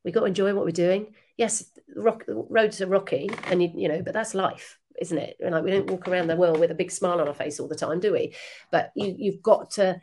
we 0.04 0.12
got 0.12 0.22
to 0.22 0.26
enjoy 0.26 0.54
what 0.54 0.66
we're 0.66 0.72
doing. 0.72 1.14
Yes, 1.38 1.64
rock, 1.96 2.24
roads 2.28 2.82
are 2.82 2.88
rocky 2.88 3.30
and 3.46 3.62
you, 3.62 3.72
you 3.76 3.88
know, 3.88 4.02
but 4.02 4.14
that's 4.14 4.34
life 4.34 4.78
isn't 5.00 5.18
it? 5.18 5.38
And 5.40 5.54
Like 5.54 5.64
we 5.64 5.72
don't 5.72 5.90
walk 5.90 6.08
around 6.08 6.28
the 6.28 6.36
world 6.36 6.60
with 6.60 6.72
a 6.72 6.76
big 6.76 6.92
smile 6.92 7.20
on 7.20 7.28
our 7.28 7.34
face 7.34 7.60
all 7.60 7.68
the 7.68 7.76
time, 7.76 8.00
do 8.00 8.14
we? 8.14 8.36
But 8.72 8.92
you, 8.96 9.16
you've 9.18 9.42
got 9.42 9.72
to 9.72 10.00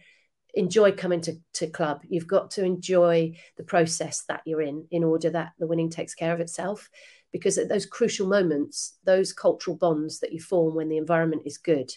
enjoy 0.55 0.93
coming 0.93 1.21
to, 1.23 1.37
to 1.55 1.68
club. 1.68 2.03
You've 2.09 2.27
got 2.27 2.51
to 2.53 2.64
enjoy 2.64 3.37
the 3.57 3.62
process 3.62 4.25
that 4.29 4.43
you're 4.45 4.62
in 4.62 4.87
in 4.91 5.05
order 5.05 5.31
that 5.31 5.53
the 5.59 5.66
winning 5.66 5.91
takes 5.91 6.14
care 6.14 6.33
of 6.33 6.41
itself. 6.41 6.91
Because 7.33 7.59
at 7.59 7.68
those 7.68 7.87
crucial 7.87 8.27
moments, 8.27 8.99
those 9.05 9.33
cultural 9.33 9.77
bonds 9.77 10.18
that 10.21 10.33
you 10.33 10.41
form 10.41 10.75
when 10.75 10.89
the 10.89 10.97
environment 10.97 11.43
is 11.47 11.59
good 11.59 11.93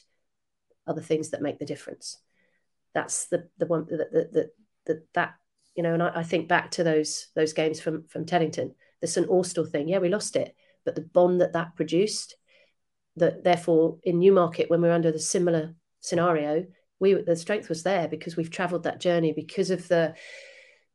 are 0.85 0.93
the 0.93 1.01
things 1.01 1.29
that 1.29 1.41
make 1.41 1.57
the 1.57 1.65
difference. 1.65 2.19
That's 2.93 3.25
the 3.25 3.49
the 3.57 3.65
one 3.65 3.87
that 3.89 4.11
that 4.11 4.33
that, 4.33 4.49
that 4.85 5.13
that 5.13 5.35
you 5.75 5.83
know, 5.83 5.93
and 5.93 6.03
I, 6.03 6.11
I, 6.17 6.23
think 6.23 6.47
back 6.47 6.71
to 6.71 6.83
those 6.83 7.27
those 7.35 7.53
games 7.53 7.79
from 7.79 8.05
from 8.07 8.25
Teddington, 8.25 8.75
the 9.01 9.07
St 9.07 9.29
Austell 9.29 9.65
thing. 9.65 9.87
Yeah, 9.87 9.99
we 9.99 10.09
lost 10.09 10.35
it, 10.35 10.55
but 10.85 10.95
the 10.95 11.01
bond 11.01 11.41
that 11.41 11.53
that 11.53 11.75
produced 11.75 12.35
that 13.15 13.43
therefore 13.43 13.99
in 14.03 14.19
Newmarket, 14.19 14.69
when 14.69 14.81
we 14.81 14.89
are 14.89 14.93
under 14.93 15.11
the 15.11 15.19
similar 15.19 15.73
scenario, 15.99 16.65
we 16.99 17.13
the 17.13 17.35
strength 17.35 17.69
was 17.69 17.83
there 17.83 18.07
because 18.07 18.35
we've 18.35 18.51
travelled 18.51 18.83
that 18.83 18.99
journey 18.99 19.33
because 19.33 19.71
of 19.71 19.87
the 19.87 20.15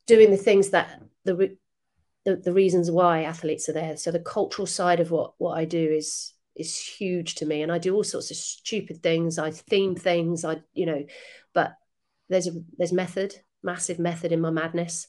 doing 0.07 0.30
the 0.30 0.36
things 0.36 0.70
that 0.70 1.03
the, 1.24 1.57
the 2.24 2.36
the 2.36 2.53
reasons 2.53 2.91
why 2.91 3.22
athletes 3.22 3.68
are 3.68 3.74
there. 3.74 3.97
So 3.97 4.11
the 4.11 4.20
cultural 4.20 4.66
side 4.66 5.01
of 5.01 5.11
what 5.11 5.34
what 5.39 5.57
I 5.57 5.64
do 5.64 5.78
is 5.78 6.32
is 6.57 6.76
huge 6.76 7.36
to 7.36 7.47
me, 7.47 7.62
and 7.62 7.70
I 7.70 7.78
do 7.78 7.95
all 7.95 8.05
sorts 8.05 8.30
of 8.30 8.36
stupid 8.36 9.03
things. 9.03 9.39
I 9.39 9.51
theme 9.51 9.95
things. 9.95 10.45
I 10.45 10.62
you 10.72 10.86
know, 10.86 11.05
but 11.53 11.74
there's 12.28 12.49
a 12.49 12.53
there's 12.76 12.93
method, 12.93 13.34
massive 13.63 13.99
method 13.99 14.33
in 14.33 14.41
my 14.41 14.51
madness, 14.51 15.07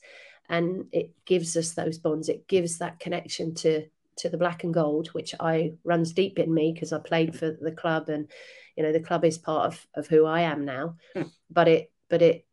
and 0.50 0.86
it 0.92 1.12
gives 1.26 1.56
us 1.56 1.74
those 1.74 1.98
bonds. 1.98 2.30
It 2.30 2.48
gives 2.48 2.80
that 2.80 3.00
connection 3.00 3.56
to 3.56 3.86
to 4.18 4.30
the 4.30 4.38
black 4.38 4.64
and 4.64 4.74
gold, 4.74 5.08
which 5.10 5.34
I 5.40 5.74
runs 5.84 6.14
deep 6.14 6.40
in 6.40 6.54
me 6.54 6.74
because 6.74 6.92
I 6.92 7.00
played 7.00 7.36
for 7.36 7.56
the 7.60 7.72
club 7.72 8.10
and 8.10 8.30
you 8.76 8.84
know 8.84 8.92
the 8.92 9.00
club 9.00 9.24
is 9.26 9.38
part 9.38 9.68
of, 9.68 9.88
of 9.96 10.08
who 10.08 10.26
I 10.26 10.42
am 10.42 10.66
now. 10.66 10.96
Mm. 11.16 11.32
But 11.50 11.68
it 11.68 11.92
but 12.10 12.22
it 12.22 12.46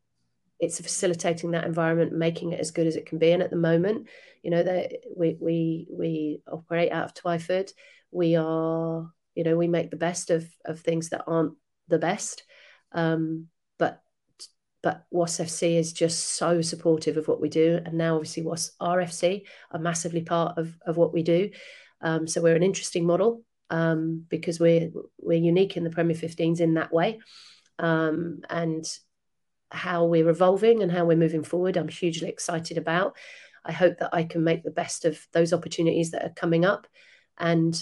it's 0.59 0.81
facilitating 0.81 1.51
that 1.51 1.65
environment, 1.65 2.13
making 2.13 2.53
it 2.53 2.61
as 2.61 2.71
good 2.71 2.87
as 2.87 2.97
it 2.97 3.07
can 3.07 3.19
be. 3.19 3.31
And 3.33 3.43
at 3.43 3.51
the 3.51 3.57
moment, 3.57 4.09
you 4.43 4.51
know, 4.51 4.63
that 4.63 4.93
we 5.15 5.37
we 5.41 5.87
we 5.91 6.41
operate 6.51 6.93
out 6.93 7.05
of 7.05 7.15
Twyford. 7.15 7.73
We 8.11 8.37
are, 8.37 9.11
you 9.35 9.45
know, 9.45 9.57
we 9.57 9.69
make 9.69 9.91
the 9.91 9.97
best 9.97 10.31
of 10.31 10.49
of 10.65 10.81
things 10.81 11.11
that 11.11 11.25
aren't 11.27 11.55
the 11.89 11.99
best. 11.99 12.45
Um, 12.93 13.49
but 14.87 15.05
but 15.11 15.19
Wasps 15.19 15.41
FC 15.41 15.77
is 15.77 15.93
just 15.93 16.37
so 16.37 16.63
supportive 16.63 17.17
of 17.17 17.27
what 17.27 17.41
we 17.41 17.49
do. 17.49 17.81
And 17.85 17.95
now, 17.95 18.15
obviously, 18.15 18.45
Wasps 18.45 18.77
RFC 18.81 19.43
are 19.73 19.81
massively 19.81 20.23
part 20.23 20.59
of, 20.59 20.79
of 20.87 20.97
what 20.97 21.13
we 21.13 21.25
do. 21.25 21.51
Um, 22.01 22.29
so 22.29 22.41
we're 22.41 22.55
an 22.55 22.63
interesting 22.63 23.05
model 23.05 23.43
um, 23.69 24.25
because 24.29 24.61
we're 24.61 24.91
we're 25.19 25.43
unique 25.43 25.77
in 25.77 25.83
the 25.83 25.91
Premier 25.91 26.15
15s 26.15 26.61
in 26.61 26.75
that 26.75 26.93
way. 26.93 27.19
Um, 27.81 28.43
and 28.49 28.85
how 29.73 30.05
we're 30.05 30.29
evolving 30.29 30.85
and 30.85 30.93
how 30.93 31.05
we're 31.05 31.17
moving 31.17 31.43
forward, 31.43 31.77
I'm 31.77 31.89
hugely 31.89 32.29
excited 32.29 32.79
about. 32.79 33.17
I 33.65 33.73
hope 33.73 33.99
that 33.99 34.15
I 34.15 34.23
can 34.23 34.45
make 34.45 34.63
the 34.63 34.71
best 34.71 35.05
of 35.05 35.19
those 35.33 35.53
opportunities 35.53 36.13
that 36.13 36.25
are 36.25 36.35
coming 36.37 36.65
up 36.65 36.87
and 37.39 37.75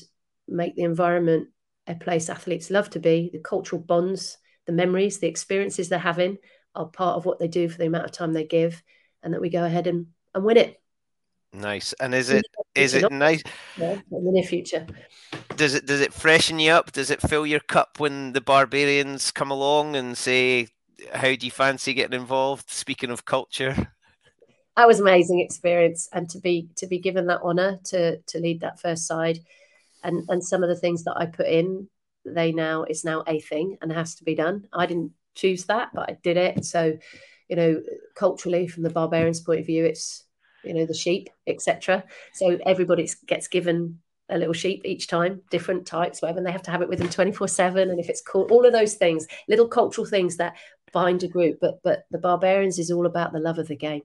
make 0.49 0.75
the 0.75 0.85
environment 0.85 1.49
a 1.87 1.97
place 1.97 2.31
athletes 2.31 2.71
love 2.71 2.89
to 2.91 2.99
be, 2.99 3.29
the 3.31 3.41
cultural 3.41 3.83
bonds, 3.83 4.39
the 4.65 4.73
memories, 4.73 5.19
the 5.19 5.27
experiences 5.29 5.91
they're 5.91 5.99
having, 5.99 6.39
are 6.75 6.87
part 6.87 7.17
of 7.17 7.25
what 7.25 7.39
they 7.39 7.49
do 7.49 7.69
for 7.69 7.79
the 7.79 7.87
amount 7.87 8.05
of 8.05 8.13
time 8.13 8.33
they 8.33 8.45
give, 8.45 8.83
and 9.23 9.33
that 9.33 9.41
we 9.41 9.51
go 9.51 9.65
ahead 9.65 9.87
and, 9.87 10.07
and 10.35 10.45
win 10.45 10.57
it. 10.57 10.81
Nice. 11.55 11.93
And 11.95 12.15
is 12.15 12.31
it 12.31 12.45
is 12.75 12.95
it 12.95 13.11
nice? 13.13 13.43
Yeah, 13.79 13.93
in 13.93 14.25
the 14.25 14.33
near 14.33 14.43
future. 14.43 14.87
Does 15.57 15.75
it 15.75 15.87
does 15.87 16.01
it 16.01 16.13
freshen 16.13 16.59
you 16.59 16.73
up? 16.73 16.93
Does 16.93 17.11
it 17.11 17.23
fill 17.23 17.47
your 17.47 17.61
cup 17.61 18.01
when 18.01 18.33
the 18.33 18.41
barbarians 18.41 19.31
come 19.31 19.51
along 19.51 19.95
and 19.95 20.19
say, 20.19 20.69
"How 21.13 21.35
do 21.35 21.47
you 21.47 21.53
fancy 21.53 21.95
getting 21.95 22.19
involved?" 22.19 22.71
Speaking 22.71 23.11
of 23.11 23.25
culture. 23.25 23.93
That 24.77 24.89
was 24.89 24.99
amazing 24.99 25.39
experience, 25.39 26.09
and 26.13 26.29
to 26.31 26.41
be 26.41 26.69
to 26.79 26.89
be 26.89 26.99
given 26.99 27.29
that 27.29 27.43
honour 27.43 27.79
to 27.85 28.19
to 28.19 28.39
lead 28.41 28.63
that 28.63 28.81
first 28.81 29.07
side, 29.07 29.39
and 30.03 30.29
and 30.29 30.43
some 30.43 30.65
of 30.65 30.69
the 30.69 30.75
things 30.75 31.05
that 31.05 31.15
I 31.17 31.27
put 31.27 31.47
in, 31.47 31.89
they 32.25 32.51
now 32.51 32.83
it's 32.83 33.05
now 33.05 33.23
a 33.29 33.39
thing 33.39 33.79
and 33.81 33.93
has 33.93 34.17
to 34.17 34.25
be 34.25 34.35
done. 34.35 34.67
I 34.73 34.87
didn't 34.87 35.13
choose 35.35 35.65
that, 35.67 35.91
but 35.95 36.11
I 36.11 36.19
did 36.23 36.37
it. 36.37 36.65
So, 36.65 36.97
you 37.49 37.57
know, 37.57 37.83
culturally, 38.15 38.67
from 38.67 38.83
the 38.83 38.91
barbarians' 38.91 39.41
point 39.41 39.61
of 39.61 39.67
view, 39.67 39.85
it's 39.85 40.25
you 40.65 40.75
know 40.75 40.87
the 40.87 40.95
sheep, 40.95 41.29
etc. 41.47 42.05
So 42.33 42.59
everybody 42.65 43.09
gets 43.27 43.49
given 43.49 44.01
a 44.29 44.39
little 44.39 44.55
sheep 44.55 44.83
each 44.85 45.07
time, 45.07 45.43
different 45.51 45.87
types, 45.87 46.23
whatever, 46.23 46.39
and 46.39 46.47
they 46.47 46.53
have 46.53 46.63
to 46.63 46.71
have 46.71 46.83
it 46.83 46.89
with 46.89 46.99
them 46.99 47.11
24 47.11 47.49
7. 47.49 47.91
And 47.91 48.01
if 48.01 48.09
it's 48.09 48.23
cool, 48.23 48.47
all 48.51 48.65
of 48.65 48.73
those 48.73 48.95
things, 48.95 49.27
little 49.49 49.69
cultural 49.69 50.07
things 50.07 50.39
that 50.39 50.57
bind 50.93 51.23
a 51.23 51.29
group. 51.29 51.59
But 51.61 51.81
but 51.83 52.05
the 52.11 52.19
barbarians 52.19 52.79
is 52.79 52.91
all 52.91 53.07
about 53.07 53.33
the 53.33 53.41
love 53.41 53.59
of 53.59 53.69
the 53.69 53.77
game. 53.77 54.03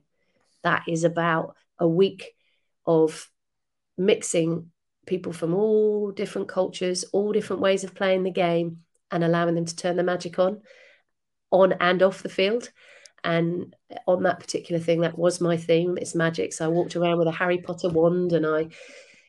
That 0.62 0.84
is 0.86 1.04
about 1.04 1.56
a 1.78 1.88
week 1.88 2.34
of 2.86 3.30
mixing 3.96 4.70
people 5.06 5.32
from 5.32 5.54
all 5.54 6.10
different 6.10 6.48
cultures, 6.48 7.04
all 7.12 7.32
different 7.32 7.62
ways 7.62 7.84
of 7.84 7.94
playing 7.94 8.22
the 8.22 8.30
game, 8.30 8.80
and 9.10 9.24
allowing 9.24 9.54
them 9.54 9.64
to 9.64 9.76
turn 9.76 9.96
the 9.96 10.02
magic 10.02 10.38
on 10.38 10.60
on 11.50 11.72
and 11.74 12.02
off 12.02 12.22
the 12.22 12.28
field. 12.28 12.70
And 13.22 13.76
on 14.06 14.22
that 14.22 14.40
particular 14.40 14.80
thing, 14.80 15.00
that 15.02 15.18
was 15.18 15.40
my 15.40 15.56
theme. 15.56 15.98
It's 15.98 16.14
magic. 16.14 16.52
So 16.52 16.64
I 16.64 16.68
walked 16.68 16.96
around 16.96 17.18
with 17.18 17.28
a 17.28 17.32
Harry 17.32 17.58
Potter 17.58 17.90
wand 17.90 18.32
and 18.32 18.46
I, 18.46 18.68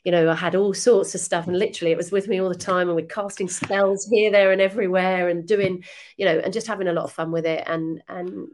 you 0.06 0.12
know, 0.12 0.30
I 0.32 0.36
had 0.36 0.56
all 0.56 0.74
sorts 0.74 1.14
of 1.14 1.22
stuff. 1.22 1.48
And 1.48 1.60
literally, 1.60 1.92
it 1.92 1.98
was 1.98 2.12
with 2.12 2.28
me 2.28 2.40
all 2.40 2.50
the 2.50 2.56
time. 2.56 2.88
And 2.88 2.96
we're 2.96 3.06
casting 3.06 3.50
spells 3.50 4.08
here, 4.10 4.32
there, 4.32 4.52
and 4.52 4.62
everywhere 4.62 5.28
and 5.28 5.46
doing, 5.46 5.84
you 6.16 6.26
know, 6.26 6.40
and 6.40 6.54
just 6.54 6.68
having 6.68 6.88
a 6.88 6.94
lot 6.94 7.04
of 7.04 7.12
fun 7.12 7.32
with 7.32 7.46
it. 7.46 7.64
And, 7.68 8.02
and, 8.08 8.48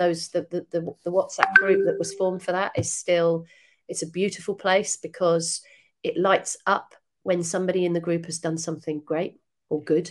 those 0.00 0.28
the, 0.28 0.46
the 0.50 0.66
the 0.70 0.94
the 1.04 1.12
WhatsApp 1.12 1.52
group 1.54 1.84
that 1.86 1.98
was 1.98 2.14
formed 2.14 2.42
for 2.42 2.52
that 2.52 2.72
is 2.74 2.90
still 2.90 3.44
it's 3.86 4.02
a 4.02 4.10
beautiful 4.10 4.54
place 4.54 4.96
because 4.96 5.60
it 6.02 6.16
lights 6.16 6.56
up 6.66 6.94
when 7.22 7.42
somebody 7.42 7.84
in 7.84 7.92
the 7.92 8.00
group 8.00 8.24
has 8.24 8.38
done 8.38 8.56
something 8.56 9.02
great 9.04 9.38
or 9.68 9.84
good 9.84 10.10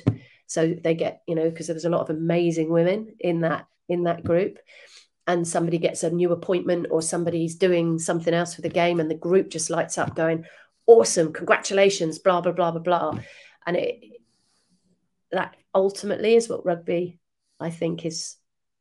so 0.50 0.74
they 0.84 0.96
get 0.96 1.22
you 1.28 1.36
know 1.36 1.50
because 1.50 1.68
there's 1.68 1.86
a 1.86 1.90
lot 1.90 2.02
of 2.02 2.10
amazing 2.10 2.70
women 2.70 3.16
in 3.20 3.42
that 3.42 3.68
in 3.88 4.04
that 4.04 4.24
group. 4.24 4.60
And 5.28 5.48
somebody 5.48 5.78
gets 5.78 6.04
a 6.04 6.10
new 6.10 6.32
appointment 6.32 6.88
or 6.90 7.04
somebody's 7.04 7.54
doing 7.54 8.00
something 8.00 8.34
else 8.34 8.56
for 8.56 8.62
the 8.62 8.70
game 8.70 9.00
and 9.00 9.12
the 9.12 9.16
group 9.16 9.52
just 9.52 9.70
lights 9.70 10.00
up 10.00 10.16
going 10.16 10.46
awesome 10.88 11.32
congratulations 11.32 12.18
blah 12.18 12.42
blah 12.42 12.52
blah 12.52 12.72
blah 12.72 12.82
blah. 12.82 13.20
And 13.66 13.78
it 13.78 14.04
that 15.32 15.56
ultimately 15.76 16.34
is 16.34 16.50
what 16.50 16.66
rugby 16.66 17.20
i 17.60 17.70
think 17.70 18.04
is 18.04 18.38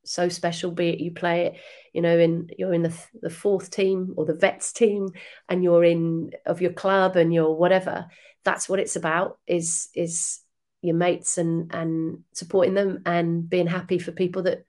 so 0.07 0.31
special 0.31 0.71
be 0.71 0.89
it 0.89 1.01
you 1.01 1.11
play 1.11 1.45
it 1.45 1.57
you 1.93 2.01
know 2.01 2.19
in 2.19 2.49
you're 2.57 2.73
in 2.73 2.83
the, 2.83 2.95
the 3.21 3.29
fourth 3.29 3.71
team 3.71 4.15
or 4.17 4.25
the 4.25 4.33
vets 4.35 4.73
team 4.73 5.11
and 5.49 5.63
you're 5.63 5.85
in 5.85 6.31
of 6.47 6.63
your 6.63 6.73
club 6.73 7.17
and 7.17 7.35
you're 7.35 7.53
whatever. 7.53 8.07
That's 8.45 8.69
what 8.69 8.79
it's 8.79 8.97
about 8.97 9.39
is 9.47 9.89
is 9.95 10.41
your 10.83 10.95
mates 10.95 11.39
and 11.39 11.75
and 11.75 12.23
supporting 12.33 12.75
them 12.75 13.03
and 13.05 13.49
being 13.49 13.67
happy 13.67 13.99
for 13.99 14.13
people 14.13 14.43
that 14.43 14.65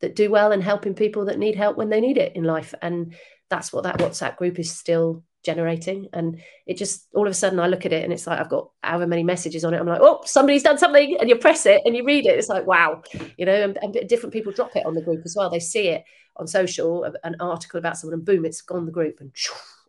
that 0.00 0.16
do 0.16 0.30
well 0.30 0.52
and 0.52 0.62
helping 0.62 0.94
people 0.94 1.26
that 1.26 1.38
need 1.38 1.54
help 1.54 1.76
when 1.76 1.88
they 1.88 2.00
need 2.00 2.18
it 2.18 2.34
in 2.34 2.44
life. 2.44 2.74
And 2.82 3.14
that's 3.48 3.72
what 3.72 3.84
that 3.84 3.98
whatsapp 3.98 4.36
group 4.36 4.58
is 4.58 4.70
still 4.70 5.22
generating. 5.44 6.08
And 6.12 6.40
it 6.66 6.76
just 6.76 7.06
all 7.14 7.26
of 7.26 7.30
a 7.30 7.34
sudden 7.34 7.60
i 7.60 7.66
look 7.66 7.86
at 7.86 7.92
it 7.92 8.04
and 8.04 8.12
it's 8.12 8.26
like 8.26 8.38
i've 8.38 8.48
got 8.48 8.70
however 8.82 9.06
many 9.06 9.22
messages 9.22 9.64
on 9.64 9.74
it. 9.74 9.80
I'm 9.80 9.86
like 9.86 10.00
oh 10.02 10.22
somebody's 10.24 10.62
done 10.62 10.78
something 10.78 11.16
and 11.18 11.28
you 11.28 11.36
press 11.36 11.66
it 11.66 11.82
and 11.84 11.96
you 11.96 12.04
read 12.04 12.26
it. 12.26 12.38
It's 12.38 12.48
like 12.48 12.66
wow 12.66 13.02
you 13.36 13.46
know 13.46 13.54
and, 13.54 13.78
and 13.82 14.08
different 14.08 14.32
people 14.32 14.52
drop 14.52 14.76
it 14.76 14.86
on 14.86 14.94
the 14.94 15.02
group 15.02 15.22
as 15.24 15.34
well. 15.36 15.50
They 15.50 15.60
see 15.60 15.88
it 15.88 16.04
on 16.36 16.46
social 16.46 17.04
an 17.24 17.36
article 17.40 17.78
about 17.78 17.98
someone 17.98 18.14
and 18.14 18.24
boom 18.24 18.44
it's 18.44 18.62
gone 18.62 18.86
the 18.86 18.92
group 18.92 19.20
and 19.20 19.32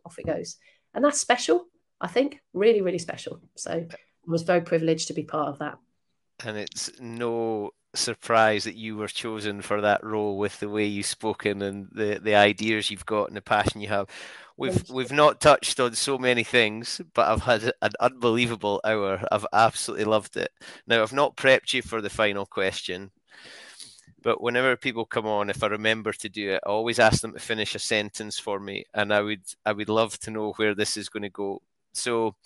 off 0.04 0.18
it 0.18 0.26
goes. 0.26 0.56
And 0.92 1.04
that's 1.04 1.20
special 1.20 1.66
i 2.00 2.06
think. 2.06 2.40
Really 2.52 2.82
really 2.82 2.98
special. 2.98 3.40
So 3.56 3.86
was 4.26 4.42
very 4.42 4.60
privileged 4.60 5.08
to 5.08 5.14
be 5.14 5.22
part 5.24 5.48
of 5.48 5.58
that. 5.58 5.78
And 6.44 6.56
it's 6.56 6.90
no 7.00 7.70
surprise 7.94 8.64
that 8.64 8.74
you 8.74 8.96
were 8.96 9.08
chosen 9.08 9.62
for 9.62 9.80
that 9.80 10.02
role 10.02 10.36
with 10.36 10.58
the 10.60 10.68
way 10.68 10.84
you've 10.84 11.06
spoken 11.06 11.62
and 11.62 11.88
the, 11.92 12.20
the 12.22 12.34
ideas 12.34 12.90
you've 12.90 13.06
got 13.06 13.28
and 13.28 13.36
the 13.36 13.42
passion 13.42 13.80
you 13.80 13.88
have. 13.88 14.08
We've 14.56 14.88
we've 14.88 15.12
not 15.12 15.40
touched 15.40 15.80
on 15.80 15.94
so 15.94 16.16
many 16.16 16.44
things, 16.44 17.00
but 17.12 17.26
I've 17.26 17.42
had 17.42 17.72
an 17.82 17.92
unbelievable 17.98 18.80
hour. 18.84 19.20
I've 19.32 19.46
absolutely 19.52 20.04
loved 20.04 20.36
it. 20.36 20.52
Now 20.86 21.02
I've 21.02 21.12
not 21.12 21.36
prepped 21.36 21.72
you 21.72 21.82
for 21.82 22.00
the 22.00 22.10
final 22.10 22.46
question, 22.46 23.10
but 24.22 24.40
whenever 24.40 24.76
people 24.76 25.06
come 25.06 25.26
on, 25.26 25.50
if 25.50 25.64
I 25.64 25.66
remember 25.66 26.12
to 26.12 26.28
do 26.28 26.52
it, 26.52 26.60
I 26.64 26.70
always 26.70 27.00
ask 27.00 27.20
them 27.20 27.32
to 27.32 27.40
finish 27.40 27.74
a 27.74 27.80
sentence 27.80 28.38
for 28.38 28.60
me, 28.60 28.84
and 28.94 29.12
I 29.12 29.22
would 29.22 29.42
I 29.66 29.72
would 29.72 29.88
love 29.88 30.18
to 30.20 30.30
know 30.30 30.52
where 30.52 30.74
this 30.74 30.96
is 30.96 31.08
going 31.08 31.24
to 31.24 31.30
go. 31.30 31.60
So 31.92 32.36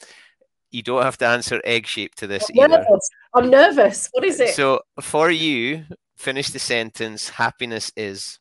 you 0.71 0.83
don't 0.83 1.03
have 1.03 1.19
to 1.19 1.27
answer 1.27 1.61
egg 1.65 1.87
shape 1.87 2.15
to 2.17 2.27
this 2.27 2.51
I'm 2.51 2.59
either. 2.59 2.79
nervous. 2.79 3.11
I'm 3.35 3.51
nervous. 3.51 4.09
What 4.13 4.25
is 4.25 4.41
it? 4.41 4.55
So 4.55 4.81
for 5.01 5.31
you, 5.31 5.85
finish 6.17 6.51
the 6.51 6.59
sentence. 6.59 7.31
Happiness 7.31 7.91
is. 7.97 8.39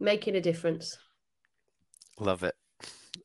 Making 0.00 0.36
a 0.36 0.40
difference. 0.40 0.98
Love 2.18 2.42
it. 2.42 2.54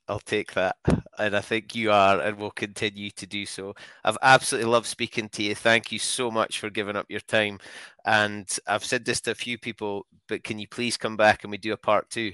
I'll 0.08 0.20
take 0.20 0.54
that. 0.54 0.78
And 1.18 1.36
I 1.36 1.42
think 1.42 1.76
you 1.76 1.92
are 1.92 2.20
and 2.20 2.38
will 2.38 2.52
continue 2.52 3.12
to 3.12 3.28
do 3.28 3.46
so. 3.46 3.76
I've 4.04 4.18
absolutely 4.22 4.72
loved 4.72 4.88
speaking 4.88 5.30
to 5.30 5.44
you. 5.44 5.56
Thank 5.56 5.92
you 5.92 6.00
so 6.00 6.32
much 6.32 6.60
for 6.60 6.70
giving 6.70 6.96
up 6.96 7.06
your 7.10 7.20
time. 7.22 7.60
And 8.06 8.48
I've 8.68 8.86
said 8.86 9.06
this 9.06 9.22
to 9.22 9.32
a 9.32 9.36
few 9.36 9.58
people, 9.58 10.06
but 10.28 10.44
can 10.44 10.58
you 10.58 10.68
please 10.68 10.98
come 10.98 11.18
back 11.18 11.44
and 11.44 11.52
we 11.52 11.58
do 11.58 11.74
a 11.74 11.78
part 11.78 12.10
two? 12.10 12.34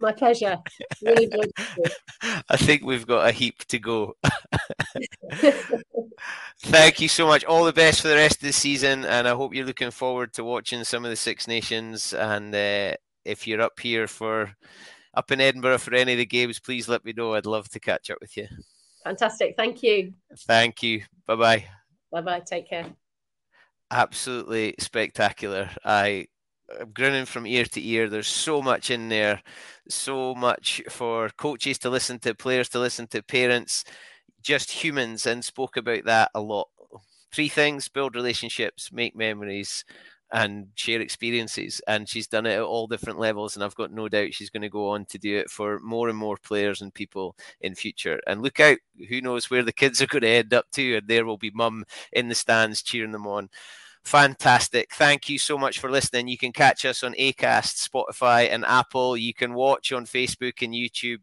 My 0.00 0.12
pleasure. 0.12 0.58
Really. 1.02 1.30
I 2.48 2.56
think 2.56 2.84
we've 2.84 3.06
got 3.06 3.28
a 3.28 3.32
heap 3.32 3.64
to 3.66 3.78
go. 3.78 4.16
Thank 6.62 7.00
you 7.00 7.08
so 7.08 7.26
much. 7.26 7.44
All 7.44 7.64
the 7.64 7.72
best 7.72 8.00
for 8.00 8.08
the 8.08 8.14
rest 8.14 8.36
of 8.36 8.42
the 8.42 8.52
season. 8.52 9.04
And 9.04 9.28
I 9.28 9.34
hope 9.34 9.54
you're 9.54 9.66
looking 9.66 9.90
forward 9.90 10.32
to 10.34 10.44
watching 10.44 10.84
some 10.84 11.04
of 11.04 11.10
the 11.10 11.16
Six 11.16 11.46
Nations. 11.46 12.14
And 12.14 12.54
uh, 12.54 12.94
if 13.24 13.46
you're 13.46 13.60
up 13.60 13.78
here 13.78 14.06
for 14.06 14.54
up 15.14 15.30
in 15.30 15.40
Edinburgh 15.40 15.78
for 15.78 15.94
any 15.94 16.12
of 16.12 16.18
the 16.18 16.26
games, 16.26 16.58
please 16.58 16.88
let 16.88 17.04
me 17.04 17.12
know. 17.14 17.34
I'd 17.34 17.46
love 17.46 17.68
to 17.70 17.80
catch 17.80 18.10
up 18.10 18.18
with 18.20 18.36
you. 18.36 18.46
Fantastic. 19.04 19.54
Thank 19.56 19.82
you. 19.82 20.14
Thank 20.40 20.82
you. 20.82 21.02
Bye 21.26 21.36
bye. 21.36 21.64
Bye 22.10 22.20
bye. 22.22 22.40
Take 22.40 22.68
care. 22.68 22.86
Absolutely 23.90 24.74
spectacular. 24.78 25.68
I 25.84 26.26
I'm 26.78 26.90
grinning 26.90 27.26
from 27.26 27.46
ear 27.46 27.64
to 27.64 27.84
ear. 27.84 28.08
There's 28.08 28.28
so 28.28 28.62
much 28.62 28.90
in 28.90 29.08
there, 29.08 29.42
so 29.88 30.34
much 30.34 30.82
for 30.88 31.30
coaches 31.30 31.78
to 31.78 31.90
listen 31.90 32.18
to, 32.20 32.34
players 32.34 32.68
to 32.70 32.78
listen 32.78 33.06
to, 33.08 33.22
parents, 33.22 33.84
just 34.42 34.70
humans, 34.70 35.26
and 35.26 35.44
spoke 35.44 35.76
about 35.76 36.04
that 36.04 36.30
a 36.34 36.40
lot. 36.40 36.68
Three 37.32 37.48
things 37.48 37.88
build 37.88 38.14
relationships, 38.14 38.92
make 38.92 39.16
memories, 39.16 39.84
and 40.32 40.68
share 40.74 41.00
experiences. 41.00 41.80
And 41.86 42.08
she's 42.08 42.26
done 42.26 42.46
it 42.46 42.54
at 42.54 42.62
all 42.62 42.86
different 42.86 43.18
levels. 43.18 43.56
And 43.56 43.64
I've 43.64 43.74
got 43.74 43.92
no 43.92 44.08
doubt 44.08 44.34
she's 44.34 44.50
going 44.50 44.62
to 44.62 44.68
go 44.68 44.90
on 44.90 45.04
to 45.06 45.18
do 45.18 45.38
it 45.38 45.50
for 45.50 45.80
more 45.80 46.08
and 46.08 46.18
more 46.18 46.36
players 46.36 46.82
and 46.82 46.94
people 46.94 47.36
in 47.60 47.74
future. 47.74 48.20
And 48.26 48.42
look 48.42 48.60
out, 48.60 48.78
who 49.08 49.20
knows 49.20 49.50
where 49.50 49.62
the 49.62 49.72
kids 49.72 50.00
are 50.00 50.06
going 50.06 50.22
to 50.22 50.28
end 50.28 50.54
up 50.54 50.66
to. 50.72 50.96
And 50.96 51.08
there 51.08 51.24
will 51.24 51.38
be 51.38 51.50
mum 51.50 51.84
in 52.12 52.28
the 52.28 52.34
stands 52.34 52.82
cheering 52.82 53.12
them 53.12 53.26
on. 53.26 53.48
Fantastic. 54.04 54.94
Thank 54.94 55.28
you 55.28 55.38
so 55.38 55.56
much 55.56 55.78
for 55.78 55.90
listening. 55.90 56.26
You 56.26 56.38
can 56.38 56.52
catch 56.52 56.84
us 56.84 57.04
on 57.04 57.14
Acast, 57.14 57.86
Spotify, 57.86 58.50
and 58.50 58.64
Apple. 58.64 59.16
You 59.16 59.34
can 59.34 59.54
watch 59.54 59.92
on 59.92 60.04
Facebook 60.04 60.62
and 60.62 60.74
YouTube. 60.74 61.20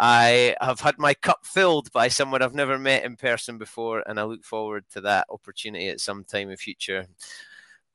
I 0.00 0.56
have 0.60 0.80
had 0.80 0.98
my 0.98 1.14
cup 1.14 1.44
filled 1.44 1.92
by 1.92 2.08
someone 2.08 2.42
I've 2.42 2.54
never 2.54 2.78
met 2.78 3.04
in 3.04 3.16
person 3.16 3.58
before, 3.58 4.02
and 4.06 4.18
I 4.18 4.24
look 4.24 4.42
forward 4.42 4.84
to 4.92 5.00
that 5.02 5.26
opportunity 5.30 5.88
at 5.88 6.00
some 6.00 6.24
time 6.24 6.50
in 6.50 6.56
future 6.56 7.06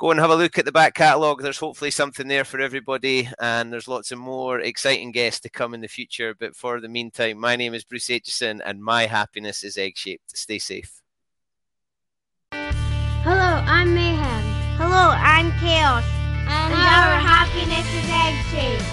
go 0.04 0.12
and 0.12 0.20
have 0.20 0.32
a 0.32 0.36
look 0.36 0.58
at 0.58 0.66
the 0.66 0.72
back 0.72 0.94
catalogue. 0.96 1.42
There's 1.42 1.58
hopefully 1.58 1.92
something 1.92 2.28
there 2.28 2.44
for 2.44 2.60
everybody, 2.60 3.30
and 3.40 3.72
there's 3.72 3.88
lots 3.88 4.12
of 4.12 4.20
more 4.20 4.60
exciting 4.60 5.12
guests 5.12 5.40
to 5.42 5.50
come 5.50 5.74
in 5.74 5.82
the 5.82 5.88
future. 5.88 6.36
But 6.38 6.56
for 6.56 6.82
the 6.82 6.90
meantime, 6.90 7.40
my 7.40 7.56
name 7.56 7.74
is 7.74 7.84
Bruce 7.84 8.08
Aitchison, 8.08 8.62
and 8.66 8.84
my 8.84 9.06
happiness 9.06 9.64
is 9.64 9.78
egg 9.78 9.98
shaped. 9.98 10.38
Stay 10.38 10.60
safe. 10.60 11.03
Hello, 13.74 13.82
I'm 13.82 13.96
Mayhem. 13.96 14.44
Hello, 14.78 15.06
I'm 15.18 15.52
Chaos. 15.60 16.06
And, 16.46 16.72
and 16.72 16.74
our 16.74 17.18
happiness 17.18 17.88
is 17.90 18.08
egg 18.08 18.36
shaped. 18.52 18.84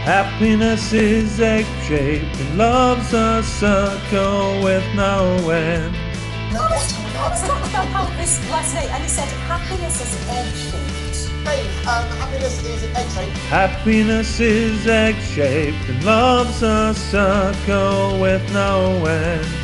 Happiness 0.00 0.92
is 0.94 1.40
egg 1.40 1.66
shaped 1.84 2.40
and 2.40 2.56
love's 2.56 3.12
a 3.12 3.42
circle 3.42 4.62
with 4.62 4.82
no 4.94 5.50
end. 5.50 5.94
Let's 6.54 7.42
talk 7.46 7.68
about 7.68 7.86
how 7.88 8.06
this 8.16 8.40
last 8.50 8.74
night, 8.74 8.88
and 8.88 9.02
he 9.02 9.10
said 9.10 9.28
happiness 9.44 10.00
is 10.00 10.28
egg-shaped. 10.30 11.46
Hey, 11.46 11.60
um, 11.84 12.08
happiness 12.16 12.64
is 12.64 12.82
egg-shaped. 12.96 13.36
Happiness 13.52 14.40
is 14.40 14.86
egg 14.86 15.16
shaped 15.16 15.86
and 15.86 16.02
love's 16.02 16.62
a 16.62 16.94
circle 16.94 18.18
with 18.18 18.42
no 18.54 19.04
end. 19.04 19.63